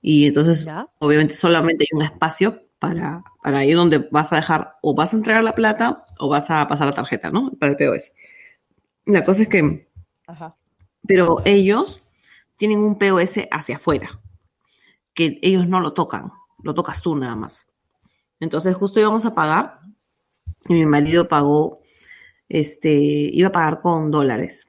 [0.00, 0.64] Y entonces,
[1.00, 5.16] obviamente, solamente hay un espacio para, para ahí donde vas a dejar o vas a
[5.16, 7.50] entregar la plata o vas a pasar la tarjeta, ¿no?
[7.58, 8.12] Para el POS.
[9.06, 9.88] La cosa es que...
[10.28, 10.54] Ajá.
[11.04, 12.00] Pero ellos
[12.54, 14.20] tienen un POS hacia afuera,
[15.14, 16.30] que ellos no lo tocan,
[16.62, 17.66] lo tocas tú nada más.
[18.38, 19.77] Entonces justo íbamos a pagar
[20.68, 21.80] y mi marido pagó,
[22.48, 24.66] este, iba a pagar con dólares.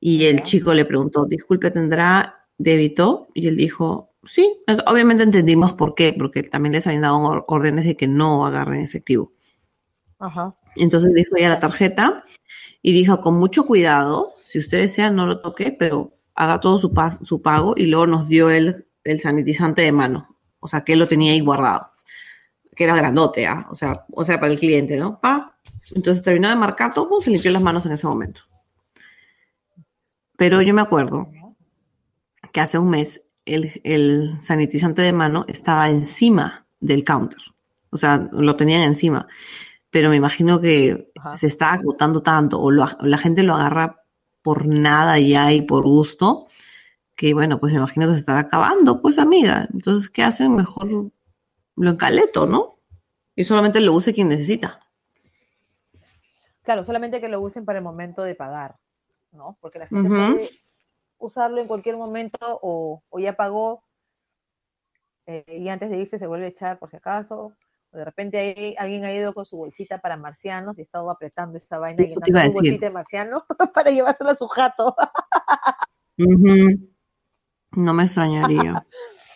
[0.00, 3.28] Y el chico le preguntó, disculpe, ¿tendrá débito?
[3.34, 7.96] Y él dijo, sí, obviamente entendimos por qué, porque también les habían dado órdenes de
[7.96, 9.32] que no agarren efectivo.
[10.18, 10.56] Ajá.
[10.76, 12.24] Entonces dijo ya la tarjeta
[12.80, 16.92] y dijo con mucho cuidado, si usted desea no lo toque, pero haga todo su,
[17.22, 20.98] su pago y luego nos dio el, el, sanitizante de mano, o sea que él
[20.98, 21.91] lo tenía ahí guardado,
[22.74, 23.66] que era grandote, ¿ah?
[23.70, 25.20] o, sea, o sea, para el cliente, ¿no?
[25.20, 25.58] Pa.
[25.94, 28.42] Entonces terminó de marcar todo, se limpió las manos en ese momento.
[30.36, 31.30] Pero yo me acuerdo
[32.52, 37.40] que hace un mes el, sanitizante de mano estaba encima del counter.
[37.90, 39.26] O sea, lo tenían encima.
[39.90, 44.02] Pero me imagino que se está agotando tanto o, la gente lo agarra
[44.42, 46.46] por nada ya y por gusto,
[47.14, 49.68] que bueno, pues me imagino que se estará acabando, pues amiga.
[49.72, 50.56] Entonces, ¿qué hacen?
[50.56, 51.12] Mejor
[51.76, 52.78] lo encaleto, ¿no?
[53.34, 54.80] Y solamente lo use quien necesita.
[56.62, 58.76] Claro, solamente que lo usen para el momento de pagar,
[59.32, 59.56] ¿no?
[59.60, 60.50] Porque la gente puede
[61.18, 63.84] usarlo en cualquier momento o, ya pagó
[65.26, 67.54] eh, y antes de irse se vuelve a echar por si acaso.
[67.90, 71.78] O de repente alguien ha ido con su bolsita para marcianos y estaba apretando esa
[71.78, 73.44] vaina y llenando su bolsita de marciano
[73.74, 74.94] para llevárselo a su jato.
[77.72, 78.86] No me extrañaría.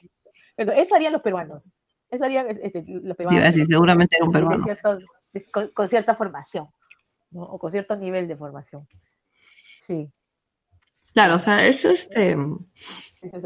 [0.56, 1.74] eso harían los peruanos.
[2.10, 3.54] Eso harían este, los peruanos.
[3.54, 4.64] seguramente era un peruano.
[5.74, 6.68] con, cierta formación.
[7.32, 8.86] O con cierto nivel de formación.
[9.86, 10.10] Sí.
[11.12, 12.36] Claro, o sea, eso, este,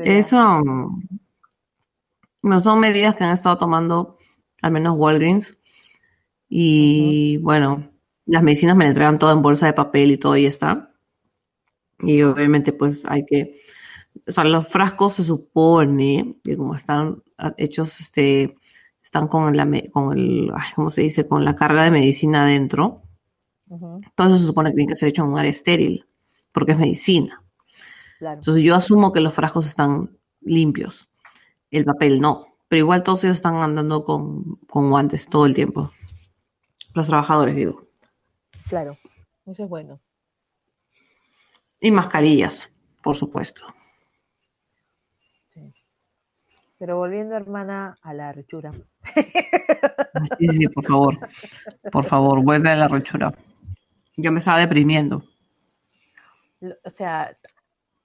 [0.04, 0.60] eso
[2.42, 4.18] no son medidas que han estado tomando
[4.62, 5.58] al menos Walgreens.
[6.48, 7.90] Y bueno,
[8.26, 10.92] las medicinas me entregan todo en bolsa de papel y todo y está.
[12.00, 13.60] Y obviamente pues hay que,
[14.26, 17.22] o sea, los frascos se supone que como están
[17.56, 18.56] hechos, este,
[19.02, 21.26] están con la, con el, ¿cómo se dice?
[21.26, 23.02] Con la carga de medicina adentro.
[24.14, 26.06] Todo eso se supone que tiene que ser hecho en un área estéril,
[26.52, 27.42] porque es medicina.
[28.20, 31.08] Entonces yo asumo que los frascos están limpios,
[31.70, 35.90] el papel no, pero igual todos ellos están andando con, con guantes todo el tiempo.
[36.94, 37.88] Los trabajadores, digo.
[38.68, 38.96] Claro,
[39.46, 40.00] eso es bueno.
[41.80, 42.70] Y mascarillas,
[43.02, 43.62] por supuesto.
[45.48, 45.72] Sí.
[46.80, 48.72] Pero volviendo, hermana, a la rechura.
[50.38, 51.18] Sí, sí, por favor.
[51.92, 53.34] Por favor, vuelve a la rechura.
[54.16, 55.22] Yo me estaba deprimiendo.
[56.82, 57.36] O sea,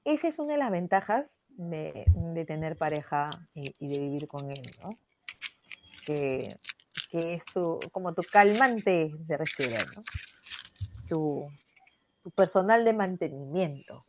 [0.03, 2.05] esa es una de las ventajas de,
[2.45, 4.89] tener pareja y, de vivir con él, ¿no?
[6.05, 6.59] Que,
[7.13, 10.03] es tu, como tu calmante de rechura, ¿no?
[11.07, 11.47] Tu,
[12.35, 14.05] personal de mantenimiento.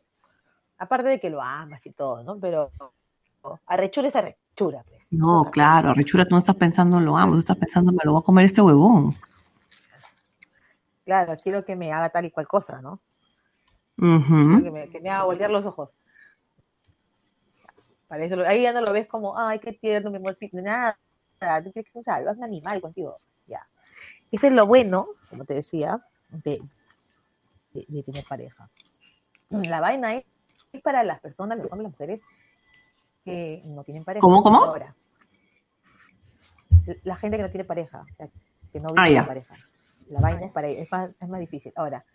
[0.77, 2.37] Aparte de que lo amas y todo, ¿no?
[2.37, 2.69] Pero
[3.65, 5.11] arrechura es arrechura, pues.
[5.11, 8.21] No, claro, arrechura tú no estás pensando lo amo, tú estás pensando me lo voy
[8.21, 9.13] a comer este huevón.
[11.05, 12.99] Claro, quiero que me haga tal y cual cosa, ¿no?
[13.97, 15.95] que, me, haga voltear los ojos.
[18.09, 20.97] ahí ya no lo ves como, ay, qué tierno, mi amor, nada,
[21.63, 23.65] tú tienes que usar, un animal contigo, ya.
[24.31, 26.61] Eso es lo bueno, como te decía, de,
[27.73, 28.69] de, tener pareja.
[29.49, 30.25] La vaina es,
[30.83, 32.21] para las personas, los hombres, las mujeres,
[33.27, 34.21] que no tienen pareja.
[34.21, 34.63] ¿Cómo, cómo?
[34.63, 34.95] Ahora,
[37.03, 38.29] la gente que no tiene pareja, o sea,
[38.71, 39.55] que no vive ah, pareja.
[40.07, 41.73] La vaina es para es más, es más difícil.
[41.75, 42.05] Ahora,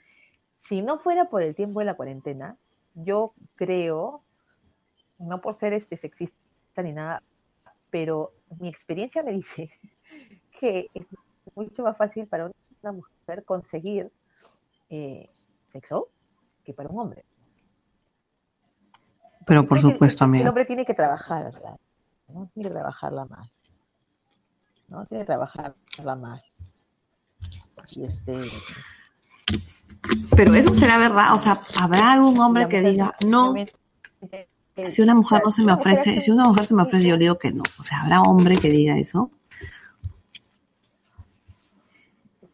[0.60, 2.56] si no fuera por el tiempo de la cuarentena,
[2.94, 4.22] yo creo,
[5.18, 7.20] no por ser este sexista ni nada,
[7.90, 9.70] pero mi experiencia me dice
[10.58, 11.06] que es
[11.54, 12.50] mucho más fácil para
[12.82, 14.10] una mujer conseguir
[14.88, 15.28] eh,
[15.66, 16.08] sexo
[16.64, 17.26] que para un hombre.
[19.46, 20.42] Pero por supuesto, amigo.
[20.42, 21.78] El hombre tiene que trabajar, ¿verdad?
[22.28, 22.48] ¿no?
[22.54, 23.50] Tiene que trabajarla más.
[24.88, 25.06] ¿no?
[25.06, 26.42] Tiene que trabajarla más.
[27.90, 28.40] Y este,
[30.36, 33.54] pero eso será verdad, o sea, ¿habrá algún hombre que diga, no,
[34.88, 37.24] si una mujer no se me ofrece, si una mujer se me ofrece, yo le
[37.24, 37.62] digo que no.
[37.78, 39.30] O sea, ¿habrá hombre que diga eso?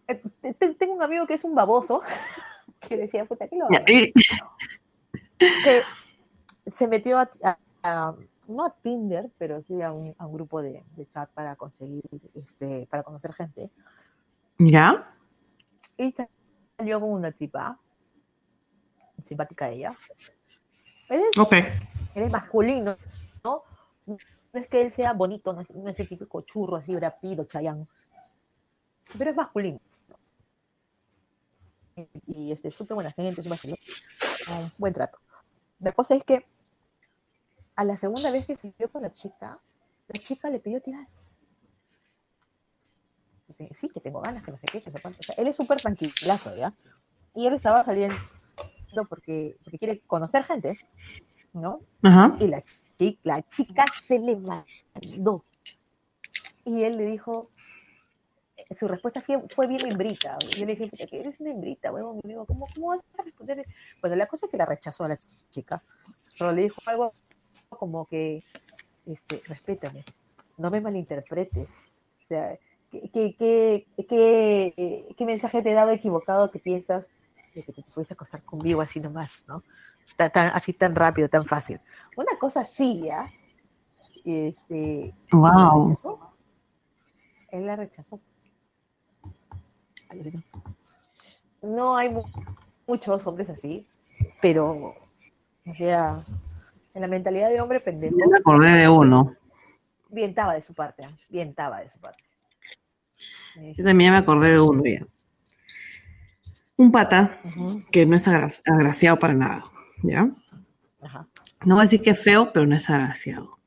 [0.08, 0.20] Eh,
[0.78, 2.02] tengo un amigo que es un baboso,
[2.80, 4.12] que decía, puta, ¿qué lo que
[6.68, 8.16] se metió a,
[8.46, 12.02] no a Tinder, pero sí a un, grupo de, chat para conseguir,
[12.34, 13.70] este, para conocer gente.
[14.58, 15.14] ¿Ya?
[15.96, 16.14] Y
[16.76, 17.78] salió con una tipa,
[19.24, 19.94] simpática ella.
[21.08, 21.22] Él
[22.14, 22.96] es, masculino,
[23.44, 23.62] ¿no?
[24.06, 27.86] No es que él sea bonito, no es, el típico churro así, rapido, chayán.
[29.16, 29.80] Pero es masculino.
[32.26, 33.58] Y, este, súper buena gente, súper
[34.50, 35.18] um, buen trato.
[35.80, 36.46] La cosa es que
[37.78, 39.56] a la segunda vez que se vio con la chica,
[40.08, 41.06] la chica le pidió tirar
[43.72, 46.56] sí, que tengo ganas, que no sé qué, que no sé él es súper tranquilazo,
[46.56, 46.74] ¿ya?
[47.34, 48.16] Y él estaba saliendo
[49.08, 50.78] porque, porque quiere conocer gente,
[51.52, 51.80] ¿no?
[52.40, 52.62] Y la,
[53.22, 55.44] la chica se le mandó.
[56.64, 57.50] Y él le dijo,
[58.70, 60.36] su respuesta fue, fue bien hembrita.
[60.56, 62.20] Yo le dije, que eres una hembrita, huevón.
[62.24, 63.64] Y ¿cómo, ¿cómo vas a responder?
[64.00, 65.18] Bueno, la cosa es que la rechazó a la
[65.50, 65.82] chica,
[66.38, 67.14] pero le dijo algo
[67.68, 68.42] como que,
[69.06, 70.04] este, respétame,
[70.56, 71.68] no me malinterpretes.
[71.68, 72.58] O sea,
[72.90, 77.16] ¿Qué, qué, qué, qué, mensaje te he dado equivocado que piensas
[77.54, 79.62] de que te puedes acostar conmigo así nomás, ¿no?
[80.34, 81.80] así tan rápido, tan fácil.
[82.16, 83.30] Una cosa así, ¿ya?
[84.24, 85.94] Este, wow.
[87.50, 88.20] Él la rechazó.
[91.60, 92.10] No hay
[92.86, 93.86] muchos hombres así,
[94.40, 94.94] pero,
[95.66, 96.24] o sea,
[96.94, 98.16] en la mentalidad de hombre pendejo.
[98.18, 99.32] Yo me acordé de uno.
[100.10, 101.08] Bien estaba de su parte, ¿eh?
[101.28, 102.22] bien estaba de su parte.
[103.76, 105.06] Yo también me acordé de uno ya.
[106.76, 107.36] Un pata
[107.90, 109.64] que no es agraciado para nada,
[110.02, 110.30] ¿ya?
[111.64, 113.58] No voy a decir que es feo, pero no es agraciado.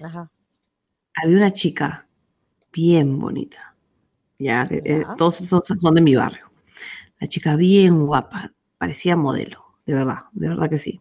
[0.00, 2.06] Había una chica
[2.72, 3.74] bien bonita,
[4.38, 4.66] ¿ya?
[4.70, 6.48] Eh, todos son de mi barrio.
[7.18, 11.00] La chica bien guapa, parecía modelo, de verdad, de verdad que sí.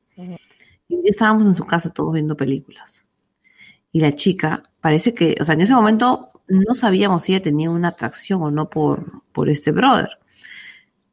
[0.90, 3.06] Y estábamos en su casa todos viendo películas.
[3.92, 7.70] Y la chica, parece que, o sea, en ese momento no sabíamos si ella tenía
[7.70, 10.10] una atracción o no por, por este brother.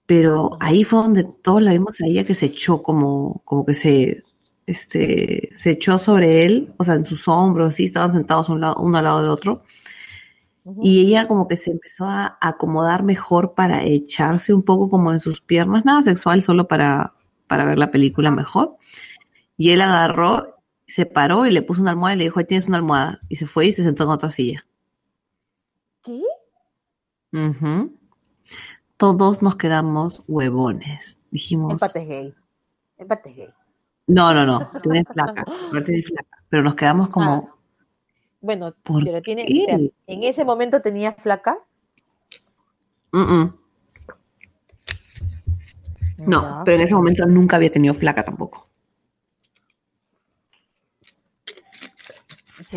[0.06, 3.74] Pero ahí fue donde todos la vimos a ella que se echó como, como que
[3.74, 4.22] se,
[4.66, 9.04] este, se echó sobre él, o sea, en sus hombros, así, estaban sentados uno al
[9.04, 9.62] lado del otro.
[10.82, 15.20] y ella como que se empezó a acomodar mejor para echarse un poco como en
[15.20, 17.14] sus piernas, nada sexual, solo para,
[17.46, 18.76] para ver la película mejor.
[19.56, 20.56] Y él agarró,
[20.86, 23.20] se paró y le puso una almohada y le dijo, ahí tienes una almohada.
[23.28, 24.66] Y se fue y se sentó en otra silla.
[26.02, 26.22] ¿Qué?
[28.96, 31.20] Todos nos quedamos huevones.
[31.30, 31.72] Dijimos.
[31.72, 32.34] Empate gay.
[32.96, 33.48] Empate gay.
[34.06, 34.70] No, no, no.
[34.82, 35.44] Tienes flaca.
[36.48, 37.50] Pero nos quedamos como.
[37.50, 37.54] Ah.
[38.40, 39.46] Bueno, pero tiene.
[40.06, 41.58] en ese momento tenía flaca.
[46.18, 48.68] No, pero en ese momento nunca había tenido flaca tampoco.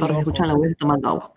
[0.01, 1.33] Ahora se escuchan la voz tomando agua.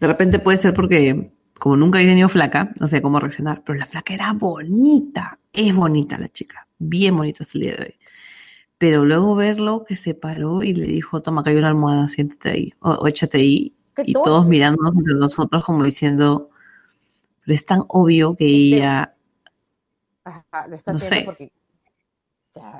[0.00, 3.78] De repente puede ser porque, como nunca había tenido flaca, no sé cómo reaccionar, pero
[3.78, 5.38] la flaca era bonita.
[5.52, 6.66] Es bonita la chica.
[6.78, 7.94] Bien bonita hasta el día de hoy.
[8.78, 12.50] Pero luego verlo que se paró y le dijo, toma, acá hay una almohada, siéntate
[12.50, 13.74] ahí, o, échate ahí.
[14.04, 16.50] Y todos mirándonos entre nosotros como diciendo,
[17.44, 19.16] pero es tan obvio que ella...
[20.22, 21.22] Ajá, lo está no sé.
[21.24, 21.50] porque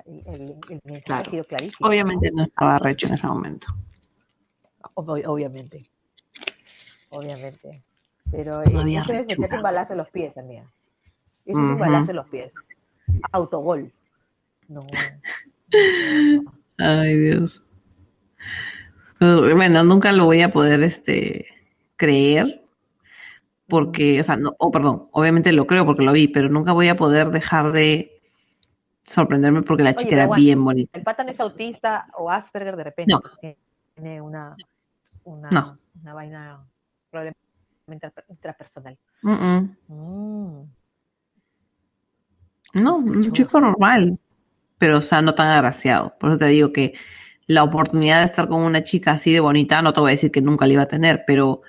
[0.06, 1.88] el, ha sido clarísimo.
[1.88, 3.66] Obviamente no estaba recho en ese momento.
[5.06, 5.88] Obviamente.
[7.10, 7.82] Obviamente.
[8.30, 8.80] Pero eso
[9.12, 10.64] es meterse un balazo en los pies, amiga.
[11.46, 12.52] Eso es un balazo en los pies.
[13.32, 13.90] Autogol.
[14.68, 14.86] No.
[16.78, 17.62] Ay, Dios.
[19.18, 21.46] Bueno, nunca lo voy a poder este,
[21.96, 22.62] creer,
[23.66, 26.88] porque, o sea, no, oh, perdón, obviamente lo creo porque lo vi, pero nunca voy
[26.88, 28.20] a poder dejar de
[29.02, 30.96] sorprenderme porque la chica era bien bonita.
[30.96, 33.22] El pata no es autista o Asperger de repente, no.
[33.94, 34.54] tiene una,
[35.28, 36.66] una, una vaina
[37.10, 38.98] probablemente intrapersonal.
[39.22, 40.62] Mm.
[42.74, 44.18] No, un chico normal
[44.78, 46.14] pero o sea, no tan agraciado.
[46.18, 46.94] Por eso te digo que
[47.46, 50.30] la oportunidad de estar con una chica así de bonita, no te voy a decir
[50.30, 51.62] que nunca la iba a tener, pero,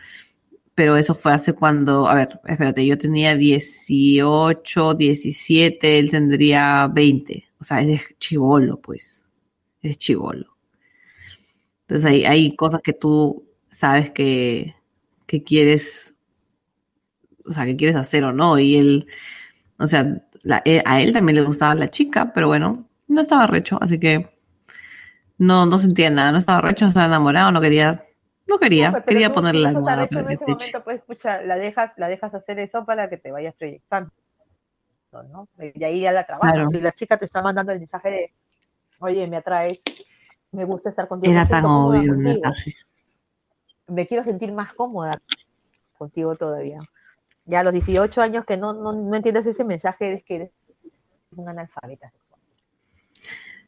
[0.75, 7.45] pero eso fue hace cuando, a ver, espérate, yo tenía 18, 17, él tendría 20.
[7.59, 9.25] O sea, es chivolo, pues.
[9.81, 10.57] Es chivolo.
[11.81, 13.48] Entonces hay, hay cosas que tú
[13.79, 14.75] sabes que,
[15.25, 16.13] que quieres,
[17.45, 18.59] o sea, que quieres hacer o no.
[18.59, 19.07] Y él,
[19.77, 20.21] o sea,
[20.65, 24.37] eh, a él también le gustaba la chica, pero bueno, no estaba recho, así que
[25.37, 28.01] no, no sentía nada, no estaba recho, no estaba enamorado, no quería,
[28.47, 32.09] no quería, quería ponerle la almohada para en ese momento, pues, escucha, la dejas, la
[32.09, 34.11] dejas hacer eso para que te vayas proyectando,
[35.31, 35.47] ¿no?
[35.57, 36.69] Y ahí ya la trabajas.
[36.69, 38.33] Si la chica te está mandando el mensaje de,
[38.99, 39.79] oye, me atraes,
[40.51, 41.31] me gusta estar contigo.
[41.31, 42.75] Era tan obvio el mensaje.
[43.89, 45.21] Me quiero sentir más cómoda
[45.97, 46.79] contigo todavía.
[47.45, 50.51] Ya a los 18 años que no, no, no entiendes ese mensaje es que eres
[51.35, 52.11] un analfabeta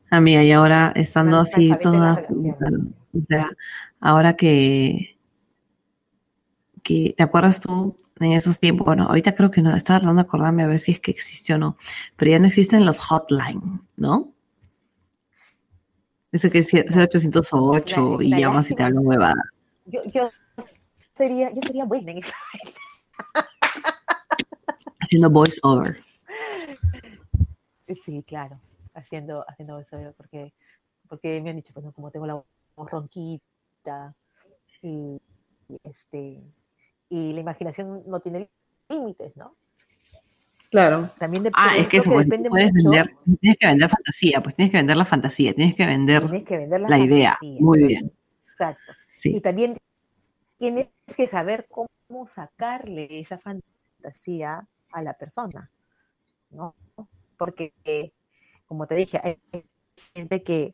[0.09, 2.27] Amiga, y ahora estando así toda,
[3.13, 3.49] o sea,
[4.01, 5.15] ahora que,
[6.83, 8.85] que, ¿te acuerdas tú en esos tiempos?
[8.85, 11.53] Bueno, ahorita creo que no, estaba tratando de acordarme a ver si es que existe
[11.53, 11.77] o no,
[12.17, 14.33] pero ya no existen los hotline, ¿no?
[16.33, 19.60] Ese que es 0808 y llamas y te hablan huevadas.
[19.91, 20.29] Yo, yo
[21.13, 22.35] sería, yo sería buena en esa.
[24.99, 25.95] Haciendo voice over.
[28.03, 28.59] Sí, claro
[28.93, 30.53] haciendo, haciendo eso, porque,
[31.07, 32.33] porque me han dicho, bueno, como tengo la
[32.75, 34.15] voz ronquita
[34.81, 35.19] y,
[35.83, 36.41] este,
[37.09, 38.49] y la imaginación no tiene
[38.89, 39.55] límites, ¿no?
[40.69, 41.11] Claro.
[41.19, 44.77] También ah, es que eso, pues, puedes vender, tienes que vender fantasía, pues tienes que
[44.77, 47.37] vender la fantasía, tienes que vender, la, idea.
[47.41, 48.11] Muy bien.
[48.51, 48.93] Exacto.
[49.23, 49.77] Y también
[50.57, 55.71] tienes que saber cómo sacarle esa fantasía a la persona,
[56.49, 56.75] ¿no?
[57.37, 57.73] Porque
[58.71, 59.37] como te dije, hay
[60.13, 60.73] gente que,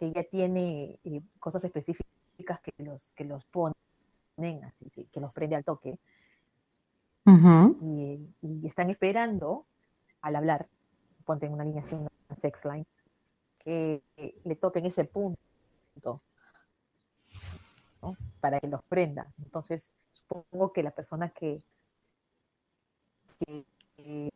[0.00, 5.64] ya tiene eh, cosas específicas que los, que los ponen, así, que, los prende al
[5.64, 5.96] toque.
[7.24, 9.64] y, están esperando
[10.22, 10.68] al hablar,
[11.24, 12.86] ponte en una alineación, una sex line,
[13.60, 14.02] que,
[14.42, 16.20] le toquen ese punto
[18.40, 19.26] para que los prenda.
[19.42, 21.62] Entonces, supongo que la persona que,
[23.46, 24.30] que,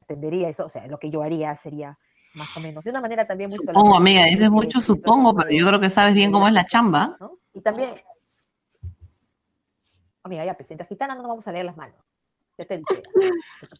[0.00, 1.98] entendería eso, o sea, lo que yo haría sería
[2.34, 3.58] más o menos, de una manera también muy...
[3.58, 7.16] Supongo, amiga, dices mucho supongo, pero yo creo que sabes bien cómo es la chamba.
[7.54, 7.94] Y también,
[10.22, 11.96] amiga, ya, pues, gitana no nos vamos a leer las manos.
[12.58, 12.82] Ya te.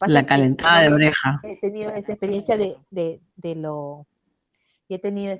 [0.07, 1.39] La calentada de oreja.
[1.43, 4.05] He tenido esta experiencia de, de, de lo...
[4.87, 5.39] Y he tenido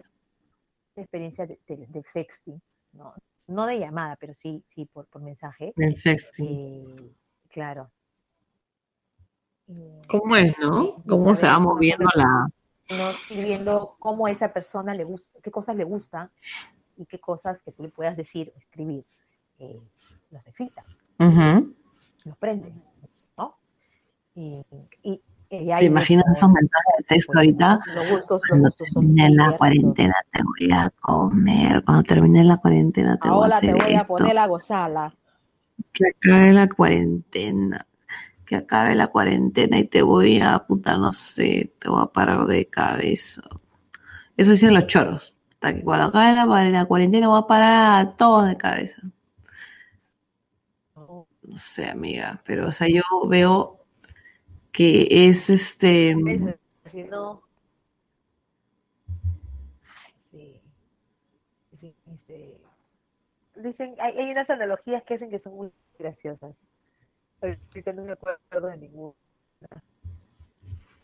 [1.02, 2.61] experiencia de, de, sexting,
[2.94, 3.14] ¿no?
[3.48, 5.74] no de llamada, pero sí, sí por, por mensaje.
[5.78, 7.15] El sexting.
[7.49, 7.91] claro.
[10.07, 11.03] ¿Cómo es, no?
[11.07, 12.48] ¿Cómo se va moviendo la...?
[12.90, 16.32] No, viendo cómo a esa persona le gusta, qué cosas le gustan
[16.95, 19.06] y qué cosas que tú le puedas decir o escribir.
[19.60, 19.82] eh,
[20.30, 20.84] los excita,
[21.19, 22.74] los prende,
[23.38, 23.57] ¿no?
[24.36, 24.61] Y,
[25.03, 27.80] y, ¿Te imaginas esos mensajes de texto pues, ahorita?
[27.86, 29.57] Los gustos, los Cuando gustos termine la diversos.
[29.57, 31.84] cuarentena te voy a comer.
[31.86, 35.15] Cuando termine la cuarentena te voy a Ahora hacer te voy a poner la gozala.
[35.94, 37.86] Que acabe la cuarentena.
[38.45, 42.45] Que acabe la cuarentena y te voy a, puta, no sé, te voy a parar
[42.48, 43.44] de cabeza.
[44.38, 45.36] Eso dicen los choros.
[45.53, 49.02] Hasta que cuando acabe la, la cuarentena voy a parar a todos de cabeza.
[50.95, 53.76] No, No sé, amiga, pero o sea, yo veo
[54.72, 56.15] que es este.
[56.91, 57.41] si no.
[60.06, 60.61] Ay, sí.
[61.80, 61.94] Sí,
[62.27, 62.57] sí.
[63.56, 66.56] Dicen, hay, hay unas analogías que dicen que son muy graciosas.
[67.41, 69.14] Ahorita no me acuerdo de ninguna.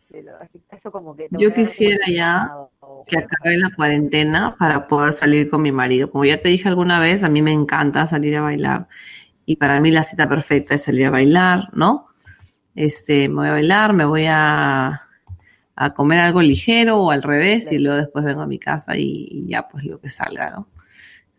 [0.10, 4.88] Pero así, eso como que te Yo quisiera ya o- que acabe la cuarentena para
[4.88, 6.11] poder salir con mi marido.
[6.11, 8.88] Como ya te dije alguna vez, a mí me encanta salir a bailar
[9.45, 12.07] y para mí la cita perfecta es salir a bailar, ¿no?
[12.75, 15.01] Este, me voy a bailar, me voy a,
[15.75, 19.27] a comer algo ligero o al revés y luego después vengo a mi casa y,
[19.31, 20.67] y ya pues lo que salga, ¿no?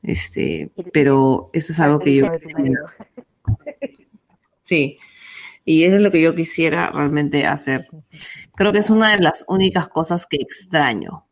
[0.02, 2.80] Este, pero eso es algo que yo quisiera.
[4.62, 4.98] Sí,
[5.64, 7.88] y eso es lo que yo quisiera realmente hacer.
[8.54, 11.26] Creo que es una de las únicas cosas que extraño.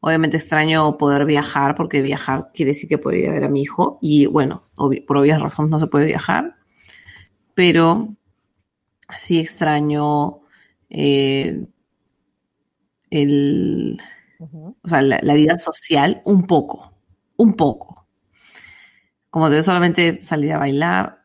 [0.00, 3.62] Obviamente extraño poder viajar, porque viajar quiere decir que puedo ir a ver a mi
[3.62, 6.56] hijo, y bueno, obvi- por obvias razones no se puede viajar,
[7.54, 8.14] pero
[9.16, 10.40] sí extraño
[10.90, 11.66] eh,
[13.10, 14.00] el,
[14.82, 16.92] o sea, la, la vida social un poco,
[17.36, 18.06] un poco.
[19.30, 21.24] Como digo, solamente salir a bailar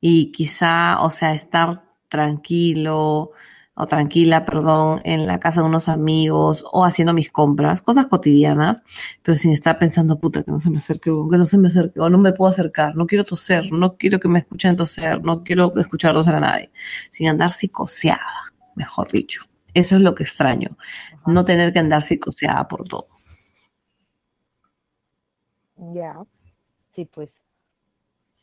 [0.00, 3.32] y quizá, o sea, estar tranquilo
[3.74, 8.82] o tranquila, perdón, en la casa de unos amigos o haciendo mis compras, cosas cotidianas,
[9.22, 11.68] pero sin estar pensando, puta, que no se me acerque, o que no se me
[11.68, 15.22] acerque, o no me puedo acercar, no quiero toser, no quiero que me escuchen toser,
[15.22, 16.70] no quiero escuchar toser a nadie,
[17.10, 19.44] sin andar psicoseada, mejor dicho.
[19.74, 20.76] Eso es lo que extraño,
[21.14, 21.32] Ajá.
[21.32, 23.08] no tener que andar psicoseada por todo.
[25.94, 26.22] Ya,
[26.94, 27.30] sí, pues.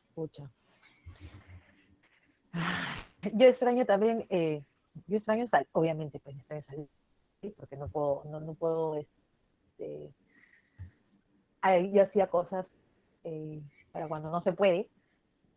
[0.09, 0.49] Escucha.
[3.33, 4.63] Yo extraño también, eh,
[5.07, 6.87] yo extraño salir, obviamente, pues extraño salir,
[7.57, 10.13] porque no puedo, no, no puedo, este,
[11.61, 12.65] ay, yo hacía cosas
[13.23, 13.61] eh,
[13.91, 14.89] para cuando no se puede,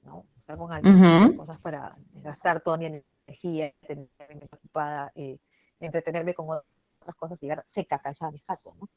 [0.05, 0.25] ¿no?
[0.39, 5.39] Estar con alguien, cosas para gastar toda mi energía, tenerme ocupada, eh,
[5.81, 8.89] entretenerme con otras cosas, llegar seca, cansada mi jato, ¿no?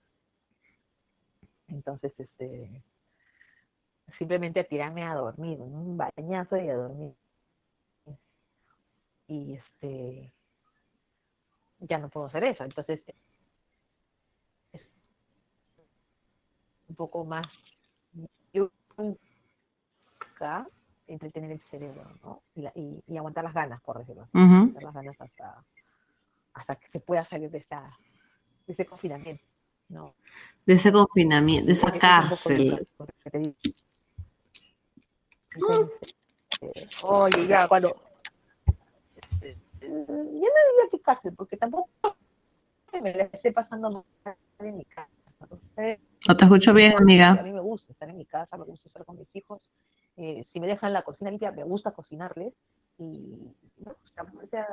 [1.67, 2.83] Entonces, este,
[4.17, 7.13] simplemente tirarme a dormir, un bañazo y a dormir.
[9.27, 10.31] Y este,
[11.79, 12.63] ya no puedo hacer eso.
[12.63, 13.01] Entonces,
[14.73, 14.81] es
[16.87, 17.45] un poco más
[18.53, 20.67] yo nunca
[21.07, 22.41] entretener el cerebro, ¿no?
[22.55, 25.63] Y, la- y- y aguantar las ganas, por decirlo así, aguantar las ganas hasta,
[26.53, 27.97] hasta que se pueda salir de esta,
[28.65, 29.43] de ese confinamiento,
[29.89, 30.13] ¿no?
[30.65, 32.87] De ese confinamiento, de esa lo cárcel.
[35.53, 35.99] Entonces,
[36.61, 37.95] eh, oye, ya cuando
[39.85, 41.89] eh, ya no diría que cárcel, porque tampoco
[43.01, 45.09] me la esté pasando mal en mi casa.
[45.41, 47.33] Entonces, No te escucho bien, a amiga.
[47.43, 49.61] mí me gusta estar en mi casa, me gusta estar con mis hijos.
[50.17, 52.53] Eh, si me dejan la cocina limpia, me gusta cocinarles.
[52.97, 53.35] Y
[53.77, 54.67] me gusta, o sea,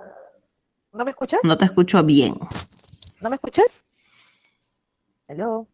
[0.93, 1.40] ¿no me escuchas?
[1.43, 2.34] No te escucho bien.
[3.20, 3.66] ¿No me escuchas?
[5.26, 5.66] Hello.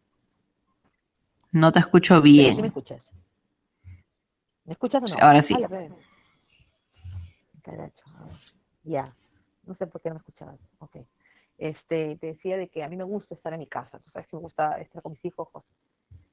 [1.51, 2.65] No te escucho sí me bien.
[2.65, 3.01] escuchas.
[4.65, 5.25] ¿Me escuchas o no?
[5.25, 5.53] Ahora sí.
[5.53, 5.95] A a.
[8.83, 9.13] Ya.
[9.69, 10.59] No sé por qué no me escuchabas.
[10.79, 10.97] Ok.
[11.59, 14.01] Este, te decía de que a mí me gusta estar en mi casa.
[14.11, 15.47] Sabes que me gusta estar con mis hijos,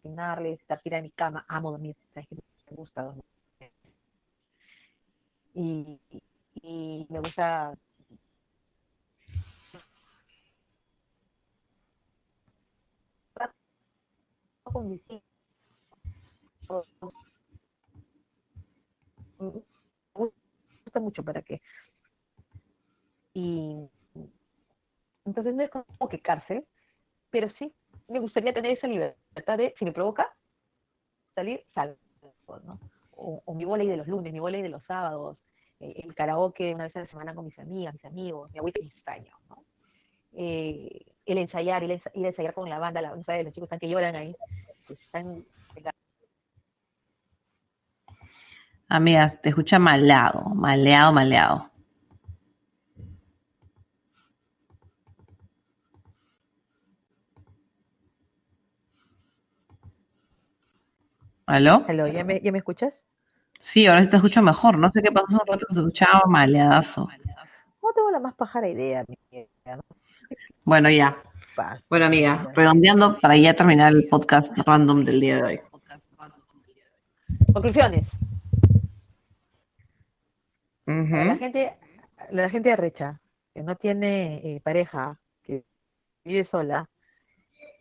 [0.00, 1.44] cocinarles, estar tirada en mi cama.
[1.46, 1.94] Amo dormir.
[2.14, 3.24] Sabes que me gusta dormir.
[5.52, 6.22] Y, y,
[6.62, 7.74] y me gusta
[14.62, 16.86] con mis hijos.
[19.38, 19.52] Me
[20.84, 21.60] gusta mucho para que
[23.36, 23.90] y
[25.26, 26.64] entonces no es como que cárcel
[27.28, 27.70] pero sí
[28.08, 30.34] me gustaría tener esa libertad de si me provoca
[31.34, 31.98] salir salgo
[32.64, 32.80] ¿no?
[33.10, 35.36] o, o mi volei de los lunes mi volei de los sábados
[35.80, 38.80] eh, el karaoke una vez a la semana con mis amigas mis amigos mi abuelita
[38.80, 39.62] me extraña ¿no?
[40.32, 43.80] Eh, el ensayar ir a ensayar con la banda la, no sabes, los chicos están
[43.80, 44.34] que lloran ahí
[44.86, 45.44] pues están
[48.88, 51.72] Amigas, te escucha maleado, maleado, maleado.
[61.47, 61.85] ¿Aló?
[61.86, 63.05] Hello, ¿ya me, ¿ya me escuchas?
[63.60, 64.81] Sí, ahora sí te escucho mejor.
[64.81, 67.09] No sé qué pasó, un rato te escuchaba maleadazo.
[67.81, 69.81] No tengo la más pájara idea, amiga.
[70.64, 71.16] Bueno, ya.
[71.89, 75.60] Bueno, amiga, redondeando para ya terminar el podcast random del día de hoy.
[77.52, 78.09] Conclusiones.
[80.85, 81.77] La gente,
[82.32, 83.20] la gente arrecha,
[83.55, 85.64] que no tiene eh, pareja, que
[86.24, 86.89] vive sola,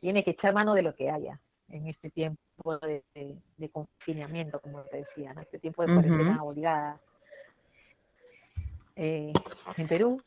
[0.01, 1.39] tiene que echar mano de lo que haya
[1.69, 3.03] en este tiempo de,
[3.71, 6.99] confinamiento, como te decía, en este tiempo de cuarentena obligada.
[8.95, 9.33] Eh,
[9.77, 10.21] en Perú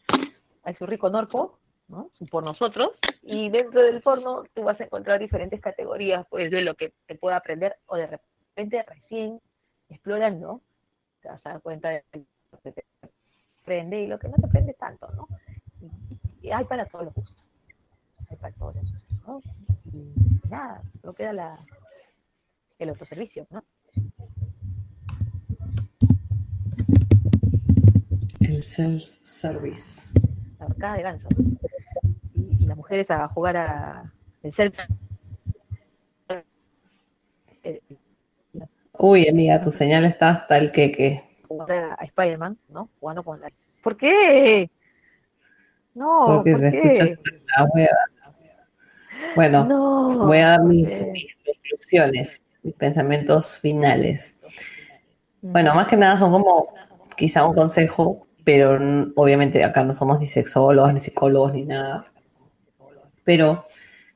[0.62, 1.59] hay su rico norpo,
[1.89, 2.10] ¿no?
[2.31, 2.90] por nosotros,
[3.23, 7.15] y dentro del porno tú vas a encontrar diferentes categorías, pues de lo que te
[7.15, 9.40] pueda aprender o de repente recién
[9.89, 10.60] explorando,
[11.23, 12.05] te vas a dar cuenta de
[12.52, 12.85] lo que te
[13.65, 15.28] prende y lo que no te prende tanto, ¿no?
[16.43, 17.44] Y, hay para todos los gustos,
[18.31, 19.43] hay para todos los gustos, ¿no?
[19.93, 21.58] Y nada, lo queda la,
[22.78, 23.64] el autoservicio, ¿no?
[28.40, 30.18] El self-service.
[30.58, 31.28] La arcada de ganso
[32.68, 34.12] las mujeres a jugar a
[34.42, 34.76] el self
[39.00, 41.22] Uy, amiga, tu señal está hasta el queque.
[41.46, 42.90] Jugar a Spider-Man, ¿no?
[42.98, 43.48] Jugando con la...
[43.82, 44.68] ¿Por qué?
[45.94, 46.92] No, Porque ¿por se qué?
[46.92, 47.04] escucha
[49.34, 49.64] Bueno,
[50.18, 50.86] voy a dar mis,
[51.44, 54.36] conclusiones, mis pensamientos finales.
[55.40, 56.68] Bueno, más que nada son como
[57.16, 58.78] quizá un consejo, pero
[59.16, 62.06] obviamente acá no somos ni sexólogos, ni psicólogos, ni nada.
[63.24, 63.66] Pero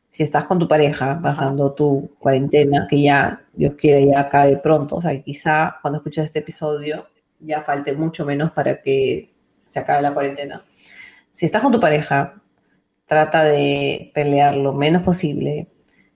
[0.09, 4.97] si estás con tu pareja pasando tu cuarentena, que ya, Dios quiere, ya acabe pronto,
[4.97, 7.07] o sea, quizá cuando escuches este episodio
[7.41, 9.33] ya falte mucho menos para que
[9.67, 10.65] se acabe la cuarentena.
[11.31, 12.42] Si estás con tu pareja,
[13.13, 15.69] trata de pelear lo menos posible,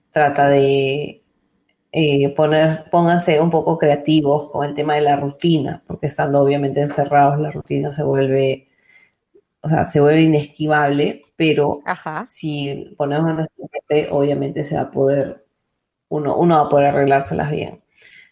[0.09, 1.23] trata de
[1.91, 6.81] eh, poner, pónganse un poco creativos con el tema de la rutina, porque estando obviamente
[6.81, 8.69] encerrados, la rutina se vuelve,
[9.61, 11.81] o sea, se vuelve inesquivable pero
[12.29, 15.45] si ponemos nuestra parte, obviamente se va a poder,
[16.09, 17.83] uno, uno va a poder arreglárselas bien.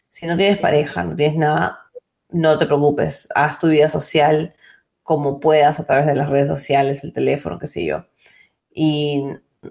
[0.09, 1.81] Si no tienes pareja, no tienes nada,
[2.29, 4.55] no te preocupes, haz tu vida social
[5.03, 8.05] como puedas a través de las redes sociales, el teléfono, qué sé yo.
[8.75, 9.25] Y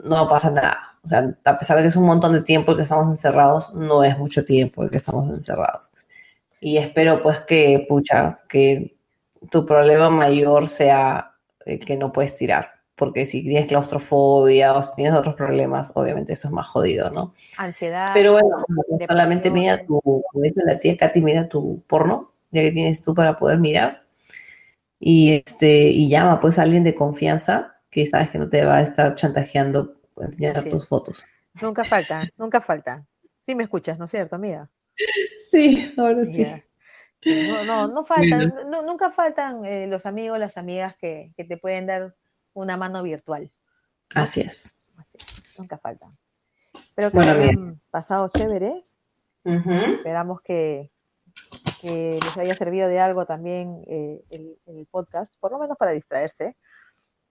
[0.09, 0.97] no pasa nada.
[1.05, 3.73] O sea, a pesar de que es un montón de tiempo el que estamos encerrados,
[3.75, 5.93] no es mucho tiempo el que estamos encerrados.
[6.61, 8.97] Y espero pues que, pucha, que
[9.51, 11.35] tu problema mayor sea
[11.67, 16.33] el que no puedes tirar porque si tienes claustrofobia o si tienes otros problemas, obviamente
[16.33, 17.35] eso es más jodido, ¿no?
[17.59, 18.11] Ansiedad.
[18.15, 18.57] Pero bueno,
[19.09, 23.15] solamente mira tu, como dice la tía Katy, mira tu porno, ya que tienes tú
[23.15, 24.05] para poder mirar.
[25.01, 28.79] Y, este, y llama pues a alguien de confianza que sabes que no te va
[28.79, 31.25] a estar chantajeando por enseñar tus fotos.
[31.63, 33.07] Nunca falta, nunca falta.
[33.47, 34.69] Sí me escuchas, ¿no es cierto, amiga?
[35.51, 36.45] Sí, ahora sí.
[37.25, 41.87] No, no, no faltan, nunca faltan eh, los amigos, las amigas que, que te pueden
[41.87, 42.17] dar
[42.53, 43.53] una mano virtual.
[44.15, 44.75] Así es.
[45.57, 46.11] Nunca falta.
[46.75, 48.83] Espero que hayan pasado chévere.
[49.45, 50.91] Esperamos que,
[51.83, 56.57] les haya servido de algo también eh, el, podcast, por lo menos para distraerse,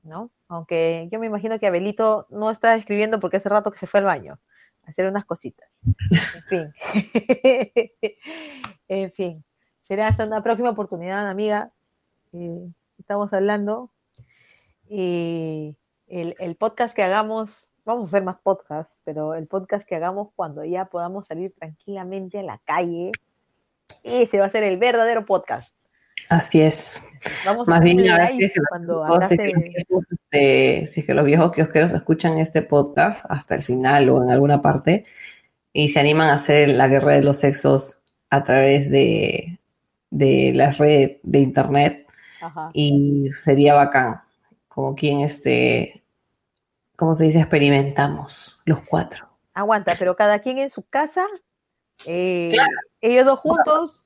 [0.04, 0.32] ¿no?
[0.48, 4.00] Aunque yo me imagino que Abelito no está escribiendo porque hace rato que se fue
[4.00, 4.40] al baño
[4.86, 5.70] a hacer unas cositas.
[5.82, 6.74] En fin.
[8.88, 9.44] en fin.
[9.88, 11.72] Será hasta una próxima oportunidad, amiga.
[12.34, 13.92] Eh, estamos hablando
[14.90, 15.76] y
[16.08, 20.64] el, podcast que hagamos, vamos a hacer más podcasts, pero el podcast que hagamos cuando
[20.64, 23.12] ya podamos salir tranquilamente a la calle,
[24.04, 25.74] ese va a ser el verdadero podcast.
[26.30, 27.10] Así es.
[27.46, 29.38] Vamos Más bien, a ver si es, que cuando si,
[30.86, 34.62] si es que los viejos kiosqueros escuchan este podcast hasta el final o en alguna
[34.62, 35.06] parte
[35.72, 38.00] y se animan a hacer la guerra de los sexos
[38.30, 39.60] a través de,
[40.10, 42.08] de la red de internet
[42.74, 44.22] y sería bacán
[44.74, 46.04] como quien este,
[46.96, 47.40] ¿cómo se dice?
[47.40, 49.30] Experimentamos los cuatro.
[49.54, 51.28] Aguanta, pero cada quien en su casa,
[52.06, 52.56] eh,
[53.02, 54.03] ellos dos juntos.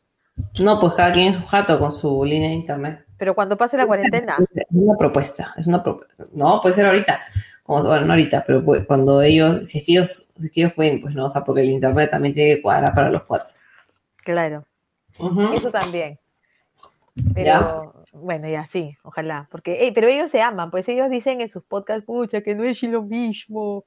[0.60, 3.06] No, pues cada quien en su jato con su línea de internet.
[3.18, 4.38] Pero cuando pase la cuarentena.
[4.54, 6.26] Es una propuesta, es una propuesta.
[6.34, 7.20] No, puede ser ahorita.
[7.64, 10.62] Como, bueno, no ahorita, pero pues, cuando ellos, si es que ellos, si es que
[10.62, 13.26] ellos pueden, pues no, o sea, porque el internet también tiene que cuadrar para los
[13.26, 13.54] cuatro.
[14.18, 14.66] Claro.
[15.54, 16.20] Eso también.
[17.34, 19.48] Pero, bueno, ya sí, ojalá.
[19.52, 22.82] Porque, pero ellos se aman, pues ellos dicen en sus podcasts, pucha, que no es
[22.84, 23.84] lo mismo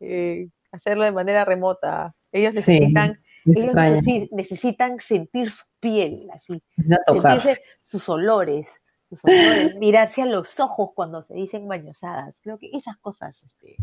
[0.00, 2.12] eh, hacerlo de manera remota.
[2.32, 6.62] Ellos necesitan, ellos necesitan sentir su piel, así,
[7.06, 12.34] sentirse sus olores, sus olores, mirarse a los ojos cuando se dicen bañosadas.
[12.42, 13.76] Creo que esas cosas este,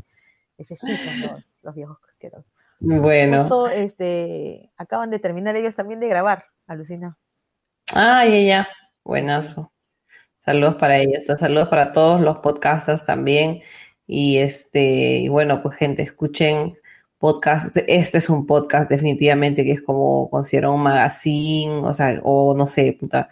[0.58, 1.22] necesitan
[1.62, 2.46] los, viejos cosqueros.
[2.80, 3.42] Bueno.
[3.42, 7.18] Justo, este, acaban de terminar ellos también de grabar, alucina.
[7.96, 8.68] Ah, ya, ya.
[9.04, 9.72] Buenazo.
[10.40, 11.24] Saludos para ellos.
[11.38, 13.62] Saludos para todos los podcasters también.
[14.06, 16.78] Y este, y bueno, pues gente, escuchen
[17.24, 17.78] podcast.
[17.88, 22.66] Este es un podcast definitivamente que es como considero un magazine, o sea, o no
[22.66, 23.30] sé, puta,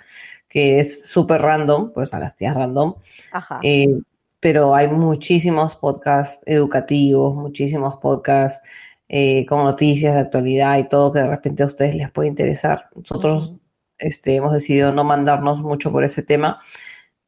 [0.47, 2.95] que es súper random, pues a las tías random.
[3.33, 3.59] Ajá.
[3.61, 3.99] Eh,
[4.39, 8.65] pero hay muchísimos podcasts educativos, muchísimos podcasts
[9.09, 12.87] eh, con noticias de actualidad y todo que de repente a ustedes les puede interesar.
[12.95, 13.55] Nosotros
[13.97, 16.61] este, hemos decidido no mandarnos mucho por ese tema,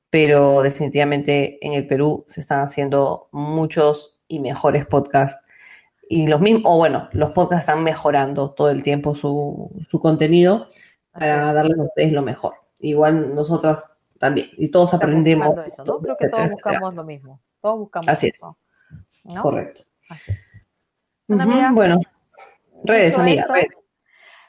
[0.10, 5.43] pero definitivamente en el Perú se están haciendo muchos y mejores podcasts.
[6.10, 10.68] Y los mismos, o bueno, los podcasts están mejorando todo el tiempo su, su contenido
[11.12, 12.56] para darles a ustedes lo mejor.
[12.80, 15.68] Igual nosotras también, y todos Estamos aprendemos.
[15.68, 16.00] eso, ¿no?
[16.00, 17.40] Creo que todos buscamos lo mismo.
[17.62, 18.36] Todos buscamos Así es.
[18.36, 18.58] eso.
[19.24, 19.42] ¿no?
[19.42, 19.82] Correcto.
[20.10, 20.40] Así es.
[21.28, 21.96] Bueno, Ujú, amiga, bueno,
[22.84, 23.70] redes, amiga, esto, redes.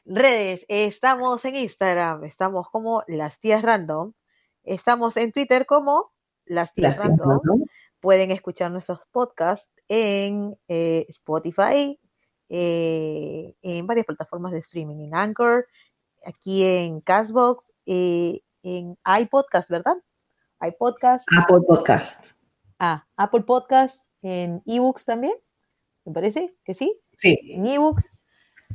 [0.06, 4.12] Redes, estamos en Instagram, estamos como Las Tías Random,
[4.64, 6.10] estamos en Twitter como
[6.44, 7.64] Las Tías Las Random.
[8.00, 11.98] Pueden escuchar nuestros podcasts en eh, Spotify,
[12.48, 15.66] eh, en varias plataformas de streaming, en Anchor,
[16.24, 19.96] aquí en Castbox, eh, en iPodcast, ¿verdad?
[20.60, 22.30] iPodcast, Apple Podcast.
[22.78, 25.34] ah, Apple Podcast, en eBooks también,
[26.04, 27.38] me parece que sí, Sí.
[27.42, 28.10] en eBooks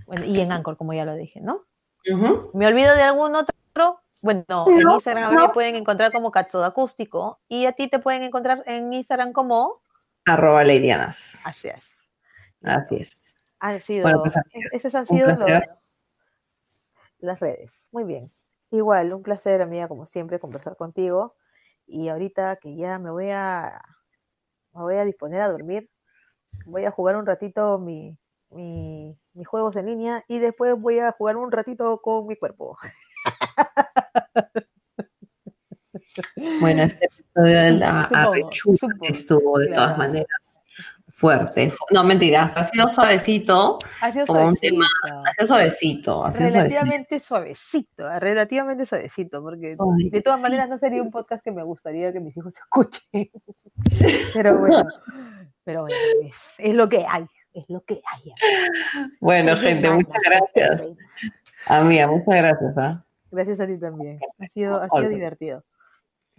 [0.06, 1.66] bueno, y en Anchor, como ya lo dije, ¿no?
[2.54, 4.02] ¿Me olvido de algún otro?
[4.22, 5.48] Bueno, en Instagram no.
[5.48, 9.82] me pueden encontrar como Katsudo Acústico y a ti te pueden encontrar en Instagram como
[10.30, 11.42] Arroba Leidianas.
[11.46, 11.84] Así es.
[12.64, 13.36] Así es.
[13.60, 14.36] Han sido, Bueno, pues,
[14.72, 15.40] esas han sido los-
[17.20, 17.90] las redes.
[17.92, 18.24] Muy bien.
[18.72, 21.36] Igual, un placer, amiga, como siempre, conversar contigo.
[21.86, 23.82] Y ahorita que ya me voy a
[24.74, 25.90] me voy a disponer a dormir,
[26.66, 28.18] voy a jugar un ratito mi,
[28.52, 32.78] mi- mis juegos en línea y después voy a jugar un ratito con mi cuerpo.
[36.60, 38.08] Bueno, este episodio de la
[38.52, 40.60] supongo, estuvo de todas maneras
[41.20, 41.74] fuerte.
[41.92, 45.24] No, mentiras, ha sido suavecito, Ha sido Como un tema suavecito.
[45.28, 46.80] ha sido suavecito, ha sido suavecito.
[46.80, 50.44] relativamente suavecito, relativamente suavecito, porque Ay, de todas sí.
[50.44, 53.30] maneras no sería un podcast que me gustaría que mis hijos escuchen.
[54.34, 54.84] Pero bueno,
[55.64, 58.32] pero bueno, es, es lo que hay, es lo que hay.
[59.20, 60.22] Bueno, gente, muchas soy
[60.56, 60.96] gracias.
[61.66, 62.78] Amiga, muchas gracias.
[62.78, 63.06] ¿ah?
[63.32, 64.20] Gracias a ti también.
[64.40, 65.64] Ha sido, ha sido divertido.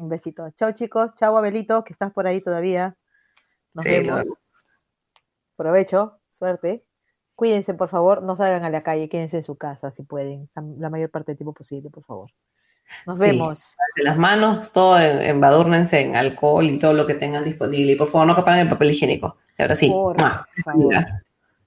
[0.00, 0.50] Un besito.
[0.52, 2.96] Chao chicos, chao Abelito, que estás por ahí todavía.
[3.74, 4.26] Nos Sí, vemos.
[4.26, 4.38] lo-
[5.56, 6.78] Provecho, suerte.
[7.34, 10.48] Cuídense, por favor, no salgan a la calle, quédense en su casa si pueden,
[10.78, 12.30] la- mayor parte del tiempo posible, por favor.
[13.06, 13.26] Nos Sí.
[13.26, 13.76] vemos.
[13.96, 17.92] las manos, todo en- embadúrnense en alcohol y todo lo que tengan disponible.
[17.92, 19.36] Y por favor, no capan el papel higiénico.
[19.58, 19.90] Y ahora sí.
[19.90, 20.34] Por favor.
[20.66, 21.22] Amiga,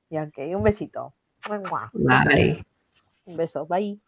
[0.10, 1.14] Ya, ok, un besito.
[1.94, 2.64] Bye.
[3.26, 4.00] Un beso, bye.